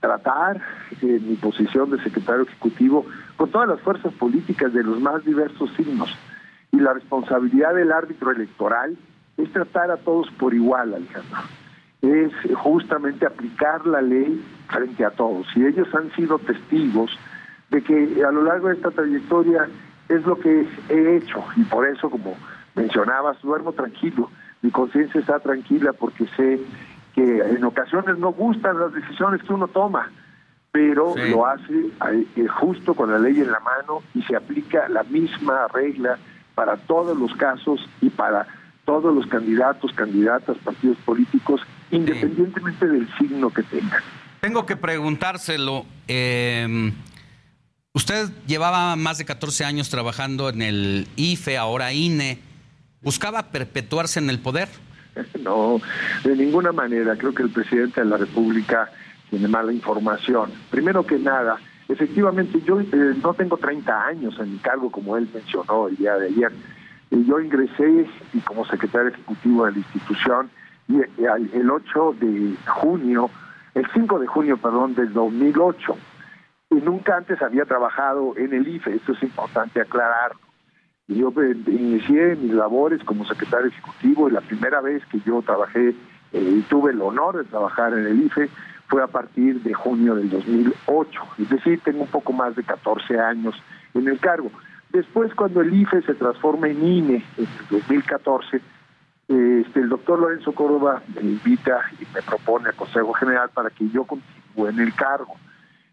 [0.00, 0.60] tratar
[1.02, 3.04] en mi posición de secretario ejecutivo
[3.36, 6.08] con todas las fuerzas políticas de los más diversos signos.
[6.72, 8.96] Y la responsabilidad del árbitro electoral
[9.36, 11.40] es tratar a todos por igual, Alejandro
[12.02, 15.46] es justamente aplicar la ley frente a todos.
[15.54, 17.10] Y ellos han sido testigos
[17.70, 19.68] de que a lo largo de esta trayectoria
[20.08, 21.44] es lo que he hecho.
[21.56, 22.36] Y por eso, como
[22.74, 24.30] mencionabas, duermo tranquilo.
[24.62, 26.60] Mi conciencia está tranquila porque sé
[27.14, 30.10] que en ocasiones no gustan las decisiones que uno toma,
[30.72, 31.90] pero lo hace
[32.36, 36.18] eh, justo con la ley en la mano y se aplica la misma regla
[36.54, 38.46] para todos los casos y para
[38.84, 41.60] todos los candidatos, candidatas, partidos políticos
[41.90, 44.00] independientemente del signo que tenga.
[44.40, 45.84] Tengo que preguntárselo.
[46.08, 46.92] Em,
[47.92, 52.38] usted llevaba más de 14 años trabajando en el IFE, ahora INE.
[53.02, 54.68] ¿Buscaba perpetuarse en el poder?
[55.42, 55.80] No,
[56.24, 57.16] de ninguna manera.
[57.16, 58.88] Creo que el presidente de la República
[59.28, 60.52] tiene mala información.
[60.70, 61.58] Primero que nada,
[61.88, 62.86] efectivamente yo eh,
[63.22, 66.52] no tengo 30 años en mi cargo, como él mencionó el día de ayer.
[67.10, 70.50] yo ingresé y como secretario ejecutivo de la institución
[70.88, 73.30] el 8 de junio,
[73.74, 75.96] el 5 de junio, perdón, del 2008.
[76.70, 80.40] Y nunca antes había trabajado en el IFE, esto es importante aclararlo.
[81.08, 85.88] Yo eh, inicié mis labores como secretario ejecutivo y la primera vez que yo trabajé
[85.88, 85.94] eh,
[86.32, 88.48] y tuve el honor de trabajar en el IFE
[88.86, 93.18] fue a partir de junio del 2008, es decir, tengo un poco más de 14
[93.18, 93.54] años
[93.94, 94.50] en el cargo.
[94.92, 98.60] Después, cuando el IFE se transforma en INE en el 2014,
[99.30, 103.88] este, el doctor Lorenzo Córdoba me invita y me propone al Consejo General para que
[103.88, 105.36] yo continúe en el cargo.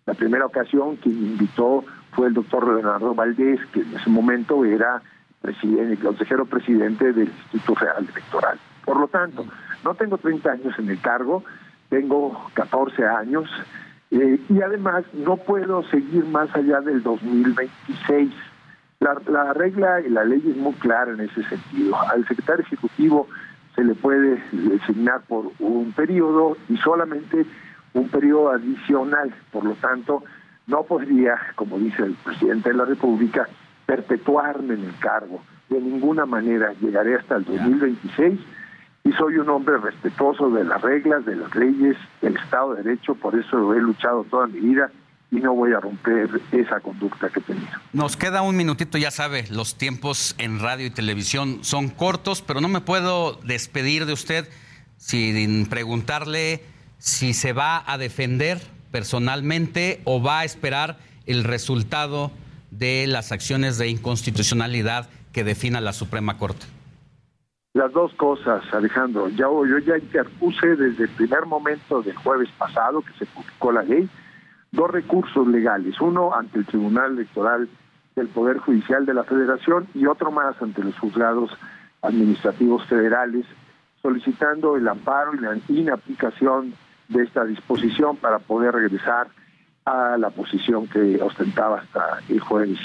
[0.07, 4.65] La primera ocasión quien me invitó fue el doctor Leonardo Valdés, que en ese momento
[4.65, 5.03] era
[5.39, 8.59] presidente, consejero presidente del Instituto Federal Electoral.
[8.83, 9.45] Por lo tanto,
[9.83, 11.43] no tengo 30 años en el cargo,
[11.89, 13.47] tengo 14 años
[14.09, 18.33] eh, y además no puedo seguir más allá del 2026.
[18.99, 21.95] La, la regla y la ley es muy clara en ese sentido.
[22.09, 23.27] Al secretario ejecutivo
[23.75, 27.45] se le puede designar por un periodo y solamente
[27.93, 29.33] un periodo adicional.
[29.51, 30.23] Por lo tanto,
[30.65, 33.47] no podría, como dice el presidente de la República,
[33.85, 35.41] perpetuarme en el cargo.
[35.69, 38.39] De ninguna manera llegaré hasta el 2026
[39.03, 43.15] y soy un hombre respetuoso de las reglas, de las leyes, del Estado de Derecho,
[43.15, 44.91] por eso he luchado toda mi vida
[45.31, 47.81] y no voy a romper esa conducta que tenía.
[47.93, 52.61] Nos queda un minutito, ya sabe, los tiempos en radio y televisión son cortos, pero
[52.61, 54.49] no me puedo despedir de usted
[54.97, 56.63] sin preguntarle
[56.97, 58.59] si se va a defender
[58.91, 62.31] personalmente o va a esperar el resultado
[62.71, 66.65] de las acciones de inconstitucionalidad que defina la Suprema Corte.
[67.73, 69.29] Las dos cosas, Alejandro.
[69.29, 73.83] Ya, yo ya interpuse desde el primer momento del jueves pasado que se publicó la
[73.83, 74.09] ley
[74.71, 77.69] dos recursos legales, uno ante el Tribunal Electoral
[78.15, 81.51] del Poder Judicial de la Federación y otro más ante los juzgados
[82.01, 83.45] administrativos federales,
[84.01, 86.73] solicitando el amparo y la inaplicación
[87.07, 89.27] de esta disposición para poder regresar
[89.85, 92.79] a la posición que ostentaba hasta el jueves.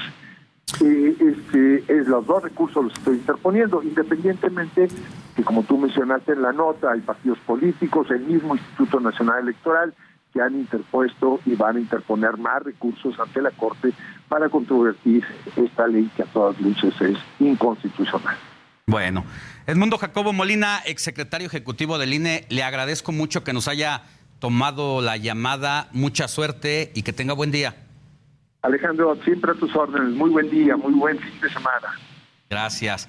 [0.81, 4.89] Este, es los dos recursos los estoy interponiendo, independientemente
[5.35, 9.95] que como tú mencionaste en la nota, hay partidos políticos, el mismo Instituto Nacional Electoral,
[10.33, 13.93] que han interpuesto y van a interponer más recursos ante la Corte
[14.29, 15.25] para controvertir
[15.57, 18.37] esta ley que a todas luces es inconstitucional.
[18.87, 19.25] Bueno,
[19.67, 24.03] Edmundo Jacobo Molina, exsecretario ejecutivo del INE, le agradezco mucho que nos haya
[24.39, 27.77] tomado la llamada, mucha suerte y que tenga buen día.
[28.63, 30.15] Alejandro, siempre a tus órdenes.
[30.15, 31.89] Muy buen día, muy buen fin de semana.
[32.49, 33.09] Gracias.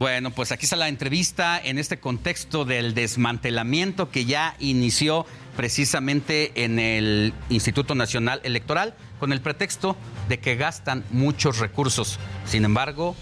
[0.00, 5.26] Bueno, pues aquí está la entrevista en este contexto del desmantelamiento que ya inició
[5.58, 12.18] precisamente en el Instituto Nacional Electoral con el pretexto de que gastan muchos recursos.
[12.46, 13.14] Sin embargo,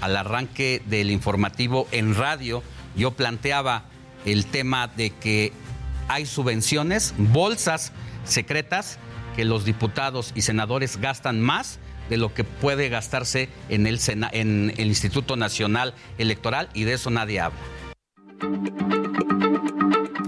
[0.00, 2.64] al arranque del informativo en radio,
[2.96, 3.84] yo planteaba
[4.24, 5.52] el tema de que
[6.08, 7.92] hay subvenciones, bolsas
[8.24, 8.98] secretas
[9.36, 14.72] que los diputados y senadores gastan más de lo que puede gastarse en el, en
[14.76, 17.58] el Instituto Nacional Electoral y de eso nadie habla.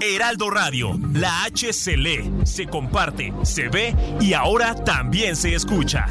[0.00, 6.06] Heraldo Radio, la H se lee, se comparte, se ve y ahora también se escucha.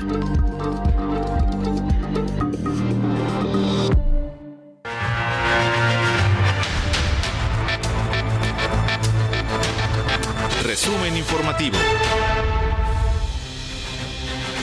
[10.63, 11.77] Resumen informativo.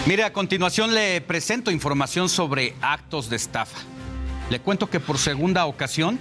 [0.06, 3.78] Mire, a continuación le presento información sobre actos de estafa.
[4.50, 6.18] Le cuento que por segunda ocasión,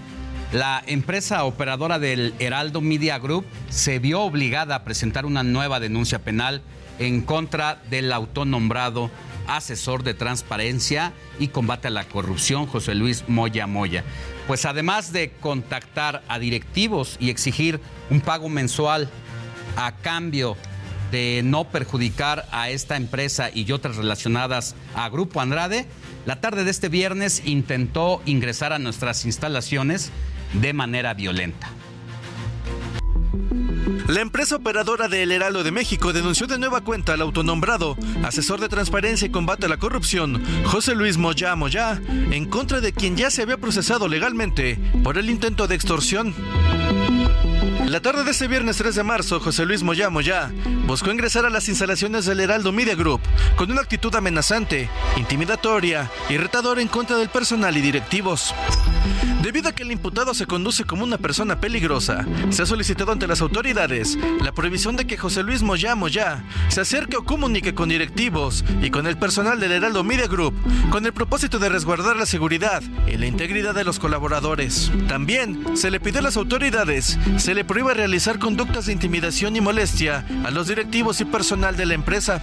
[0.53, 6.19] la empresa operadora del Heraldo Media Group se vio obligada a presentar una nueva denuncia
[6.19, 6.61] penal
[6.97, 9.11] en contra del autonombrado
[9.47, 14.05] asesor de transparencia y combate a la corrupción, José Luis Moya Moya.
[14.47, 19.09] Pues además de contactar a directivos y exigir un pago mensual
[19.75, 20.55] a cambio
[21.13, 25.85] de no perjudicar a esta empresa y otras relacionadas a Grupo Andrade,
[26.25, 30.11] la tarde de este viernes intentó ingresar a nuestras instalaciones
[30.53, 31.69] de manera violenta.
[34.07, 38.59] La empresa operadora de El Heraldo de México denunció de nueva cuenta al autonombrado asesor
[38.59, 43.15] de transparencia y combate a la corrupción, José Luis Moya Moya, en contra de quien
[43.15, 46.33] ya se había procesado legalmente por el intento de extorsión.
[47.93, 50.51] La tarde de ese viernes 3 de marzo, José Luis Moya Moya
[50.87, 53.21] buscó ingresar a las instalaciones del Heraldo Media Group
[53.55, 58.55] con una actitud amenazante, intimidatoria y retadora en contra del personal y directivos.
[59.43, 63.27] Debido a que el imputado se conduce como una persona peligrosa, se ha solicitado ante
[63.27, 67.89] las autoridades la prohibición de que José Luis Moya Moya se acerque o comunique con
[67.89, 70.55] directivos y con el personal del Heraldo Media Group
[70.89, 74.89] con el propósito de resguardar la seguridad y la integridad de los colaboradores.
[75.09, 79.61] También se le pide a las autoridades se le prohíbe realizar conductas de intimidación y
[79.61, 82.41] molestia a los directivos y personal de la empresa.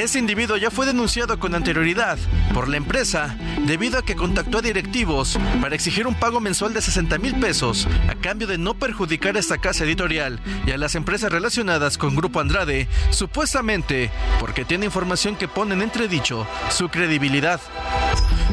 [0.00, 2.16] Ese individuo ya fue denunciado con anterioridad
[2.54, 3.36] por la empresa
[3.66, 7.86] debido a que contactó a directivos para exigir un pago mensual de 60 mil pesos
[8.08, 12.16] a cambio de no perjudicar a esta casa editorial y a las empresas relacionadas con
[12.16, 14.10] Grupo Andrade, supuestamente
[14.40, 17.60] porque tiene información que pone en entredicho su credibilidad.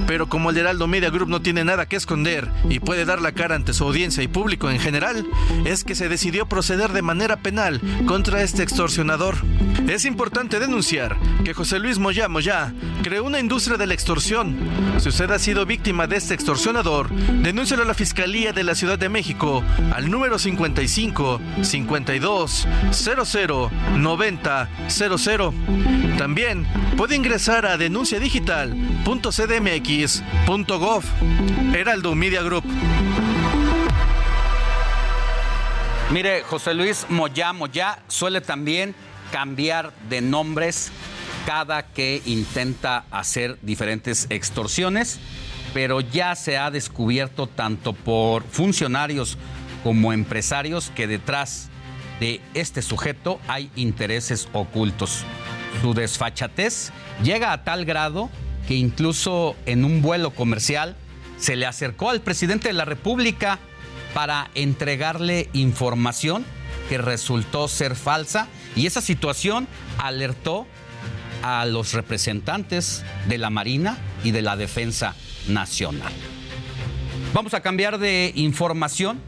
[0.06, 3.32] Pero como el Heraldo Media Group no tiene nada que esconder y puede dar la
[3.32, 5.26] cara ante su audiencia y público en general,
[5.66, 9.36] es que se decidió proceder de manera penal contra este extorsionador.
[9.88, 14.58] Es importante denunciar que José Luis Moya Moya creó una industria de la extorsión.
[15.00, 19.00] Si usted ha sido víctima de este extorsionador, denúncialo a la Fiscalía de la Ciudad
[19.00, 19.64] de México
[19.94, 25.54] al número 55 52 00 90 00.
[26.18, 26.66] También
[26.98, 27.78] puede ingresar a
[29.88, 31.04] denunciadigital.cdmx.gov.
[31.74, 32.66] Heraldo Media Group.
[36.12, 38.96] Mire, José Luis Moya Moya suele también
[39.32, 40.92] cambiar de nombres
[41.46, 45.20] cada que intenta hacer diferentes extorsiones,
[45.74, 49.38] pero ya se ha descubierto tanto por funcionarios
[49.84, 51.70] como empresarios que detrás
[52.20, 55.24] de este sujeto hay intereses ocultos.
[55.82, 56.92] Su desfachatez
[57.24, 58.30] llega a tal grado
[58.68, 60.96] que incluso en un vuelo comercial
[61.38, 63.60] se le acercó al presidente de la República
[64.14, 66.46] para entregarle información
[66.90, 69.68] que resultó ser falsa y esa situación
[69.98, 70.66] alertó
[71.44, 75.16] a los representantes de la Marina y de la Defensa
[75.48, 76.12] Nacional.
[77.34, 79.20] Vamos a cambiar de información,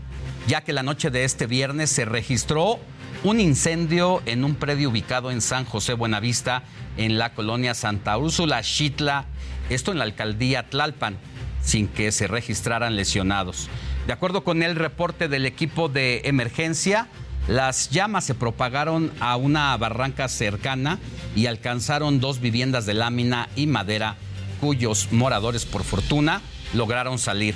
[0.47, 2.79] ya que la noche de este viernes se registró
[3.23, 6.63] un incendio en un predio ubicado en San José Buenavista,
[6.99, 9.25] en la colonia Santa Úrsula, Xitla,
[9.69, 11.17] esto en la alcaldía Tlalpan,
[11.63, 13.69] sin que se registraran lesionados.
[14.05, 17.07] De acuerdo con el reporte del equipo de emergencia,
[17.47, 20.99] las llamas se propagaron a una barranca cercana
[21.37, 24.17] y alcanzaron dos viviendas de lámina y madera
[24.59, 26.41] cuyos moradores por fortuna
[26.73, 27.55] lograron salir.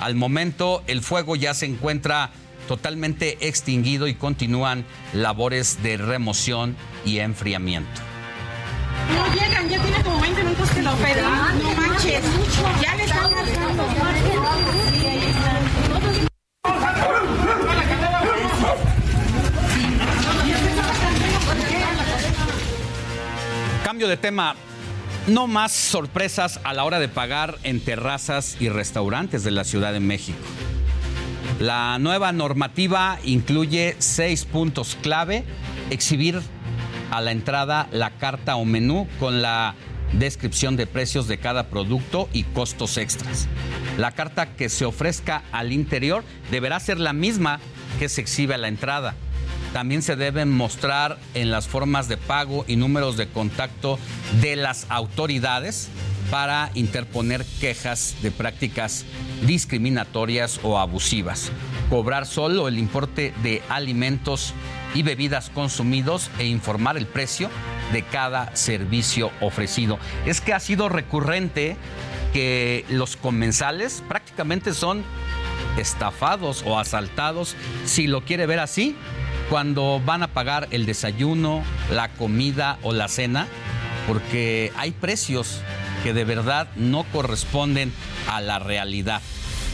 [0.00, 2.30] Al momento el fuego ya se encuentra
[2.66, 8.09] totalmente extinguido y continúan labores de remoción y enfriamiento.
[9.08, 11.20] No llegan, ya tiene como 20 minutos que lo pedí.
[11.62, 12.22] No manches,
[12.80, 13.84] ya le están marcando.
[23.84, 24.54] Cambio de tema.
[25.26, 29.92] No más sorpresas a la hora de pagar en terrazas y restaurantes de la Ciudad
[29.92, 30.38] de México.
[31.58, 35.44] La nueva normativa incluye seis puntos clave.
[35.90, 36.40] Exhibir
[37.10, 39.74] a la entrada la carta o menú con la
[40.12, 43.48] descripción de precios de cada producto y costos extras.
[43.98, 47.60] La carta que se ofrezca al interior deberá ser la misma
[47.98, 49.14] que se exhibe a la entrada.
[49.72, 53.98] También se deben mostrar en las formas de pago y números de contacto
[54.40, 55.88] de las autoridades
[56.30, 59.04] para interponer quejas de prácticas
[59.46, 61.52] discriminatorias o abusivas.
[61.88, 64.54] Cobrar solo el importe de alimentos
[64.94, 67.48] y bebidas consumidos e informar el precio
[67.92, 69.98] de cada servicio ofrecido.
[70.26, 71.76] Es que ha sido recurrente
[72.32, 75.04] que los comensales prácticamente son
[75.76, 78.96] estafados o asaltados, si lo quiere ver así,
[79.48, 83.48] cuando van a pagar el desayuno, la comida o la cena,
[84.06, 85.60] porque hay precios
[86.02, 87.92] que de verdad no corresponden
[88.28, 89.20] a la realidad.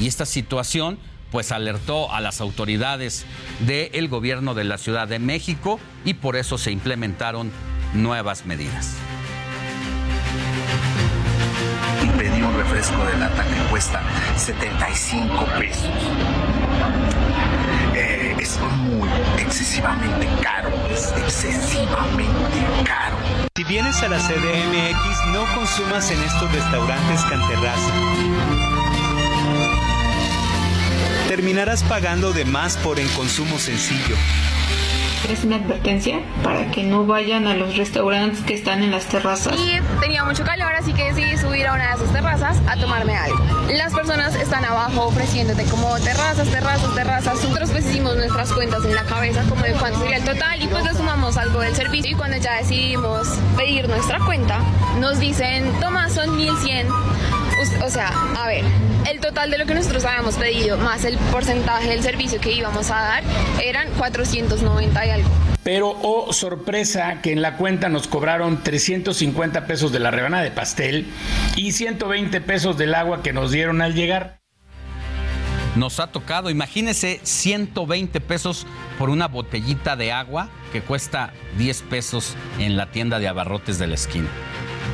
[0.00, 0.98] Y esta situación
[1.30, 3.26] pues alertó a las autoridades
[3.60, 7.50] del gobierno de la Ciudad de México y por eso se implementaron
[7.94, 8.94] nuevas medidas.
[12.02, 14.02] Y pedí un refresco de lata que cuesta
[14.36, 15.90] 75 pesos.
[17.94, 19.08] Eh, es muy
[19.38, 23.16] excesivamente caro, es excesivamente caro.
[23.56, 28.75] Si vienes a la CDMX, no consumas en estos restaurantes canterraza
[31.26, 34.16] terminarás pagando de más por el consumo sencillo.
[35.28, 39.56] Es una advertencia para que no vayan a los restaurantes que están en las terrazas.
[39.58, 43.16] Y tenía mucho calor, así que decidí subir a una de esas terrazas a tomarme
[43.16, 43.38] algo.
[43.68, 47.34] Las personas están abajo ofreciéndote como terrazas, terrazas, terrazas.
[47.42, 50.68] Nosotros pues hicimos nuestras cuentas en la cabeza como de cuánto sería el total y
[50.68, 52.12] pues le sumamos algo del servicio.
[52.12, 53.26] Y cuando ya decidimos
[53.56, 54.60] pedir nuestra cuenta,
[55.00, 56.86] nos dicen, toma, son 1100
[57.84, 58.64] o sea, a ver,
[59.10, 62.90] el total de lo que nosotros habíamos pedido más el porcentaje del servicio que íbamos
[62.90, 63.24] a dar
[63.62, 65.28] eran 490 y algo.
[65.62, 70.50] Pero, oh sorpresa, que en la cuenta nos cobraron 350 pesos de la rebanada de
[70.50, 71.06] pastel
[71.56, 74.40] y 120 pesos del agua que nos dieron al llegar.
[75.74, 76.48] nos ha tocado.
[76.50, 78.66] Imagínese 120 pesos
[78.98, 83.86] por una botellita de agua que cuesta 10 pesos en la tienda de abarrotes de
[83.86, 84.28] la esquina.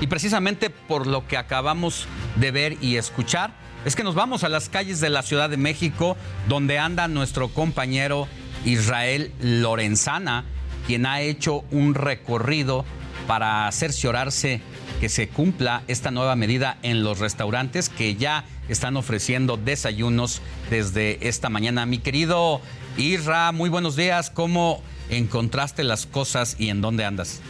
[0.02, 3.54] Y precisamente por lo que acabamos de ver y escuchar,
[3.84, 6.16] es que nos vamos a las calles de la Ciudad de México,
[6.48, 8.26] donde anda nuestro compañero
[8.64, 10.44] Israel Lorenzana,
[10.88, 12.84] quien ha hecho un recorrido
[13.28, 14.60] para cerciorarse
[15.00, 21.28] que se cumpla esta nueva medida en los restaurantes que ya están ofreciendo desayunos desde
[21.28, 21.86] esta mañana.
[21.86, 22.60] Mi querido
[22.96, 24.30] Isra, muy buenos días.
[24.30, 27.40] ¿Cómo encontraste las cosas y en dónde andas?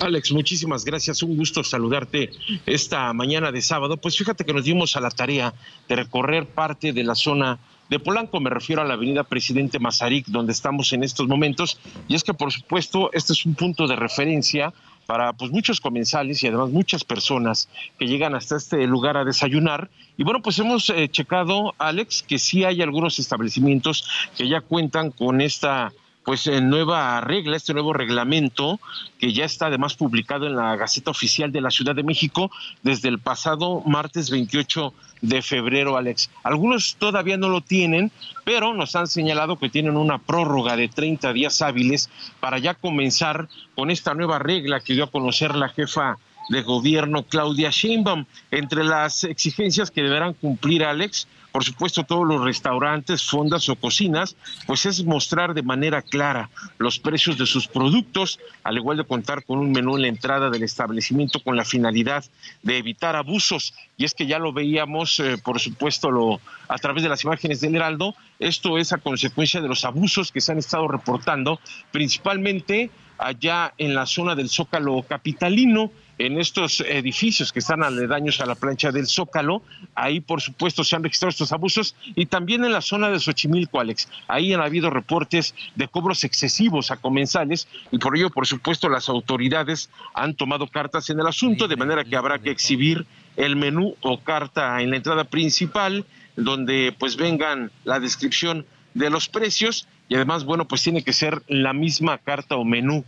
[0.00, 1.22] Alex, muchísimas gracias.
[1.22, 2.30] Un gusto saludarte
[2.66, 3.96] esta mañana de sábado.
[3.96, 5.54] Pues fíjate que nos dimos a la tarea
[5.88, 7.58] de recorrer parte de la zona
[7.88, 11.78] de Polanco, me refiero a la avenida Presidente Mazarik, donde estamos en estos momentos.
[12.08, 14.72] Y es que, por supuesto, este es un punto de referencia
[15.06, 19.88] para pues muchos comensales y además muchas personas que llegan hasta este lugar a desayunar.
[20.16, 25.12] Y bueno, pues hemos eh, checado, Alex, que sí hay algunos establecimientos que ya cuentan
[25.12, 25.92] con esta
[26.26, 28.80] pues nueva regla, este nuevo reglamento
[29.20, 32.50] que ya está además publicado en la Gaceta Oficial de la Ciudad de México
[32.82, 34.92] desde el pasado martes 28
[35.22, 36.28] de febrero, Alex.
[36.42, 38.10] Algunos todavía no lo tienen,
[38.44, 43.48] pero nos han señalado que tienen una prórroga de 30 días hábiles para ya comenzar
[43.76, 48.24] con esta nueva regla que dio a conocer la jefa de gobierno Claudia Sheinbaum.
[48.50, 54.36] Entre las exigencias que deberán cumplir, Alex, por supuesto todos los restaurantes, fondas o cocinas,
[54.66, 59.42] pues es mostrar de manera clara los precios de sus productos, al igual de contar
[59.42, 62.26] con un menú en la entrada del establecimiento con la finalidad
[62.62, 63.72] de evitar abusos.
[63.96, 67.62] Y es que ya lo veíamos, eh, por supuesto, lo, a través de las imágenes
[67.62, 71.58] del Heraldo, esto es a consecuencia de los abusos que se han estado reportando,
[71.90, 78.46] principalmente allá en la zona del Zócalo capitalino en estos edificios que están aledaños a
[78.46, 79.62] la plancha del Zócalo.
[79.94, 83.80] Ahí, por supuesto, se han registrado estos abusos y también en la zona de Xochimilco,
[83.80, 84.08] Alex.
[84.28, 89.08] Ahí han habido reportes de cobros excesivos a comensales y por ello, por supuesto, las
[89.08, 93.06] autoridades han tomado cartas en el asunto, de manera que habrá que exhibir
[93.36, 96.06] el menú o carta en la entrada principal,
[96.36, 98.64] donde pues vengan la descripción
[98.94, 103.04] de los precios y además, bueno, pues tiene que ser la misma carta o menú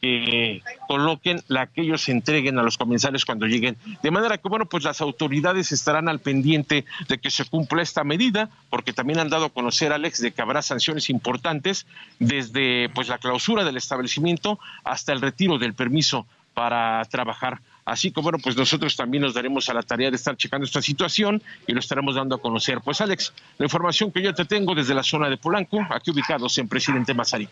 [0.00, 3.76] que coloquen la que ellos entreguen a los comensales cuando lleguen.
[4.02, 8.04] De manera que, bueno, pues las autoridades estarán al pendiente de que se cumpla esta
[8.04, 11.86] medida, porque también han dado a conocer, Alex, de que habrá sanciones importantes
[12.18, 17.60] desde pues la clausura del establecimiento hasta el retiro del permiso para trabajar.
[17.84, 20.82] Así que bueno, pues nosotros también nos daremos a la tarea de estar checando esta
[20.82, 22.80] situación y lo estaremos dando a conocer.
[22.80, 26.56] Pues Alex, la información que yo te tengo desde la zona de Polanco, aquí ubicados
[26.58, 27.50] en Presidente Mazarik.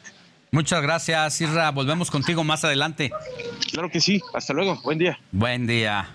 [0.50, 1.70] Muchas gracias, Isra.
[1.70, 3.10] Volvemos contigo más adelante.
[3.70, 4.22] Claro que sí.
[4.34, 4.80] Hasta luego.
[4.82, 5.18] Buen día.
[5.30, 6.08] Buen día.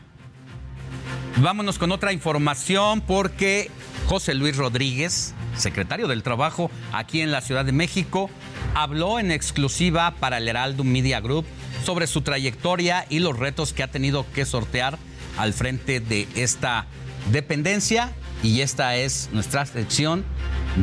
[1.37, 3.69] Vámonos con otra información porque
[4.07, 8.29] José Luis Rodríguez, secretario del Trabajo aquí en la Ciudad de México,
[8.75, 11.45] habló en exclusiva para el Heraldo Media Group
[11.83, 14.97] sobre su trayectoria y los retos que ha tenido que sortear
[15.37, 16.85] al frente de esta
[17.31, 18.11] dependencia
[18.43, 20.25] y esta es nuestra sección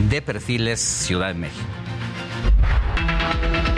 [0.09, 1.80] de perfiles Ciudad de México.
[3.21, 3.70] Thank you.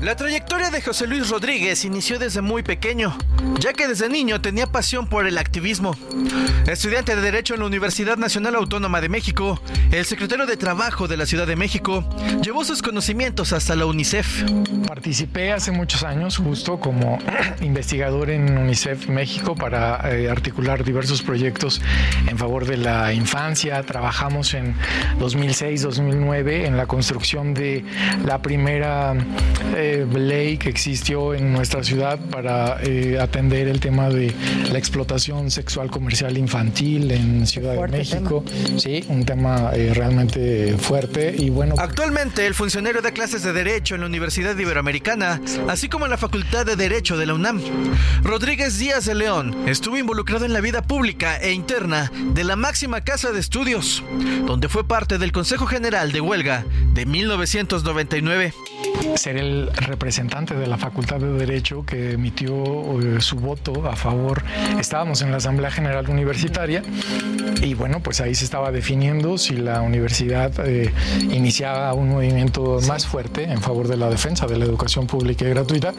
[0.00, 3.18] La trayectoria de José Luis Rodríguez inició desde muy pequeño,
[3.58, 5.96] ya que desde niño tenía pasión por el activismo.
[6.68, 9.60] Estudiante de Derecho en la Universidad Nacional Autónoma de México,
[9.90, 12.08] el secretario de Trabajo de la Ciudad de México
[12.42, 14.44] llevó sus conocimientos hasta la UNICEF.
[14.86, 17.18] Participé hace muchos años justo como
[17.60, 21.82] investigador en UNICEF México para eh, articular diversos proyectos
[22.28, 23.82] en favor de la infancia.
[23.82, 24.76] Trabajamos en
[25.18, 27.84] 2006-2009 en la construcción de
[28.24, 29.14] la primera...
[29.74, 34.32] Eh, ley que existió en nuestra ciudad para eh, atender el tema de
[34.70, 38.44] la explotación sexual comercial infantil en Ciudad de México.
[38.76, 41.74] Sí, un tema eh, realmente fuerte y bueno.
[41.78, 46.18] Actualmente el funcionario da clases de Derecho en la Universidad Iberoamericana, así como en la
[46.18, 47.60] Facultad de Derecho de la UNAM.
[48.22, 53.02] Rodríguez Díaz de León estuvo involucrado en la vida pública e interna de la máxima
[53.02, 54.02] casa de estudios,
[54.46, 56.64] donde fue parte del Consejo General de Huelga
[56.94, 58.52] de 1999.
[59.16, 64.42] Ser el representante de la Facultad de Derecho que emitió eh, su voto a favor.
[64.78, 66.82] Estábamos en la Asamblea General Universitaria
[67.62, 70.92] y bueno, pues ahí se estaba definiendo si la universidad eh,
[71.30, 75.50] iniciaba un movimiento más fuerte en favor de la defensa de la educación pública y
[75.50, 75.92] gratuita.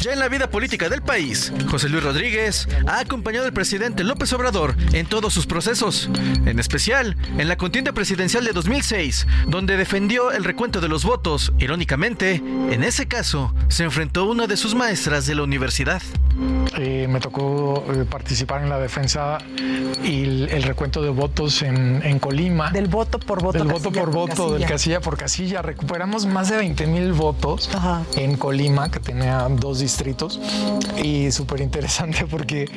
[0.00, 4.32] Ya en la vida política del país, José Luis Rodríguez ha acompañado al presidente López
[4.32, 6.10] Obrador en todos sus procesos,
[6.46, 11.52] en especial en la contienda presidencial de 2006, donde defendió el recuento de los votos.
[11.58, 12.36] Irónicamente,
[12.70, 13.19] en ese caso,
[13.68, 16.00] se enfrentó una de sus maestras de la universidad.
[16.78, 19.38] Eh, me tocó eh, participar en la defensa
[20.04, 22.70] y el, recuento de votos en, Colima.
[22.70, 23.58] Del voto por voto.
[23.58, 25.62] Del voto por voto, del casilla por casilla.
[25.62, 27.70] Recuperamos más de 20 mil votos
[28.16, 30.40] en Colima, que tenía dos distritos.
[31.02, 32.68] Y súper interesante porque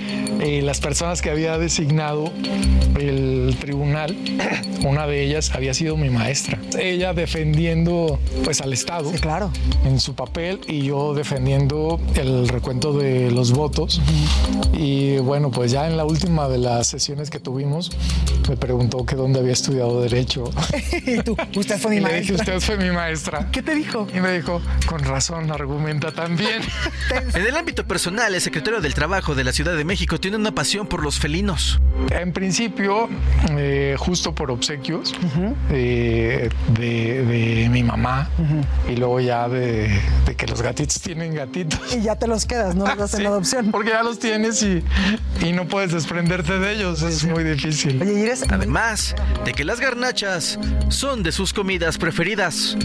[0.41, 2.31] eh, las personas que había designado
[2.99, 4.15] el tribunal,
[4.85, 6.59] una de ellas había sido mi maestra.
[6.77, 9.11] Ella defendiendo pues al Estado.
[9.21, 9.51] claro.
[9.85, 14.01] En su papel y yo defendiendo el recuento de los votos.
[14.73, 17.91] Y bueno, pues ya en la última de las sesiones que tuvimos,
[18.49, 20.45] me preguntó que dónde había estudiado Derecho.
[21.05, 21.37] ¿Y tú?
[21.55, 22.15] Usted fue mi maestra.
[22.15, 23.49] Le dije, usted fue mi maestra.
[23.51, 24.07] ¿Qué te dijo?
[24.13, 26.61] Y me dijo, con razón, argumenta también.
[27.33, 30.53] en el ámbito personal, el secretario del Trabajo de la Ciudad de México tiene una
[30.53, 31.79] pasión por los felinos.
[32.09, 33.09] En principio,
[33.51, 35.13] eh, justo por obsequios
[35.69, 38.29] eh, de, mi mamá
[38.89, 39.99] y luego ya de,
[40.37, 41.79] que los gatitos tienen gatitos.
[41.95, 42.85] Y ya te los quedas, ¿no?
[42.95, 43.71] Los en adopción.
[43.71, 44.83] Porque ya los tienes y,
[45.41, 47.01] y no puedes desprenderte de ellos.
[47.01, 48.01] Es muy difícil.
[48.49, 49.15] Además
[49.45, 52.77] de que las garnachas son de sus comidas preferidas.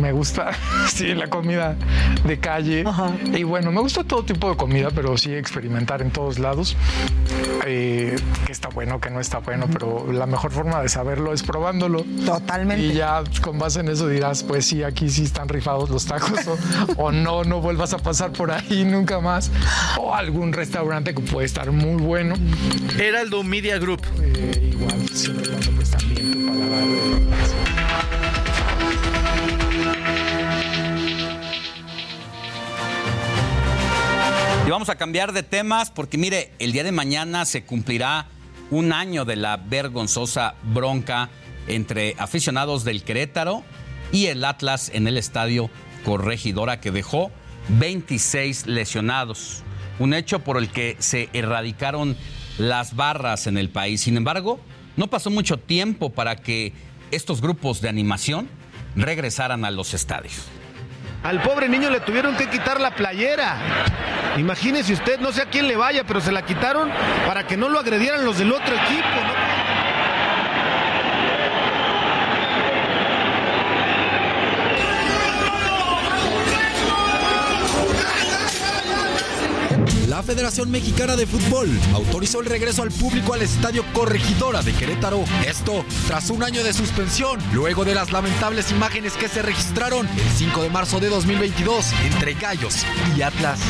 [0.00, 0.50] Me gusta,
[0.88, 1.76] sí, la comida
[2.24, 2.84] de calle.
[3.32, 6.76] Y bueno, me gusta todo tipo de comida, pero sí experimentar en todos lados.
[7.64, 11.42] Eh, que está bueno, que no está bueno, pero la mejor forma de saberlo es
[11.42, 12.04] probándolo.
[12.24, 12.84] Totalmente.
[12.84, 16.40] Y ya con base en eso dirás, pues sí, aquí sí están rifados los tacos
[16.96, 19.50] o, no, no vuelvas a pasar por ahí nunca más.
[19.98, 22.34] O algún restaurante que puede estar muy bueno.
[22.98, 24.02] Heraldo Media Group.
[24.20, 26.84] Eh, igual, siempre cuando pues también tu paladar.
[34.66, 38.26] Y vamos a cambiar de temas porque mire, el día de mañana se cumplirá
[38.72, 41.28] un año de la vergonzosa bronca
[41.68, 43.62] entre aficionados del Querétaro
[44.10, 45.70] y el Atlas en el estadio
[46.04, 47.30] Corregidora que dejó
[47.68, 49.62] 26 lesionados.
[49.98, 52.16] Un hecho por el que se erradicaron
[52.58, 54.02] las barras en el país.
[54.02, 54.60] Sin embargo,
[54.96, 56.72] no pasó mucho tiempo para que
[57.10, 58.48] estos grupos de animación
[58.94, 60.46] regresaran a los estadios.
[61.22, 63.56] Al pobre niño le tuvieron que quitar la playera.
[64.38, 66.90] Imagínese usted, no sé a quién le vaya, pero se la quitaron
[67.26, 69.08] para que no lo agredieran los del otro equipo.
[80.16, 85.22] La Federación Mexicana de Fútbol autorizó el regreso al público al Estadio Corregidora de Querétaro.
[85.46, 90.30] Esto tras un año de suspensión, luego de las lamentables imágenes que se registraron el
[90.38, 93.60] 5 de marzo de 2022 entre Gallos y Atlas.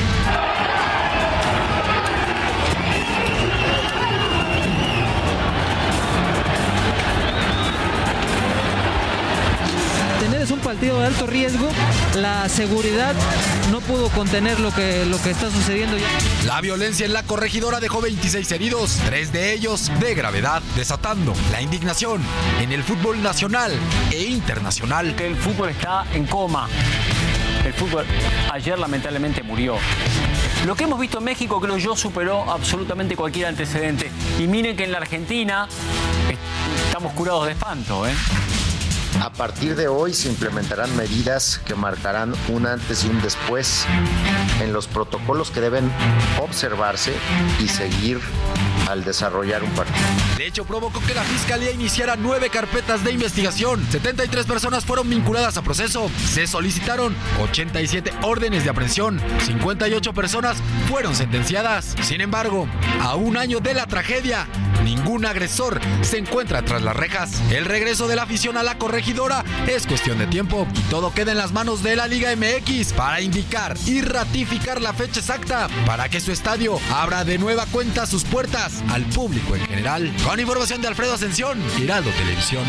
[10.46, 11.68] Es un partido de alto riesgo,
[12.14, 13.16] la seguridad
[13.72, 16.06] no pudo contener lo que, lo que está sucediendo ya.
[16.44, 21.60] La violencia en la corregidora dejó 26 heridos, tres de ellos de gravedad, desatando la
[21.62, 22.22] indignación
[22.60, 23.72] en el fútbol nacional
[24.12, 25.16] e internacional.
[25.18, 26.68] El fútbol está en coma.
[27.64, 28.04] El fútbol
[28.52, 29.76] ayer lamentablemente murió.
[30.64, 34.12] Lo que hemos visto en México creo yo superó absolutamente cualquier antecedente.
[34.38, 35.66] Y miren que en la Argentina
[36.86, 38.06] estamos curados de espanto.
[38.06, 38.14] ¿eh?
[39.22, 43.86] A partir de hoy se implementarán medidas que marcarán un antes y un después
[44.60, 45.90] en los protocolos que deben
[46.40, 47.12] observarse
[47.60, 48.20] y seguir
[48.86, 49.96] al desarrollar un partido.
[50.36, 53.84] De hecho, provocó que la Fiscalía iniciara nueve carpetas de investigación.
[53.90, 56.10] 73 personas fueron vinculadas a proceso.
[56.30, 59.20] Se solicitaron 87 órdenes de aprehensión.
[59.44, 60.58] 58 personas
[60.88, 61.94] fueron sentenciadas.
[62.02, 62.68] Sin embargo,
[63.00, 64.46] a un año de la tragedia,
[64.84, 67.40] ningún agresor se encuentra tras las rejas.
[67.50, 71.32] El regreso de la afición a la corregidora es cuestión de tiempo y todo queda
[71.32, 76.08] en las manos de la Liga MX para indicar y ratificar la fecha exacta para
[76.08, 80.12] que su estadio abra de nueva cuenta sus puertas al público en general.
[80.24, 82.64] Con información de Alfredo Ascensión, Giraldo Televisión.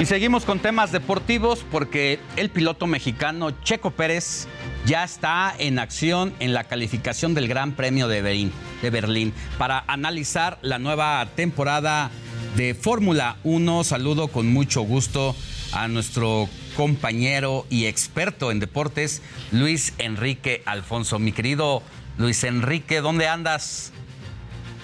[0.00, 4.46] Y seguimos con temas deportivos porque el piloto mexicano Checo Pérez
[4.88, 9.84] ya está en acción en la calificación del Gran Premio de Berlín, de Berlín para
[9.86, 12.10] analizar la nueva temporada
[12.56, 13.84] de Fórmula 1.
[13.84, 15.36] Saludo con mucho gusto
[15.72, 19.20] a nuestro compañero y experto en deportes,
[19.52, 21.18] Luis Enrique Alfonso.
[21.18, 21.82] Mi querido
[22.16, 23.92] Luis Enrique, ¿dónde andas?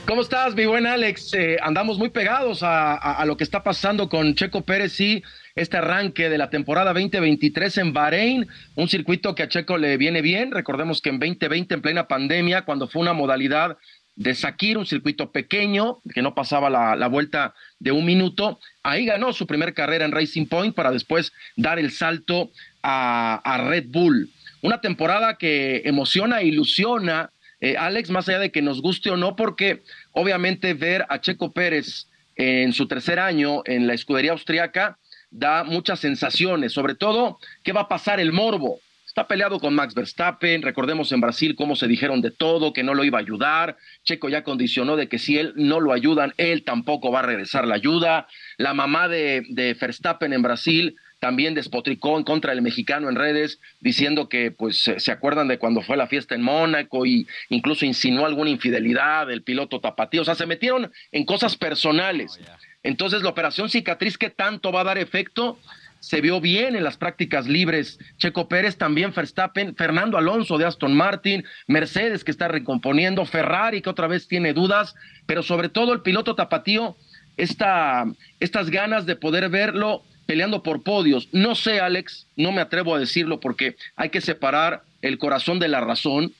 [0.07, 1.33] ¿Cómo estás, mi buen Alex?
[1.33, 5.23] Eh, andamos muy pegados a, lo que está pasando con Checo Pérez y
[5.55, 10.21] este arranque de la temporada 2023 en Bahrein, un circuito que a Checo le viene
[10.21, 10.51] bien.
[10.51, 13.79] Recordemos que en 2020, en plena pandemia, cuando fue una modalidad
[14.17, 18.59] de Sakir, un circuito pequeño que no pasaba la, vuelta de un minuto.
[18.83, 22.51] Ahí ganó su primer carrera en Racing Point para después dar el salto
[22.83, 24.31] a, a Red Bull.
[24.63, 29.17] Una temporada que emociona e ilusiona, eh, Alex, más allá de que nos guste o
[29.17, 29.83] no, porque
[30.13, 34.99] obviamente ver a Checo Pérez en su tercer año en la escudería austriaca
[35.35, 38.79] da muchas sensaciones, sobre todo qué va a pasar el morbo.
[39.05, 42.95] Está peleado con Max Verstappen, recordemos en Brasil cómo se dijeron de todo, que no
[42.95, 43.77] lo iba a ayudar.
[44.03, 47.67] Checo ya condicionó de que si él no lo ayudan, él tampoco va a regresar
[47.67, 48.27] la ayuda.
[48.57, 53.59] La mamá de, de Verstappen en Brasil también despotricó en contra del mexicano en redes,
[53.81, 58.27] diciendo que pues se acuerdan de cuando fue la fiesta en Mónaco y incluso insinuó
[58.27, 62.39] alguna infidelidad del piloto tapatío, o sea, se metieron en cosas personales.
[62.85, 65.59] Entonces, la operación cicatriz, ¿qué tanto va a dar efecto?
[66.01, 67.99] Se vio bien en las prácticas libres.
[68.19, 73.89] Checo Pérez también, Verstappen, Fernando Alonso de Aston Martin, Mercedes que está recomponiendo, Ferrari que
[73.89, 74.95] otra vez tiene dudas,
[75.25, 76.95] pero sobre todo el piloto tapatío,
[77.39, 78.05] esta,
[78.39, 81.29] estas ganas de poder verlo peleando por podios.
[81.33, 85.69] No sé, Alex, no me atrevo a decirlo porque hay que separar el corazón de
[85.69, 86.35] la razón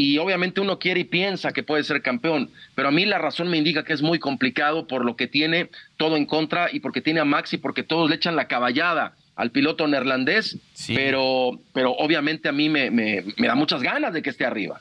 [0.00, 3.48] y obviamente uno quiere y piensa que puede ser campeón, pero a mí la razón
[3.48, 5.68] me indica que es muy complicado por lo que tiene
[5.98, 9.50] todo en contra y porque tiene a Maxi, porque todos le echan la caballada al
[9.50, 10.56] piloto neerlandés,
[10.88, 14.80] pero, pero obviamente a mí me, me, me da muchas ganas de que esté arriba.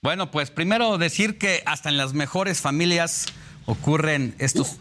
[0.00, 3.26] Bueno, pues primero decir que hasta en las mejores familias
[3.66, 4.78] ocurren estos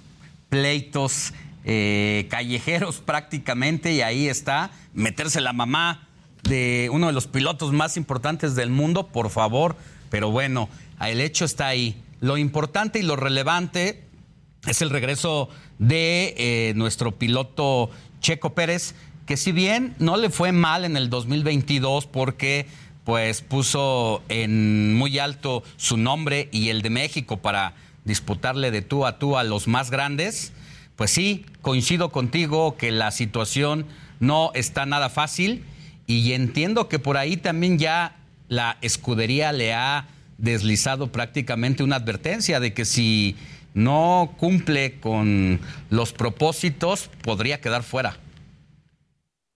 [0.47, 1.33] pleitos
[1.65, 6.07] eh, callejeros prácticamente y ahí está, meterse la mamá
[6.43, 9.75] de uno de los pilotos más importantes del mundo, por favor,
[10.09, 10.69] pero bueno,
[11.01, 12.01] el hecho está ahí.
[12.19, 14.03] Lo importante y lo relevante
[14.67, 15.49] es el regreso
[15.79, 17.89] de eh, nuestro piloto
[18.19, 18.95] Checo Pérez,
[19.25, 22.67] que si bien no le fue mal en el 2022 porque
[23.03, 27.73] pues puso en muy alto su nombre y el de México para
[28.05, 30.53] disputarle de tú a tú a los más grandes,
[30.95, 33.85] pues sí, coincido contigo que la situación
[34.19, 35.65] no está nada fácil
[36.07, 38.15] y entiendo que por ahí también ya
[38.49, 40.07] la escudería le ha
[40.37, 43.35] deslizado prácticamente una advertencia de que si
[43.73, 45.59] no cumple con
[45.89, 48.17] los propósitos podría quedar fuera.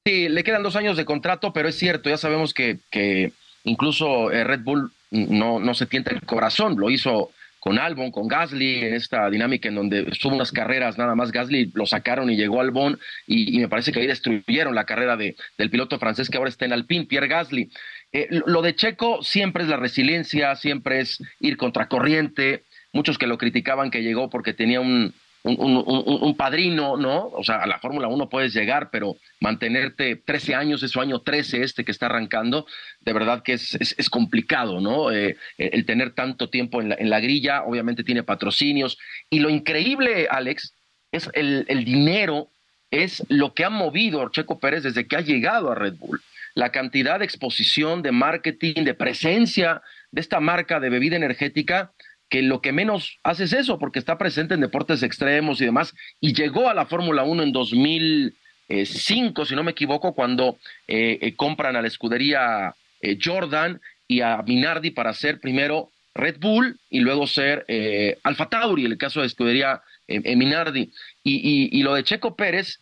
[0.06, 3.34] Sí, le quedan dos años de contrato, pero es cierto, ya sabemos que, que
[3.66, 7.32] incluso eh, Red Bull no, no se tienta el corazón, lo hizo
[7.68, 11.70] con Albon, con Gasly, en esta dinámica en donde estuvo unas carreras, nada más Gasly
[11.74, 15.36] lo sacaron y llegó Albon, y, y me parece que ahí destruyeron la carrera de,
[15.58, 17.70] del piloto francés que ahora está en Alpine, Pierre Gasly.
[18.14, 22.64] Eh, lo de Checo siempre es la resiliencia, siempre es ir contracorriente.
[22.94, 25.14] Muchos que lo criticaban que llegó porque tenía un,
[25.48, 27.28] un, padrino, ¿no?
[27.28, 31.22] O sea, a la Fórmula 1 puedes llegar, pero mantenerte 13 años, es su año
[31.22, 32.68] 13 este que está arrancando,
[33.02, 35.12] de verdad que es, es, es complicado, ¿no?
[35.12, 38.98] Eh, el tener tanto tiempo en la, en la, grilla, obviamente tiene patrocinios.
[39.30, 40.74] Y lo increíble, Alex,
[41.12, 42.50] es el, el dinero,
[42.92, 46.22] es lo que ha movido Checo Pérez desde que ha llegado a Red Bull.
[46.56, 51.92] La cantidad de exposición, de marketing, de presencia de esta marca de bebida energética
[52.30, 55.94] que lo que menos hace es eso, porque está presente en deportes extremos y demás,
[56.20, 61.36] y llegó a la Fórmula 1 en 2005, si no me equivoco, cuando eh, eh,
[61.36, 67.00] compran a la escudería eh, Jordan y a Minardi para ser primero Red Bull y
[67.00, 70.92] luego ser eh, Alfa Tauri, en el caso de escudería Minardi.
[71.24, 72.80] Y, y, y lo de Checo Pérez,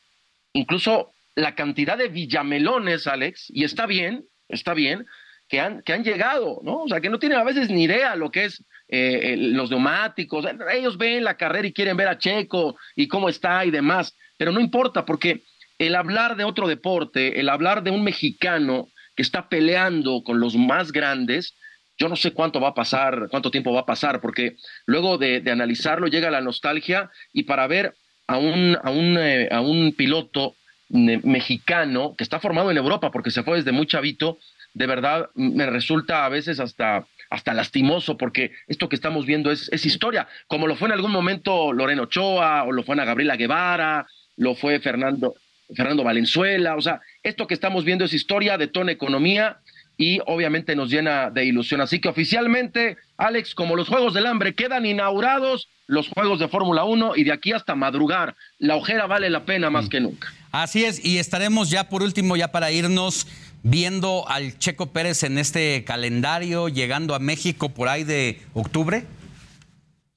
[0.54, 5.06] incluso la cantidad de villamelones, Alex, y está bien, está bien,
[5.50, 6.84] que han, que han llegado, ¿no?
[6.84, 10.46] O sea, que no tienen a veces ni idea lo que es eh, los neumáticos,
[10.72, 14.52] ellos ven la carrera y quieren ver a Checo y cómo está y demás, pero
[14.52, 15.44] no importa porque
[15.80, 20.56] el hablar de otro deporte, el hablar de un mexicano que está peleando con los
[20.56, 21.56] más grandes,
[21.98, 25.42] yo no sé cuánto va a pasar, cuánto tiempo va a pasar, porque luego de,
[25.50, 27.96] analizarlo llega la nostalgia y para ver
[28.28, 30.56] a un, a un, eh, a un piloto
[30.90, 34.38] mexicano que está formado en Europa porque se fue desde muy chavito,
[34.74, 39.70] de verdad me resulta a veces hasta hasta lastimoso, porque esto que estamos viendo es,
[39.72, 43.36] es historia, como lo fue en algún momento Loreno Ochoa, o lo fue Ana Gabriela
[43.36, 44.08] Guevara,
[44.38, 45.36] lo fue Fernando,
[45.76, 49.58] Fernando Valenzuela, o sea, esto que estamos viendo es historia, de toda economía
[49.98, 51.82] y obviamente nos llena de ilusión.
[51.82, 56.84] Así que oficialmente, Alex, como los Juegos del Hambre quedan inaugurados, los Juegos de Fórmula
[56.84, 60.34] 1 y de aquí hasta madrugar, la ojera vale la pena más que nunca.
[60.52, 63.28] Así es, y estaremos ya por último, ya para irnos
[63.66, 69.06] viendo al Checo Pérez en este calendario, llegando a México por ahí de octubre?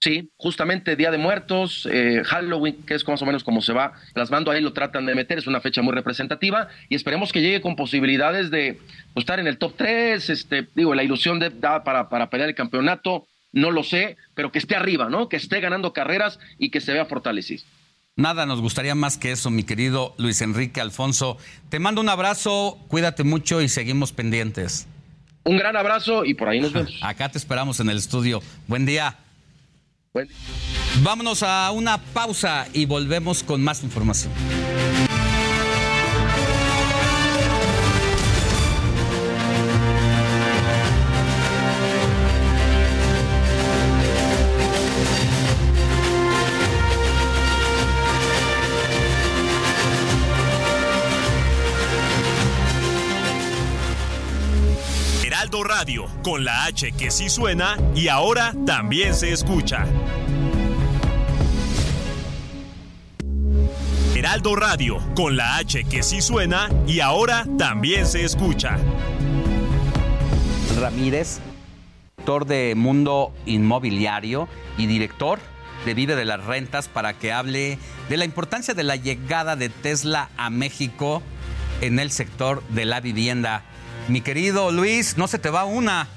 [0.00, 3.94] Sí, justamente Día de Muertos, eh, Halloween, que es más o menos como se va
[4.12, 7.62] plasmando, ahí lo tratan de meter, es una fecha muy representativa y esperemos que llegue
[7.62, 8.78] con posibilidades de
[9.14, 12.50] pues, estar en el top 3, este, digo, la ilusión de, da para, para pelear
[12.50, 15.30] el campeonato, no lo sé, pero que esté arriba, ¿no?
[15.30, 17.64] Que esté ganando carreras y que se vea fortalecido.
[18.18, 21.38] Nada nos gustaría más que eso, mi querido Luis Enrique Alfonso.
[21.68, 24.88] Te mando un abrazo, cuídate mucho y seguimos pendientes.
[25.44, 26.98] Un gran abrazo y por ahí nos vemos.
[27.00, 28.42] Acá te esperamos en el estudio.
[28.66, 29.16] Buen día.
[30.12, 30.28] Buen.
[31.04, 34.32] Vámonos a una pausa y volvemos con más información.
[56.22, 59.86] Con la H que sí suena y ahora también se escucha.
[64.14, 68.76] Heraldo Radio, con la H que sí suena y ahora también se escucha.
[70.78, 71.40] Ramírez,
[72.18, 74.46] director de Mundo Inmobiliario
[74.76, 75.38] y director
[75.86, 77.78] de Vive de las Rentas para que hable
[78.10, 81.22] de la importancia de la llegada de Tesla a México
[81.80, 83.64] en el sector de la vivienda.
[84.08, 86.08] Mi querido Luis, no se te va una.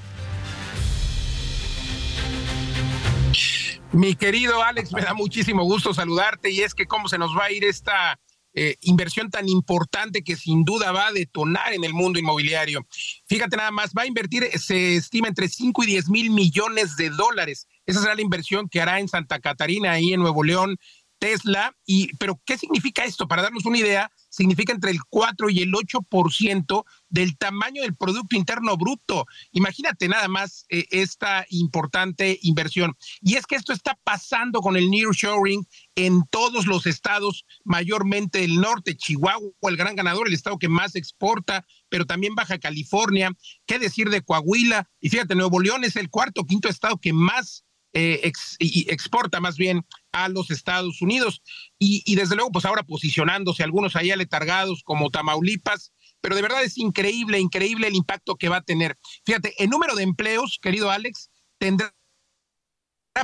[3.92, 7.44] Mi querido Alex, me da muchísimo gusto saludarte y es que cómo se nos va
[7.44, 8.18] a ir esta
[8.54, 12.86] eh, inversión tan importante que sin duda va a detonar en el mundo inmobiliario.
[13.26, 17.10] Fíjate nada más, va a invertir, se estima entre 5 y 10 mil millones de
[17.10, 17.68] dólares.
[17.84, 20.78] Esa será la inversión que hará en Santa Catarina, ahí en Nuevo León,
[21.18, 21.76] Tesla.
[21.84, 23.28] Y, pero, ¿qué significa esto?
[23.28, 28.34] Para darnos una idea, significa entre el 4 y el 8% del tamaño del Producto
[28.34, 29.26] Interno Bruto.
[29.52, 32.96] Imagínate nada más eh, esta importante inversión.
[33.20, 38.56] Y es que esto está pasando con el nearshoring en todos los estados, mayormente el
[38.56, 43.30] norte, Chihuahua, el gran ganador, el estado que más exporta, pero también Baja California.
[43.66, 44.88] ¿Qué decir de Coahuila?
[45.00, 49.84] Y fíjate, Nuevo León es el cuarto, quinto estado que más eh, exporta más bien
[50.12, 51.42] a los Estados Unidos.
[51.78, 56.78] Y, desde luego, pues ahora posicionándose algunos ahí aletargados como Tamaulipas, pero de verdad es
[56.78, 58.98] increíble, increíble el impacto que va a tener.
[59.26, 61.92] Fíjate, el número de empleos, querido Alex, tendrá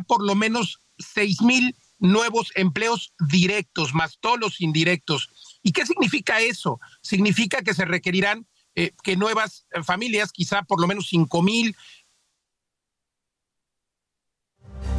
[0.07, 5.31] por lo menos seis mil nuevos empleos directos, más todos los indirectos.
[5.63, 6.81] ¿Y qué significa eso?
[7.03, 11.75] Significa que se requerirán eh, que nuevas familias, quizá por lo menos cinco mil,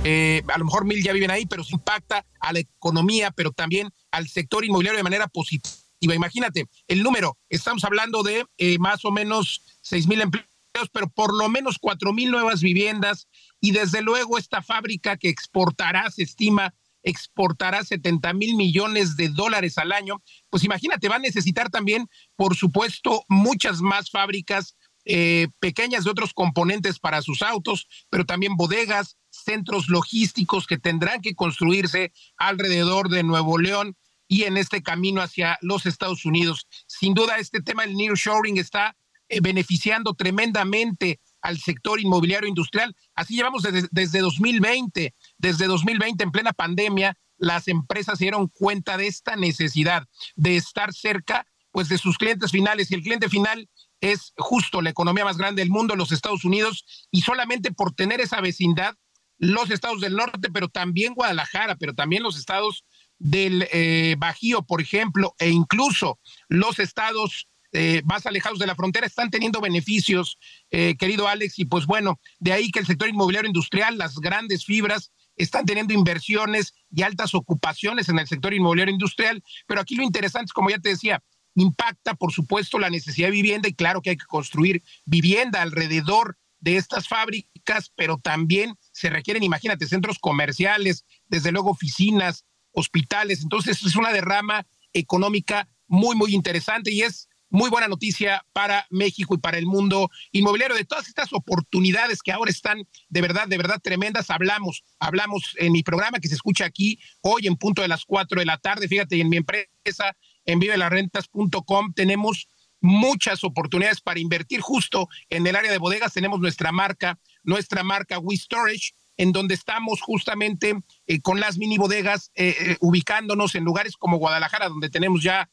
[0.03, 3.51] eh, a lo mejor mil ya viven ahí, pero se impacta a la economía, pero
[3.51, 6.15] también al sector inmobiliario de manera positiva.
[6.15, 10.47] Imagínate, el número, estamos hablando de eh, más o menos seis mil empleos,
[10.93, 13.27] pero por lo menos cuatro mil nuevas viviendas
[13.59, 16.73] y desde luego esta fábrica que exportará, se estima,
[17.03, 22.07] exportará 70 mil millones de dólares al año, pues imagínate, va a necesitar también,
[22.38, 28.55] por supuesto, muchas más fábricas eh, pequeñas de otros componentes para sus autos, pero también
[28.55, 33.95] bodegas, centros logísticos que tendrán que construirse alrededor de Nuevo León
[34.27, 36.67] y en este camino hacia los Estados Unidos.
[36.87, 38.95] Sin duda, este tema del nearshoring está
[39.27, 42.95] eh, beneficiando tremendamente al sector inmobiliario industrial.
[43.15, 48.97] Así llevamos desde, desde 2020, desde 2020 en plena pandemia, las empresas se dieron cuenta
[48.97, 50.03] de esta necesidad
[50.35, 53.69] de estar cerca pues de sus clientes finales y el cliente final
[54.01, 58.21] es justo la economía más grande del mundo, los Estados Unidos, y solamente por tener
[58.21, 58.95] esa vecindad,
[59.39, 62.85] los estados del norte, pero también Guadalajara, pero también los estados
[63.17, 69.05] del eh, Bajío, por ejemplo, e incluso los estados eh, más alejados de la frontera
[69.05, 70.37] están teniendo beneficios,
[70.71, 74.65] eh, querido Alex, y pues bueno, de ahí que el sector inmobiliario industrial, las grandes
[74.65, 80.03] fibras, están teniendo inversiones y altas ocupaciones en el sector inmobiliario industrial, pero aquí lo
[80.03, 81.23] interesante es, como ya te decía,
[81.55, 86.37] impacta, por supuesto, la necesidad de vivienda y claro que hay que construir vivienda alrededor
[86.59, 87.49] de estas fábricas,
[87.95, 93.41] pero también se requieren, imagínate, centros comerciales, desde luego oficinas, hospitales.
[93.41, 99.33] Entonces es una derrama económica muy, muy interesante y es muy buena noticia para México
[99.33, 100.75] y para el mundo inmobiliario.
[100.75, 105.71] De todas estas oportunidades que ahora están de verdad, de verdad tremendas, hablamos, hablamos en
[105.71, 108.87] mi programa que se escucha aquí hoy en punto de las cuatro de la tarde.
[108.87, 110.15] Fíjate, en mi empresa,
[110.45, 112.49] en vivelarrentas.com, tenemos
[112.81, 116.13] muchas oportunidades para invertir justo en el área de bodegas.
[116.13, 120.75] Tenemos nuestra marca, nuestra marca We Storage, en donde estamos justamente
[121.05, 125.49] eh, con las mini bodegas, eh, eh, ubicándonos en lugares como Guadalajara, donde tenemos ya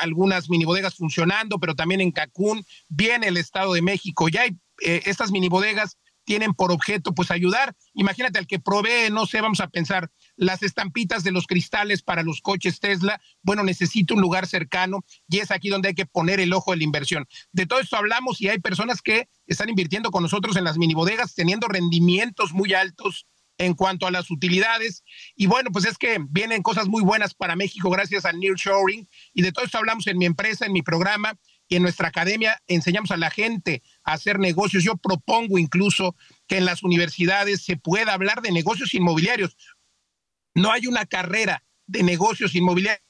[0.00, 4.28] algunas mini bodegas funcionando, pero también en Cancún, bien el Estado de México.
[4.30, 7.74] Ya hay estas mini bodegas tienen por objeto pues ayudar.
[7.94, 12.22] Imagínate al que provee, no sé, vamos a pensar, las estampitas de los cristales para
[12.22, 16.40] los coches Tesla, bueno, necesito un lugar cercano y es aquí donde hay que poner
[16.40, 17.26] el ojo de la inversión.
[17.52, 20.94] De todo esto hablamos y hay personas que están invirtiendo con nosotros en las mini
[20.94, 23.26] bodegas, teniendo rendimientos muy altos
[23.58, 25.04] en cuanto a las utilidades.
[25.36, 29.08] Y bueno, pues es que vienen cosas muy buenas para México gracias al nearshoring.
[29.32, 32.60] Y de todo esto hablamos en mi empresa, en mi programa y en nuestra academia.
[32.66, 34.84] Enseñamos a la gente a hacer negocios.
[34.84, 36.16] Yo propongo incluso
[36.46, 39.56] que en las universidades se pueda hablar de negocios inmobiliarios.
[40.54, 43.00] No hay una carrera de negocios inmobiliarios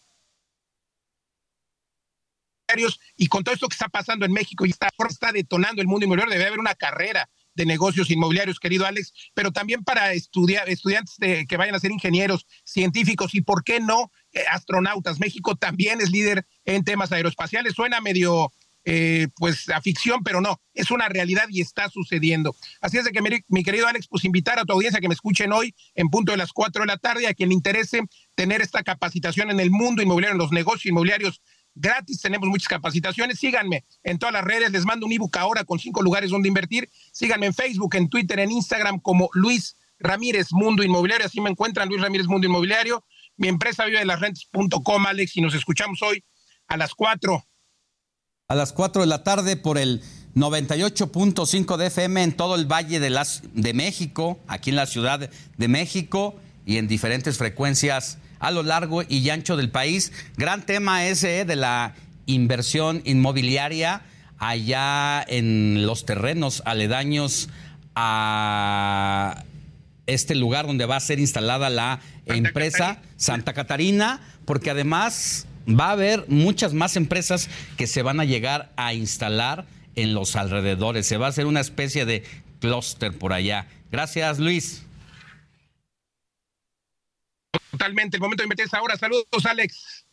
[3.16, 4.90] y con todo esto que está pasando en México y está,
[5.32, 9.82] detonando el mundo inmobiliario, debe haber una carrera de negocios inmobiliarios, querido Alex, pero también
[9.82, 11.16] para estudiar, estudiantes
[11.48, 14.10] que vayan a ser ingenieros, científicos y, ¿por qué no,
[14.50, 15.20] astronautas?
[15.20, 17.74] México también es líder en temas aeroespaciales.
[17.74, 18.52] Suena medio,
[18.84, 22.54] eh, pues, a ficción, pero no, es una realidad y está sucediendo.
[22.80, 25.52] Así es de que, mi, querido Alex, pues invitar a tu audiencia que me escuchen
[25.52, 28.02] hoy en punto de las 4 de la tarde, a quien le interese
[28.34, 31.40] tener esta capacitación en el mundo inmobiliario, en los negocios inmobiliarios
[31.74, 33.38] gratis, tenemos muchas capacitaciones.
[33.38, 36.88] Síganme en todas las redes, les mando un ebook ahora con cinco lugares donde invertir.
[37.12, 41.88] Síganme en Facebook, en Twitter, en Instagram como Luis Ramírez Mundo Inmobiliario, así me encuentran
[41.88, 43.04] Luis Ramírez Mundo Inmobiliario.
[43.36, 46.24] Mi empresa vive de las rentas.com, Alex, y nos escuchamos hoy
[46.68, 47.44] a las cuatro.
[48.48, 50.02] A las cuatro de la tarde por el
[50.34, 53.10] 98.5 de FM en todo el Valle de,
[53.52, 59.02] de México, aquí en la Ciudad de México y en diferentes frecuencias a lo largo
[59.02, 60.12] y ancho del país.
[60.36, 61.94] Gran tema ese de la
[62.26, 64.02] inversión inmobiliaria
[64.38, 67.48] allá en los terrenos aledaños
[67.94, 69.44] a
[70.06, 75.92] este lugar donde va a ser instalada la empresa Santa Catarina, porque además va a
[75.92, 79.66] haber muchas más empresas que se van a llegar a instalar
[79.96, 81.06] en los alrededores.
[81.06, 82.24] Se va a hacer una especie de
[82.60, 83.66] clúster por allá.
[83.90, 84.82] Gracias, Luis.
[87.70, 88.96] Totalmente, el momento de meterse ahora.
[88.96, 90.04] Saludos, Alex.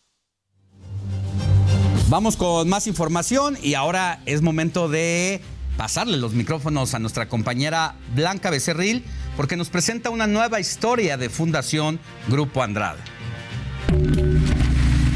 [2.10, 5.42] Vamos con más información y ahora es momento de
[5.78, 9.04] pasarle los micrófonos a nuestra compañera Blanca Becerril
[9.36, 13.00] porque nos presenta una nueva historia de Fundación Grupo Andrade.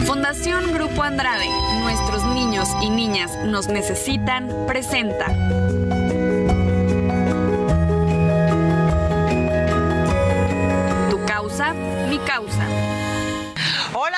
[0.06, 1.48] Fundación Grupo Andrade,
[1.82, 5.28] nuestros niños y niñas nos necesitan, presenta.
[12.10, 12.77] mi causa.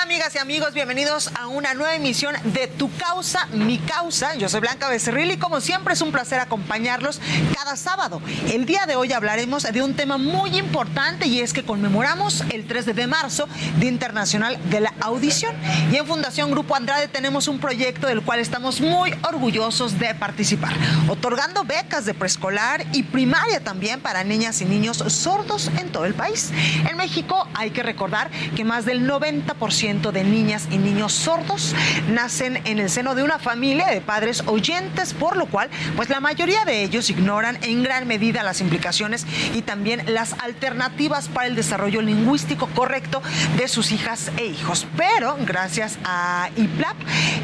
[0.00, 4.34] Hola amigas y amigos, bienvenidos a una nueva emisión de Tu causa, mi causa.
[4.34, 7.20] Yo soy Blanca Becerril y como siempre es un placer acompañarlos
[7.54, 8.22] cada sábado.
[8.50, 12.66] El día de hoy hablaremos de un tema muy importante y es que conmemoramos el
[12.66, 13.46] 3 de marzo,
[13.78, 15.54] Día Internacional de la Audición.
[15.92, 20.72] Y en Fundación Grupo Andrade tenemos un proyecto del cual estamos muy orgullosos de participar,
[21.08, 26.14] otorgando becas de preescolar y primaria también para niñas y niños sordos en todo el
[26.14, 26.52] país.
[26.88, 31.74] En México hay que recordar que más del 90% de niñas y niños sordos
[32.08, 36.20] nacen en el seno de una familia de padres oyentes, por lo cual, pues la
[36.20, 41.56] mayoría de ellos ignoran en gran medida las implicaciones y también las alternativas para el
[41.56, 43.20] desarrollo lingüístico correcto
[43.56, 44.86] de sus hijas e hijos.
[44.96, 46.96] Pero gracias a IPLAP,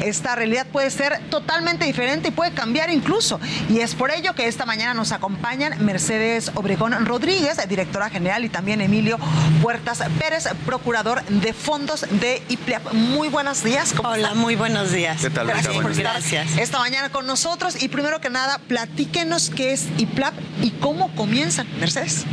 [0.05, 3.41] esta realidad puede ser totalmente diferente y puede cambiar incluso.
[3.69, 8.49] Y es por ello que esta mañana nos acompañan Mercedes Obregón Rodríguez, directora general, y
[8.49, 9.19] también Emilio
[9.61, 12.93] Puertas Pérez, procurador de fondos de IPLAP.
[12.93, 13.93] Muy buenos días.
[14.03, 15.21] Hola, muy buenos días.
[15.21, 15.47] ¿Qué tal?
[15.47, 16.21] Gracias por estar
[16.59, 17.81] esta mañana con nosotros.
[17.81, 22.25] Y primero que nada, platíquenos qué es IPLAP y cómo comienzan, Mercedes.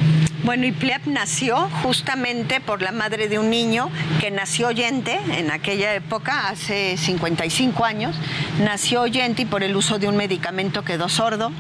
[0.45, 3.91] Bueno, IPLAP nació justamente por la madre de un niño
[4.21, 8.15] que nació oyente en aquella época, hace 55 años.
[8.61, 11.51] Nació oyente y por el uso de un medicamento quedó sordo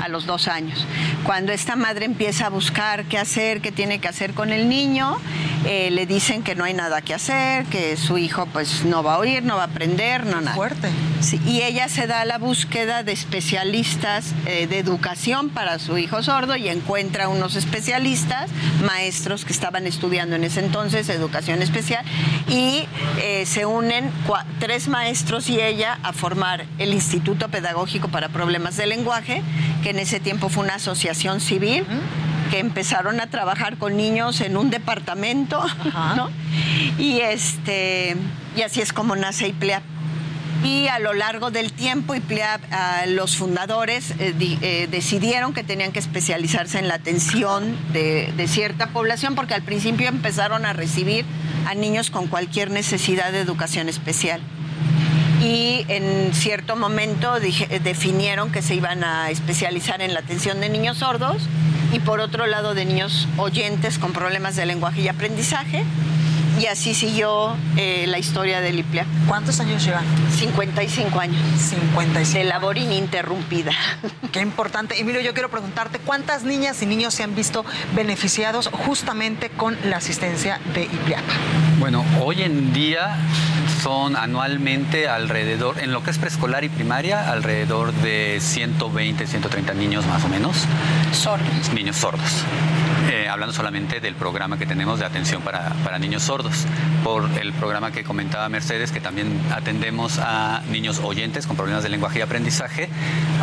[0.00, 0.86] a los dos años.
[1.24, 5.18] Cuando esta madre empieza a buscar qué hacer, qué tiene que hacer con el niño,
[5.64, 9.14] eh, le dicen que no hay nada que hacer, que su hijo pues no va
[9.14, 10.56] a oír, no va a aprender, no nada.
[10.56, 10.88] Fuerte.
[11.20, 15.98] Sí, y ella se da a la búsqueda de especialistas eh, de educación para su
[15.98, 18.50] hijo sordo y encuentra unos especialistas,
[18.84, 22.04] maestros que estaban estudiando en ese entonces educación especial
[22.48, 22.86] y
[23.20, 24.10] eh, se unen
[24.58, 29.42] tres maestros y ella a formar el Instituto Pedagógico para Problemas de Lenguaje,
[29.82, 31.84] que en ese tiempo fue una asociación civil
[32.50, 35.64] que empezaron a trabajar con niños en un departamento,
[36.16, 36.30] ¿no?
[36.98, 38.16] Y este
[38.56, 39.82] y así es como nace IPLEAP.
[40.64, 42.60] Y a lo largo del tiempo, IPLEAP,
[43.08, 49.34] los fundadores eh, eh, decidieron que tenían que especializarse en la atención de, cierta población,
[49.34, 51.24] porque al principio empezaron a recibir
[51.66, 54.40] a niños con cualquier necesidad de educación especial
[55.42, 60.98] y en cierto momento definieron que se iban a especializar en la atención de niños
[60.98, 61.48] sordos
[61.92, 65.84] y por otro lado de niños oyentes con problemas de lenguaje y aprendizaje.
[66.60, 69.06] Y así siguió eh, la historia del IPLEA.
[69.26, 70.04] ¿Cuántos años llevan?
[70.30, 71.42] 55 años.
[71.58, 72.38] 55.
[72.38, 73.72] De labor ininterrumpida.
[74.32, 75.00] Qué importante.
[75.00, 77.64] Emilio, yo quiero preguntarte, ¿cuántas niñas y niños se han visto
[77.94, 81.32] beneficiados justamente con la asistencia de IPLEAPA?
[81.78, 83.16] Bueno, hoy en día
[83.82, 90.06] son anualmente alrededor, en lo que es preescolar y primaria, alrededor de 120, 130 niños
[90.06, 90.64] más o menos.
[91.12, 91.72] Sordos.
[91.74, 92.44] Niños sordos.
[93.10, 96.41] Eh, hablando solamente del programa que tenemos de atención para, para niños sordos,
[97.04, 101.88] por el programa que comentaba Mercedes, que también atendemos a niños oyentes con problemas de
[101.88, 102.88] lenguaje y aprendizaje,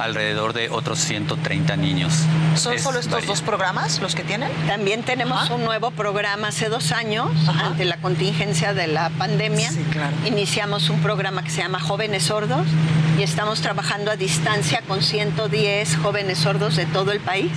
[0.02, 2.14] alrededor de otros 130 niños.
[2.56, 3.28] ¿Son Es solo estos varía.
[3.28, 4.50] dos programas los que tienen?
[4.68, 7.30] También tenemos un nuevo programa hace dos años,
[7.64, 9.70] ante la contingencia de la pandemia.
[10.26, 12.66] Iniciamos un programa que se llama Jóvenes Sordos
[13.18, 17.52] y estamos trabajando a distancia con 110 jóvenes sordos de todo el país,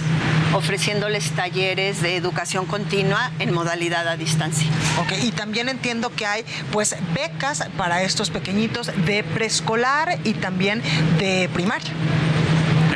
[0.55, 4.67] ofreciéndoles talleres de educación continua en modalidad a distancia.
[5.01, 10.83] Ok, y también entiendo que hay pues becas para estos pequeñitos de preescolar y también
[11.19, 11.93] de primaria.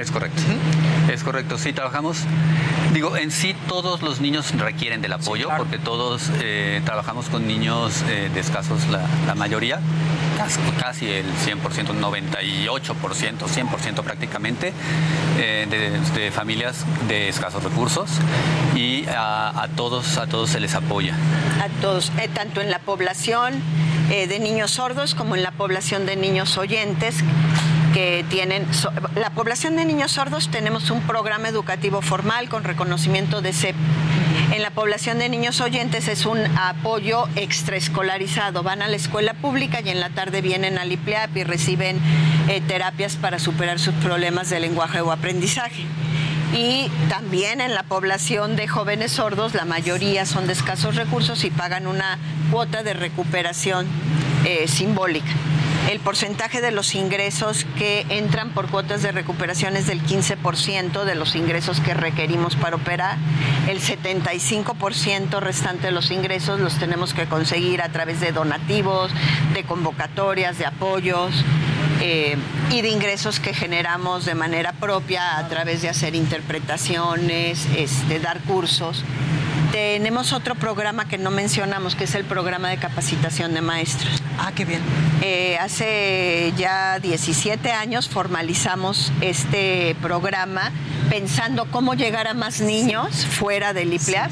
[0.07, 0.41] Es correcto.
[1.13, 2.19] Es correcto, sí, trabajamos.
[2.93, 8.03] Digo, en sí todos los niños requieren del apoyo porque todos eh, trabajamos con niños
[8.09, 9.81] eh, de escasos, la, la mayoría,
[10.37, 14.73] casi, casi el 100%, 98%, 100% prácticamente,
[15.39, 18.09] eh, de, de familias de escasos recursos
[18.77, 21.15] y a, a todos, a todos se les apoya.
[21.61, 23.55] a todos, eh, tanto en la población
[24.11, 27.17] eh, de niños sordos como en la población de niños oyentes
[27.97, 28.67] que tienen
[29.15, 33.75] la población de niños sordos tenemos un programa educativo formal con reconocimiento de CEP.
[34.53, 38.63] En la población de niños oyentes es un apoyo extraescolarizado.
[38.63, 41.99] Van a la escuela pública y en la tarde vienen al IPLEAP y reciben
[42.51, 45.87] eh, terapias para superar sus problemas de lenguaje o aprendizaje.
[46.55, 51.51] Y también en la población de jóvenes sordos, la mayoría son de escasos recursos y
[51.51, 52.19] pagan una
[52.51, 53.87] cuota de recuperación
[54.47, 55.33] eh, simbólica.
[55.91, 61.15] El porcentaje de los ingresos que entran por cuotas de recuperación es del 15% de
[61.15, 63.19] los ingresos que requerimos para operar.
[63.69, 69.13] El 75% restante de los ingresos los tenemos que conseguir a través de donativos,
[69.53, 71.45] de convocatorias, de apoyos
[72.01, 72.37] eh,
[72.71, 78.41] y de ingresos que generamos de manera propia a través de hacer interpretaciones, este, dar
[78.41, 79.05] cursos.
[79.73, 84.23] Tenemos otro programa que no mencionamos, que es el programa de capacitación de maestros.
[84.39, 84.81] Ah, qué bien.
[85.23, 90.71] Eh, hace ya 17 años formalizamos este programa
[91.11, 94.31] pensando cómo llegar a más niños fuera del IPLEAP.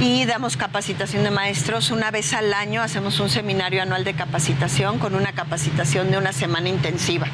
[0.00, 1.90] Y damos capacitación de maestros.
[1.90, 6.32] Una vez al año hacemos un seminario anual de capacitación con una capacitación de una
[6.32, 7.26] semana intensiva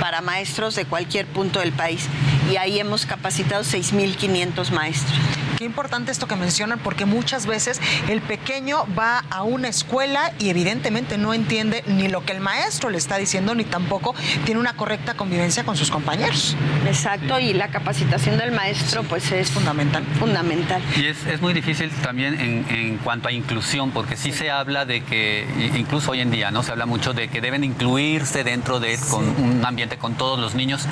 [0.00, 2.06] para maestros de cualquier punto del país.
[2.50, 5.18] Y ahí hemos capacitado 6.500 maestros.
[5.56, 10.50] Qué importante esto que mencionan porque muchas veces el pequeño va a una escuela y
[10.50, 14.14] evidentemente no entiende ni lo que el maestro le está diciendo ni tampoco
[14.44, 16.56] tiene una correcta convivencia con sus compañeros.
[16.86, 20.04] Exacto, y la capacitación del maestro pues es fundamental.
[20.18, 20.82] Fundamental.
[20.96, 24.84] Y es, es muy difícil también en, en cuanto a inclusión, porque sí, se habla
[24.84, 25.46] de que,
[25.76, 26.62] incluso hoy en día, ¿no?
[26.62, 30.54] Se habla mucho de que deben incluirse dentro de con un ambiente con todos los
[30.54, 30.86] niños,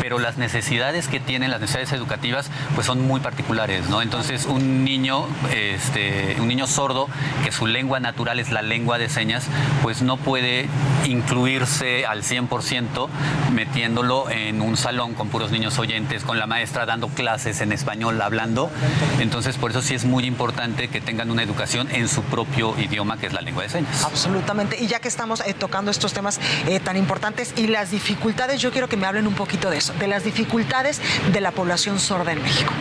[0.00, 3.99] pero las necesidades que tienen, las necesidades educativas, pues son muy particulares, ¿no?
[4.02, 7.08] Entonces, un niño, este, un niño sordo,
[7.44, 9.46] que su lengua natural es la lengua de señas,
[9.82, 10.68] pues no puede
[11.06, 13.08] incluirse al 100%
[13.52, 18.20] metiéndolo en un salón con puros niños oyentes, con la maestra dando clases en español,
[18.20, 18.70] hablando.
[19.18, 23.18] Entonces, por eso sí es muy importante que tengan una educación en su propio idioma,
[23.18, 24.04] que es la lengua de señas.
[24.04, 24.82] Absolutamente.
[24.82, 28.70] Y ya que estamos eh, tocando estos temas eh, tan importantes y las dificultades, yo
[28.70, 31.00] quiero que me hablen un poquito de eso, de las dificultades
[31.32, 32.72] de la población sorda en México.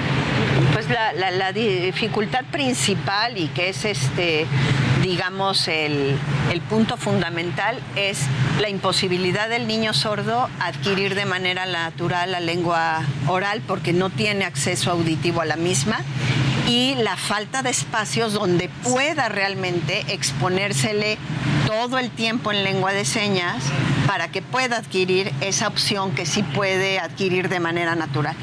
[0.80, 4.46] Pues la, la- la dificultad principal y que es este,
[5.04, 6.18] digamos, el,
[6.54, 8.22] el punto fundamental es
[8.62, 14.46] la imposibilidad del niño sordo adquirir de manera natural la lengua oral porque no tiene
[14.46, 16.00] acceso auditivo a la misma
[16.66, 21.18] y la falta de espacios donde pueda realmente exponérsele
[21.68, 23.62] todo el tiempo en lengua de señas
[24.08, 28.38] para que pueda adquirir esa opción que sí puede adquirir de manera natural.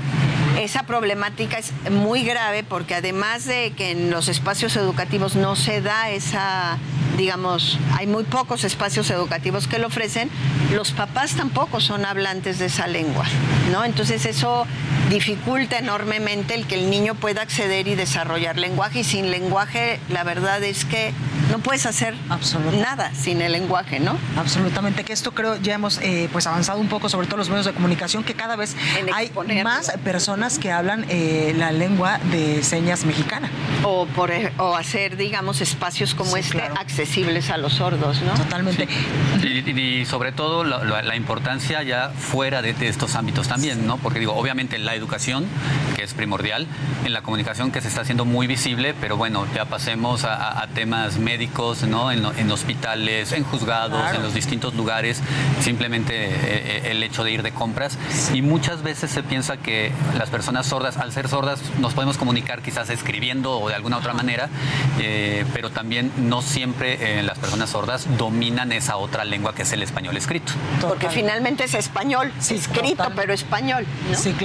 [0.58, 5.82] Esa problemática es muy grave porque además de que en los espacios educativos no se
[5.82, 6.78] da esa
[7.16, 10.30] digamos, hay muy pocos espacios educativos que lo ofrecen,
[10.72, 13.24] los papás tampoco son hablantes de esa lengua,
[13.72, 13.84] ¿no?
[13.84, 14.66] Entonces eso
[15.08, 20.24] dificulta enormemente el que el niño pueda acceder y desarrollar lenguaje y sin lenguaje la
[20.24, 21.12] verdad es que
[21.50, 22.14] no puedes hacer
[22.80, 24.18] nada sin el lenguaje, ¿no?
[24.36, 27.66] Absolutamente, que esto creo ya hemos eh, pues avanzado un poco sobre todo los medios
[27.66, 28.74] de comunicación, que cada vez
[29.14, 29.30] hay
[29.62, 33.48] más personas que hablan eh, la lengua de señas mexicana.
[33.84, 37.05] O, por, e, o hacer, digamos, espacios como este accesibles
[37.50, 38.34] a los sordos, ¿no?
[38.34, 38.88] Totalmente.
[39.42, 43.96] Y, sobre todo la, importancia ya fuera de, estos ámbitos también, ¿no?
[43.96, 45.46] Porque digo, obviamente la educación,
[45.94, 46.66] que es primordial,
[47.04, 51.18] en la comunicación que se está haciendo muy visible, pero bueno, ya pasemos a, temas
[51.18, 52.10] médicos, ¿no?
[52.10, 55.22] En, hospitales, en juzgados, en los distintos lugares,
[55.60, 57.98] simplemente eh, eh, el hecho de ir de compras.
[58.34, 62.62] Y muchas veces se piensa que las personas sordas, al ser sordas, nos podemos comunicar
[62.62, 64.48] quizás escribiendo o de alguna otra manera,
[64.98, 69.82] eh, pero también no siempre las personas sordas dominan esa otra lengua que es el
[69.82, 70.52] español escrito.
[70.80, 73.86] Porque finalmente es español, escrito, pero español,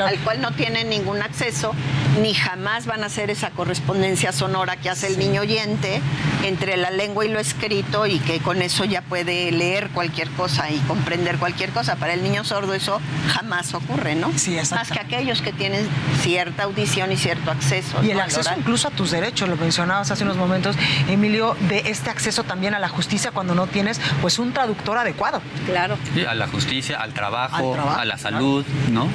[0.04, 1.74] al cual no tienen ningún acceso,
[2.22, 6.02] ni jamás van a hacer esa correspondencia sonora que hace el niño oyente
[6.44, 10.70] entre la lengua y lo escrito y que con eso ya puede leer cualquier cosa
[10.70, 11.96] y comprender cualquier cosa.
[11.96, 14.32] Para el niño sordo eso jamás ocurre, ¿no?
[14.36, 15.88] Sí, Más que aquellos que tienen
[16.22, 18.04] cierta audición y cierto acceso.
[18.04, 20.76] Y el acceso incluso a tus derechos, lo mencionabas hace unos momentos,
[21.08, 25.42] Emilio, de este acceso también a la justicia cuando no tienes pues un traductor adecuado.
[25.66, 25.98] Claro.
[26.28, 29.08] a la justicia, al trabajo, a la salud, ¿no?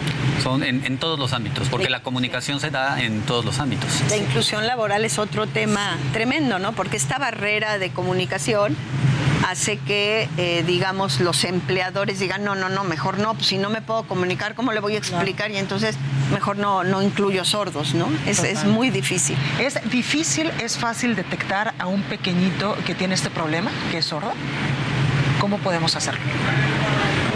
[0.42, 3.88] Son en, todos los ámbitos, porque la comunicación se da en todos los ámbitos.
[4.08, 6.72] La inclusión laboral es otro tema tremendo, ¿no?
[6.72, 8.76] Porque esta barrera de comunicación
[9.47, 13.70] hace que, eh, digamos, los empleadores digan, no, no, no, mejor no, pues si no
[13.70, 15.52] me puedo comunicar, ¿cómo le voy a explicar?
[15.52, 15.97] Y entonces
[16.33, 18.08] mejor no, no incluyo sordos, ¿no?
[18.26, 19.36] Es, es, muy difícil.
[19.60, 24.33] ¿Es difícil, es fácil detectar a un pequeñito que tiene este problema, que es sordo?
[25.39, 26.20] ¿Cómo podemos hacerlo?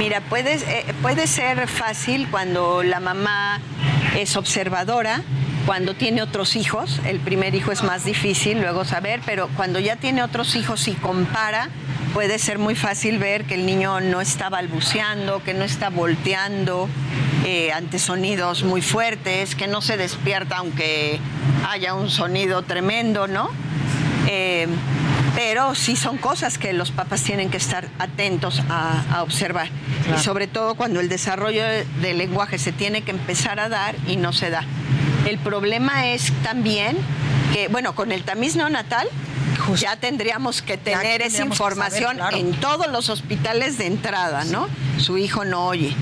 [0.00, 3.60] Mira, puede, eh, puede ser fácil cuando la mamá
[4.16, 5.22] es observadora,
[5.64, 9.94] cuando tiene otros hijos, el primer hijo es más difícil luego saber, pero cuando ya
[9.94, 11.68] tiene otros hijos y compara,
[12.12, 16.88] puede ser muy fácil ver que el niño no está balbuceando, que no está volteando
[17.44, 21.18] eh, ante sonidos muy fuertes, que no se despierta aunque
[21.68, 23.50] haya un sonido tremendo, ¿no?
[24.28, 24.66] Eh,
[25.34, 29.68] pero sí son cosas que los papás tienen que estar atentos a, observar.
[30.14, 31.62] Y sobre todo cuando el desarrollo
[32.00, 34.64] del lenguaje se tiene que empezar a dar y no se da.
[35.26, 36.96] El problema es también
[37.52, 39.08] que, bueno, con el tamiz neonatal
[39.76, 44.68] ya tendríamos que tener esa información en todos los hospitales de entrada, ¿no?
[44.98, 45.94] Su hijo no oye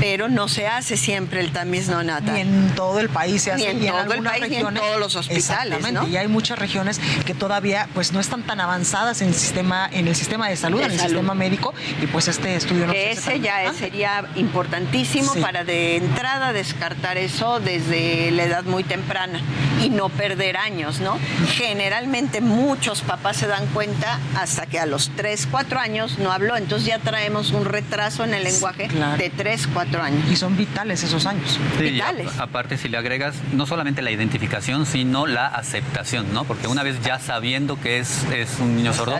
[0.00, 2.34] pero no se hace siempre el tamiz neonatal.
[2.34, 3.74] Ni en todo el país se hace.
[3.74, 6.08] Ni en todo el país, ni en todos los hospitales, ¿no?
[6.08, 10.08] Y hay muchas regiones que todavía pues no están tan avanzadas en el sistema, en
[10.08, 13.72] el sistema de salud, en el sistema médico, y pues este estudio no Ese ya
[13.72, 19.40] sería importantísimo para de entrada descartar eso desde la edad muy temprana
[19.82, 21.18] y no perder años, ¿no?
[21.52, 26.56] Generalmente muchos papás se dan cuenta hasta que a los 3, 4 años no habló,
[26.56, 29.89] entonces ya traemos un retraso en el lenguaje de 3, 4
[30.30, 31.58] y son vitales esos años.
[31.78, 32.38] vitales.
[32.38, 36.44] aparte, si le agregas no solamente la identificación, sino la aceptación, ¿no?
[36.44, 39.18] Porque una vez ya sabiendo que es, es un niño sordo,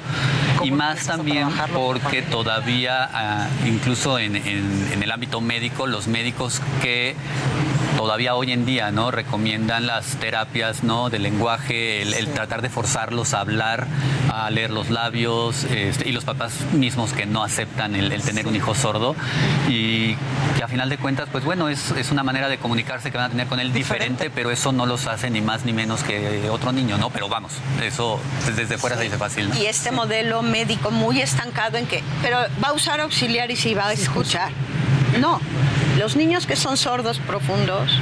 [0.63, 7.17] y más también porque todavía, ah, incluso en, en el ámbito médico, los médicos que
[8.01, 13.35] todavía hoy en día no recomiendan las terapias no del lenguaje el, tratar de forzarlos
[13.35, 13.87] a hablar
[14.33, 18.57] a leer los labios este, y los papás mismos que no aceptan el, tener un
[18.57, 19.15] hijo sordo.
[19.69, 20.15] Y
[20.57, 23.27] que a final de cuentas pues bueno es, es, una manera de comunicarse que van
[23.27, 26.49] a tener con él diferente, pero eso no los hace ni más ni menos que
[26.49, 28.19] otro niño no pero vamos eso
[28.57, 32.69] desde fuera se dice fácil y este modelo médico muy estancado en que pero va
[32.69, 34.51] a usar auxiliar y si va a escuchar
[35.19, 35.41] no,
[35.99, 37.99] los niños que son sordos profundos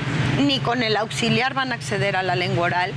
[0.46, 2.92] ni con el auxiliar van a acceder a la lengua oral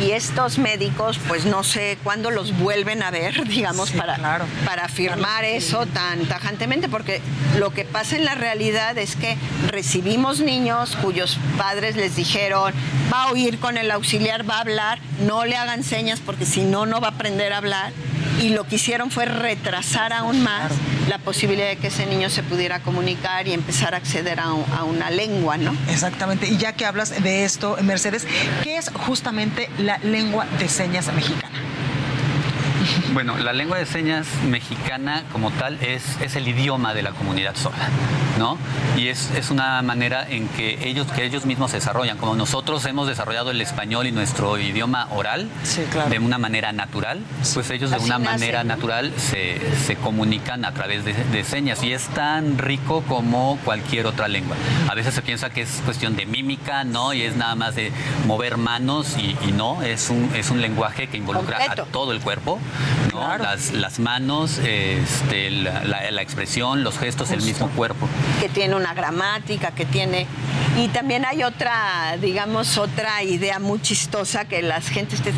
[0.00, 4.16] y estos médicos pues no sé cuándo los vuelven a ver, digamos, para,
[4.64, 7.20] para afirmar eso tan tajantemente, porque
[7.58, 9.36] lo que pasa en la realidad es que
[9.68, 12.72] recibimos niños cuyos padres les dijeron,
[13.12, 16.62] va a oír con el auxiliar, va a hablar, no le hagan señas porque si
[16.62, 17.92] no, no va a aprender a hablar
[18.40, 20.72] y lo que hicieron fue retrasar aún más
[21.08, 25.10] la posibilidad de que ese niño se pudiera comunicar y empezar a acceder a, una
[25.10, 25.76] lengua, ¿no?
[25.88, 26.46] Exactamente.
[26.46, 28.26] Y ya que hablas de esto, Mercedes,
[28.62, 31.58] ¿qué es justamente la lengua de señas mexicana?
[33.12, 37.56] Bueno, la lengua de señas mexicana como tal es, es el idioma de la comunidad
[37.56, 37.88] sorda,
[38.38, 38.56] ¿no?
[38.96, 42.84] Y es, es una manera en que ellos, que ellos mismos se desarrollan, como nosotros
[42.86, 45.48] hemos desarrollado el español y nuestro idioma oral
[46.08, 47.20] de una manera natural,
[47.54, 48.76] pues ellos de Así una nacen, manera ¿no?
[48.76, 54.06] natural se, se comunican a través de, de señas y es tan rico como cualquier
[54.06, 54.56] otra lengua.
[54.88, 57.12] A veces se piensa que es cuestión de mímica, ¿no?
[57.12, 57.92] Y es nada más de
[58.26, 61.82] mover manos y, y no, es un, es un lenguaje que involucra Completo.
[61.82, 62.58] a todo el cuerpo,
[63.12, 63.38] ¿no?
[63.38, 67.48] Las, las manos, este, la, la- la expresión, los gestos, el Justo.
[67.66, 68.08] mismo cuerpo.
[68.40, 70.26] que tiene una gramática, que tiene...
[70.76, 75.32] Y también hay otra, digamos, otra idea muy chistosa que las gentes te...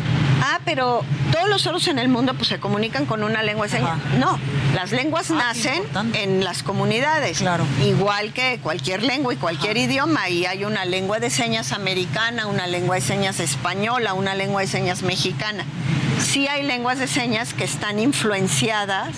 [0.45, 3.71] Ah, pero todos los sordos en el mundo pues se comunican con una lengua de
[3.77, 3.97] señas.
[4.19, 4.37] No,
[4.75, 5.81] las lenguas nacen
[6.13, 7.39] en las comunidades.
[7.39, 7.65] Claro.
[7.83, 10.29] Igual que cualquier lengua y cualquier idioma.
[10.29, 14.67] Y hay una lengua de señas americana, una lengua de señas española, una lengua de
[14.67, 15.63] señas mexicana.
[16.19, 19.15] Sí hay lenguas de señas que están influenciadas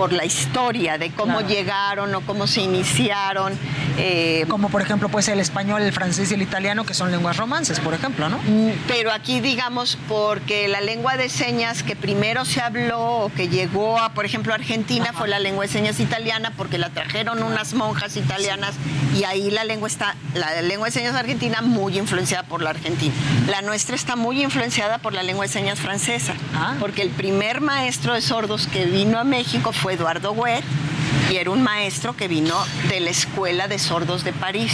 [0.00, 1.48] por la historia de cómo Claro.
[1.48, 3.52] llegaron o cómo se iniciaron.
[3.98, 7.36] eh, Como por ejemplo pues el español, el francés y el italiano, que son lenguas
[7.36, 8.38] romances, por ejemplo, ¿no?
[8.38, 13.48] Mm, Pero aquí digamos porque la lengua de señas que primero se habló o que
[13.48, 17.74] llegó a, por ejemplo, Argentina fue la lengua de señas italiana porque la trajeron unas
[17.74, 18.72] monjas italianas
[19.18, 23.12] y ahí la lengua está, la lengua de señas argentina muy influenciada por la argentina.
[23.48, 26.32] La nuestra está muy influenciada por la lengua de señas francesa,
[26.78, 30.64] porque el primer maestro de sordos que vino a México fue Eduardo Huet
[31.30, 32.54] y era un maestro que vino
[32.88, 34.72] de la Escuela de Sordos de París.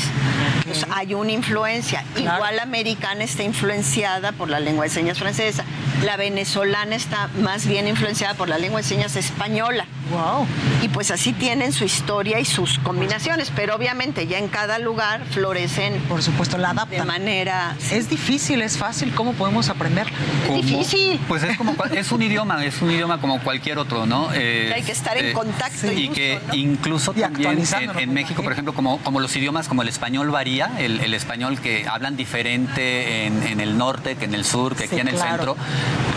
[0.59, 2.05] Entonces, hay una influencia.
[2.17, 5.65] Igual la americana está influenciada por la lengua de señas francesa.
[6.05, 9.87] La venezolana está más bien influenciada por la lengua de señas española.
[10.11, 10.47] Wow.
[10.83, 15.25] Y pues así tienen su historia y sus combinaciones, pero obviamente ya en cada lugar
[15.31, 15.95] florecen.
[16.09, 16.99] Por supuesto, la adaptan.
[17.01, 17.77] De manera.
[17.91, 20.07] Es difícil, es fácil, ¿cómo podemos aprender?
[20.47, 21.21] Como- difícil.
[21.29, 24.29] Pues es como cual- es un idioma, es un idioma como cualquier otro, ¿no?
[24.35, 26.55] Eh, Hay que estar en contacto Y y que uso, ¿no?
[26.55, 27.59] incluso Y también
[27.99, 31.59] en, México, por ejemplo, como, como los idiomas, como el español varía, el, el español
[31.61, 35.15] que hablan diferente en, en el norte que en el sur, que aquí en el
[35.15, 35.55] claro.
[35.55, 35.57] centro,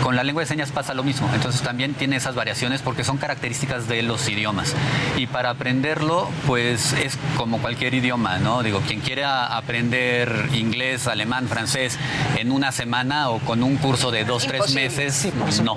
[0.02, 1.28] con la lengua de señas pasa lo mismo.
[1.34, 4.74] Entonces también tiene esas variaciones porque son características de los idiomas.
[5.16, 8.62] Y para aprenderlo, pues es como cualquier idioma, ¿no?
[8.62, 11.98] Digo, quien quiera aprender inglés, alemán, francés
[12.38, 14.82] en una semana o con un curso de dos, tres Imposible.
[14.84, 15.74] meses, Sí, por no.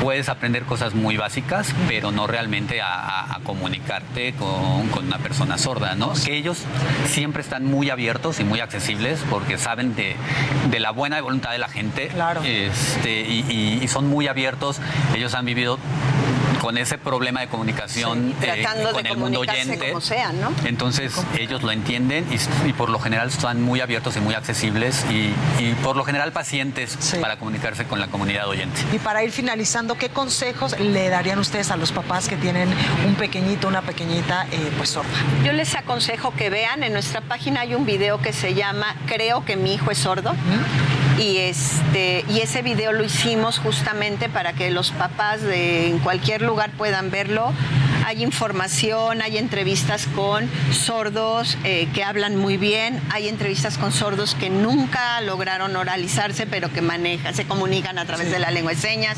[0.00, 5.18] Puedes aprender cosas muy básicas, pero no realmente a, a- a comunicarte con, con una
[5.18, 6.12] persona sorda, ¿no?
[6.24, 6.58] Que ellos
[7.08, 10.16] siempre están muy abiertos y muy accesibles porque saben de,
[10.70, 12.10] de la buena voluntad de la gente.
[12.44, 14.80] Este, y, y- y son muy abiertos.
[15.14, 15.78] Ellos han vivido
[16.64, 19.88] con ese problema de comunicación eh, Tratando con de el mundo comunicarse oyente.
[19.90, 20.50] como sea, ¿no?
[20.64, 25.04] Entonces ellos lo entienden y, y por lo general están muy abiertos y muy accesibles
[25.10, 28.80] y, y por lo general pacientes para comunicarse con la comunidad oyente.
[28.94, 32.70] Y para ir finalizando, ¿qué consejos le darían ustedes a los papás que tienen
[33.06, 35.10] un pequeñito, una pequeñita, eh, pues sorda?
[35.44, 39.44] Yo les aconsejo que vean, en nuestra página hay un video que se llama Creo
[39.44, 40.34] que mi hijo es sordo.
[41.18, 46.42] Y, este, y ese video lo hicimos justamente para que los papás de en cualquier
[46.42, 47.52] lugar puedan verlo.
[48.04, 54.34] Hay información, hay entrevistas con sordos eh, que hablan muy bien, hay entrevistas con sordos
[54.34, 58.78] que nunca lograron oralizarse, pero que manejan, se comunican a través de la lengua de
[58.78, 59.16] señas.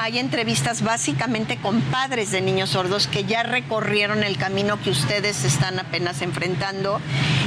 [0.00, 5.44] Hay entrevistas básicamente con padres de niños sordos que ya recorrieron el camino que ustedes
[5.44, 7.00] están apenas enfrentando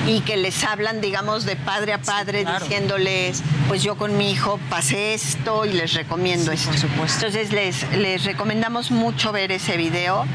[0.07, 4.59] y que les hablan, digamos, de padre a padre, diciéndoles, pues yo con mi hijo
[4.69, 6.71] pasé esto y les recomiendo esto.
[6.71, 10.25] Entonces les, les recomendamos mucho ver ese video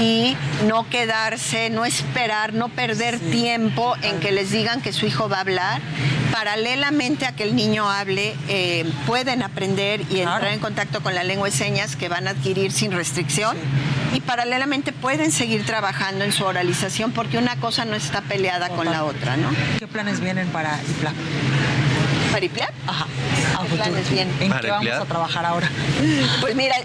[0.00, 0.36] y
[0.66, 5.38] no quedarse, no esperar, no perder tiempo en que les digan que su hijo va
[5.38, 5.80] a hablar.
[6.32, 11.22] Paralelamente a que el niño hable, eh, pueden aprender y entrar en contacto con la
[11.22, 13.56] lengua de señas que van a adquirir sin restricción.
[14.14, 18.86] Y paralelamente pueden seguir trabajando en su oralización porque una cosa no está peleada con
[18.86, 19.50] la otra, ¿no?
[19.78, 21.14] ¿Qué planes vienen para IPLAP?
[22.32, 22.70] ¿Para IPLAP?
[22.86, 23.06] Ajá.
[23.68, 24.34] ¿Qué planes vienen?
[24.40, 25.68] ¿En qué vamos a trabajar ahora?
[26.40, 26.76] Pues mira,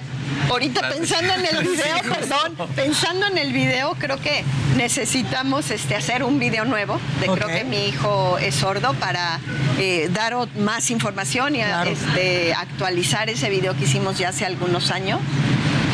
[0.49, 0.95] ahorita Claro.
[0.95, 4.43] pensando en el video, perdón, pensando en el video, creo que
[4.75, 9.39] necesitamos este, hacer un video nuevo de creo que mi hijo es sordo para
[9.77, 15.19] eh, dar más información y este, actualizar ese video que hicimos ya hace algunos años.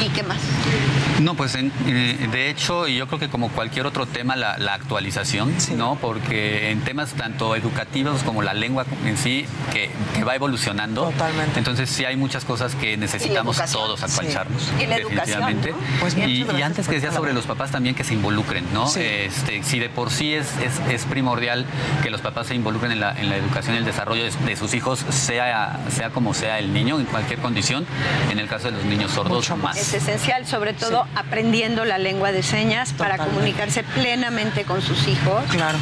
[0.05, 0.38] ¿Y qué más?
[1.22, 5.95] No, pues eh, de hecho, yo creo que como cualquier otro tema, la, actualización, ¿no?
[5.95, 9.90] Porque en temas tanto educativos como la lengua en sí, que,
[10.24, 11.06] va evolucionando.
[11.06, 11.60] Totalmente.
[11.60, 14.72] Entonces sí hay muchas cosas que necesitamos todos actualizarnos.
[14.80, 15.74] Y la definitivamente.
[16.00, 18.85] Pues y, antes que decía sobre los papás también que se involucren, ¿no?
[18.95, 20.48] Este, si de por sí es,
[20.90, 21.66] es, primordial
[22.03, 24.74] que los papás se involucren en la, en la educación y el desarrollo de, sus
[24.74, 27.85] hijos, sea, sea como sea el niño, en cualquier condición,
[28.32, 29.77] en el caso de los niños sordos más.
[29.77, 35.43] Es esencial, sobre todo aprendiendo la lengua de señas para comunicarse plenamente con sus hijos.
[35.50, 35.77] Claro.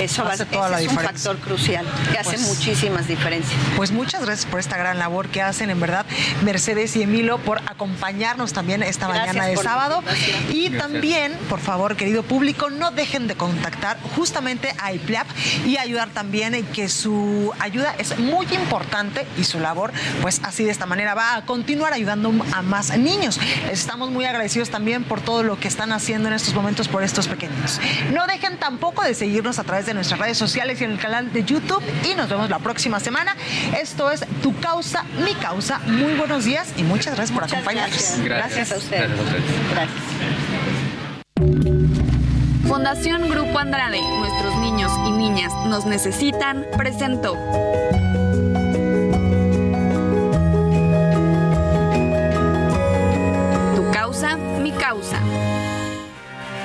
[0.00, 3.58] Eso va, toda es un factor crucial que hace pues muchísimas diferencias.
[3.76, 6.06] Pues muchas gracias por esta gran labor que hacen, en verdad,
[6.42, 10.02] Mercedes y Emilio, por acompañarnos también esta mañana de sábado.
[10.50, 15.26] Y también, por favor, querido público, no dejen de contactar justamente a IPLAP
[15.66, 19.92] y ayudar también en que su ayuda es muy importante y su labor,
[20.22, 23.40] pues así de esta manera va a continuar ayudando a más niños.
[23.70, 27.28] estamos muy agradecidos también por todo lo que están haciendo en estos momentos por estos
[27.28, 27.80] pequeños.
[28.12, 31.32] No dejen tampoco de seguirnos a través de nuestras redes sociales y en el canal
[31.32, 33.36] de YouTube y nos vemos la próxima semana.
[33.80, 35.80] Esto es Tu Causa, Mi Causa.
[35.86, 38.18] Muy buenos días y muchas gracias por acompañarnos.
[38.22, 38.72] Gracias.
[38.72, 39.10] a ustedes.
[39.70, 40.02] Gracias.
[42.66, 47.34] Fundación Grupo Andrade, nuestros niños y niñas nos necesitan, presentó.
[54.72, 55.20] Causa.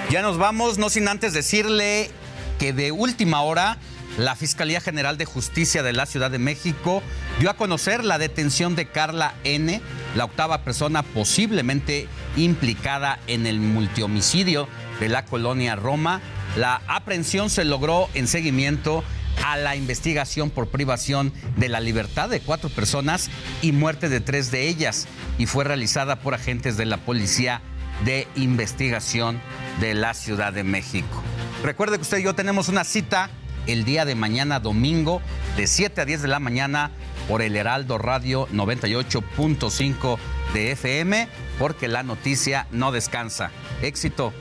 [0.10, 2.12] Ya nos vamos, no sin antes decirle
[2.60, 3.78] que de última hora
[4.18, 7.02] la Fiscalía General de Justicia de la Ciudad de México
[7.40, 9.82] dio a conocer la detención de Carla N.,
[10.16, 12.08] la octava persona posiblemente
[12.38, 14.68] implicada en el multihomicidio
[15.00, 16.22] de la colonia Roma.
[16.56, 19.04] La aprehensión se logró en seguimiento
[19.44, 23.32] a la investigación por privación de la libertad de cuatro personas
[23.64, 25.08] y muerte de tres de ellas
[25.40, 27.62] y fue realizada por agentes de la Policía
[28.06, 29.40] de Investigación
[29.80, 31.24] de la Ciudad de México.
[31.64, 33.30] Recuerde que usted y yo tenemos una cita
[33.68, 35.22] el día de mañana domingo
[35.56, 36.92] de 7 a 10 de la mañana
[37.28, 40.18] por el Heraldo Radio 98.5
[40.54, 41.28] de FM
[41.60, 43.52] porque la noticia no descansa.
[43.82, 44.34] Éxito.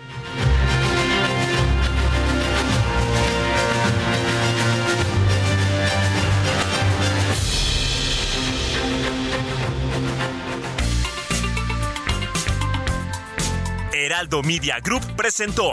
[14.13, 15.73] Heraldo Media Group presentó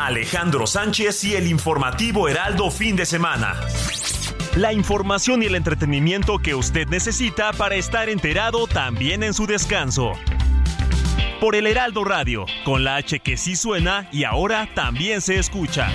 [0.00, 3.60] Alejandro Sánchez y el informativo Heraldo fin de semana.
[4.54, 10.12] La información y el entretenimiento que usted necesita para estar enterado también en su descanso.
[11.40, 15.90] Por el Heraldo Radio, con la H que sí suena y ahora también se escucha.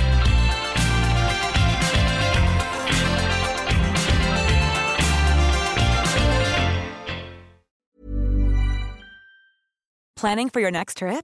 [10.18, 11.24] Planning for your next trip?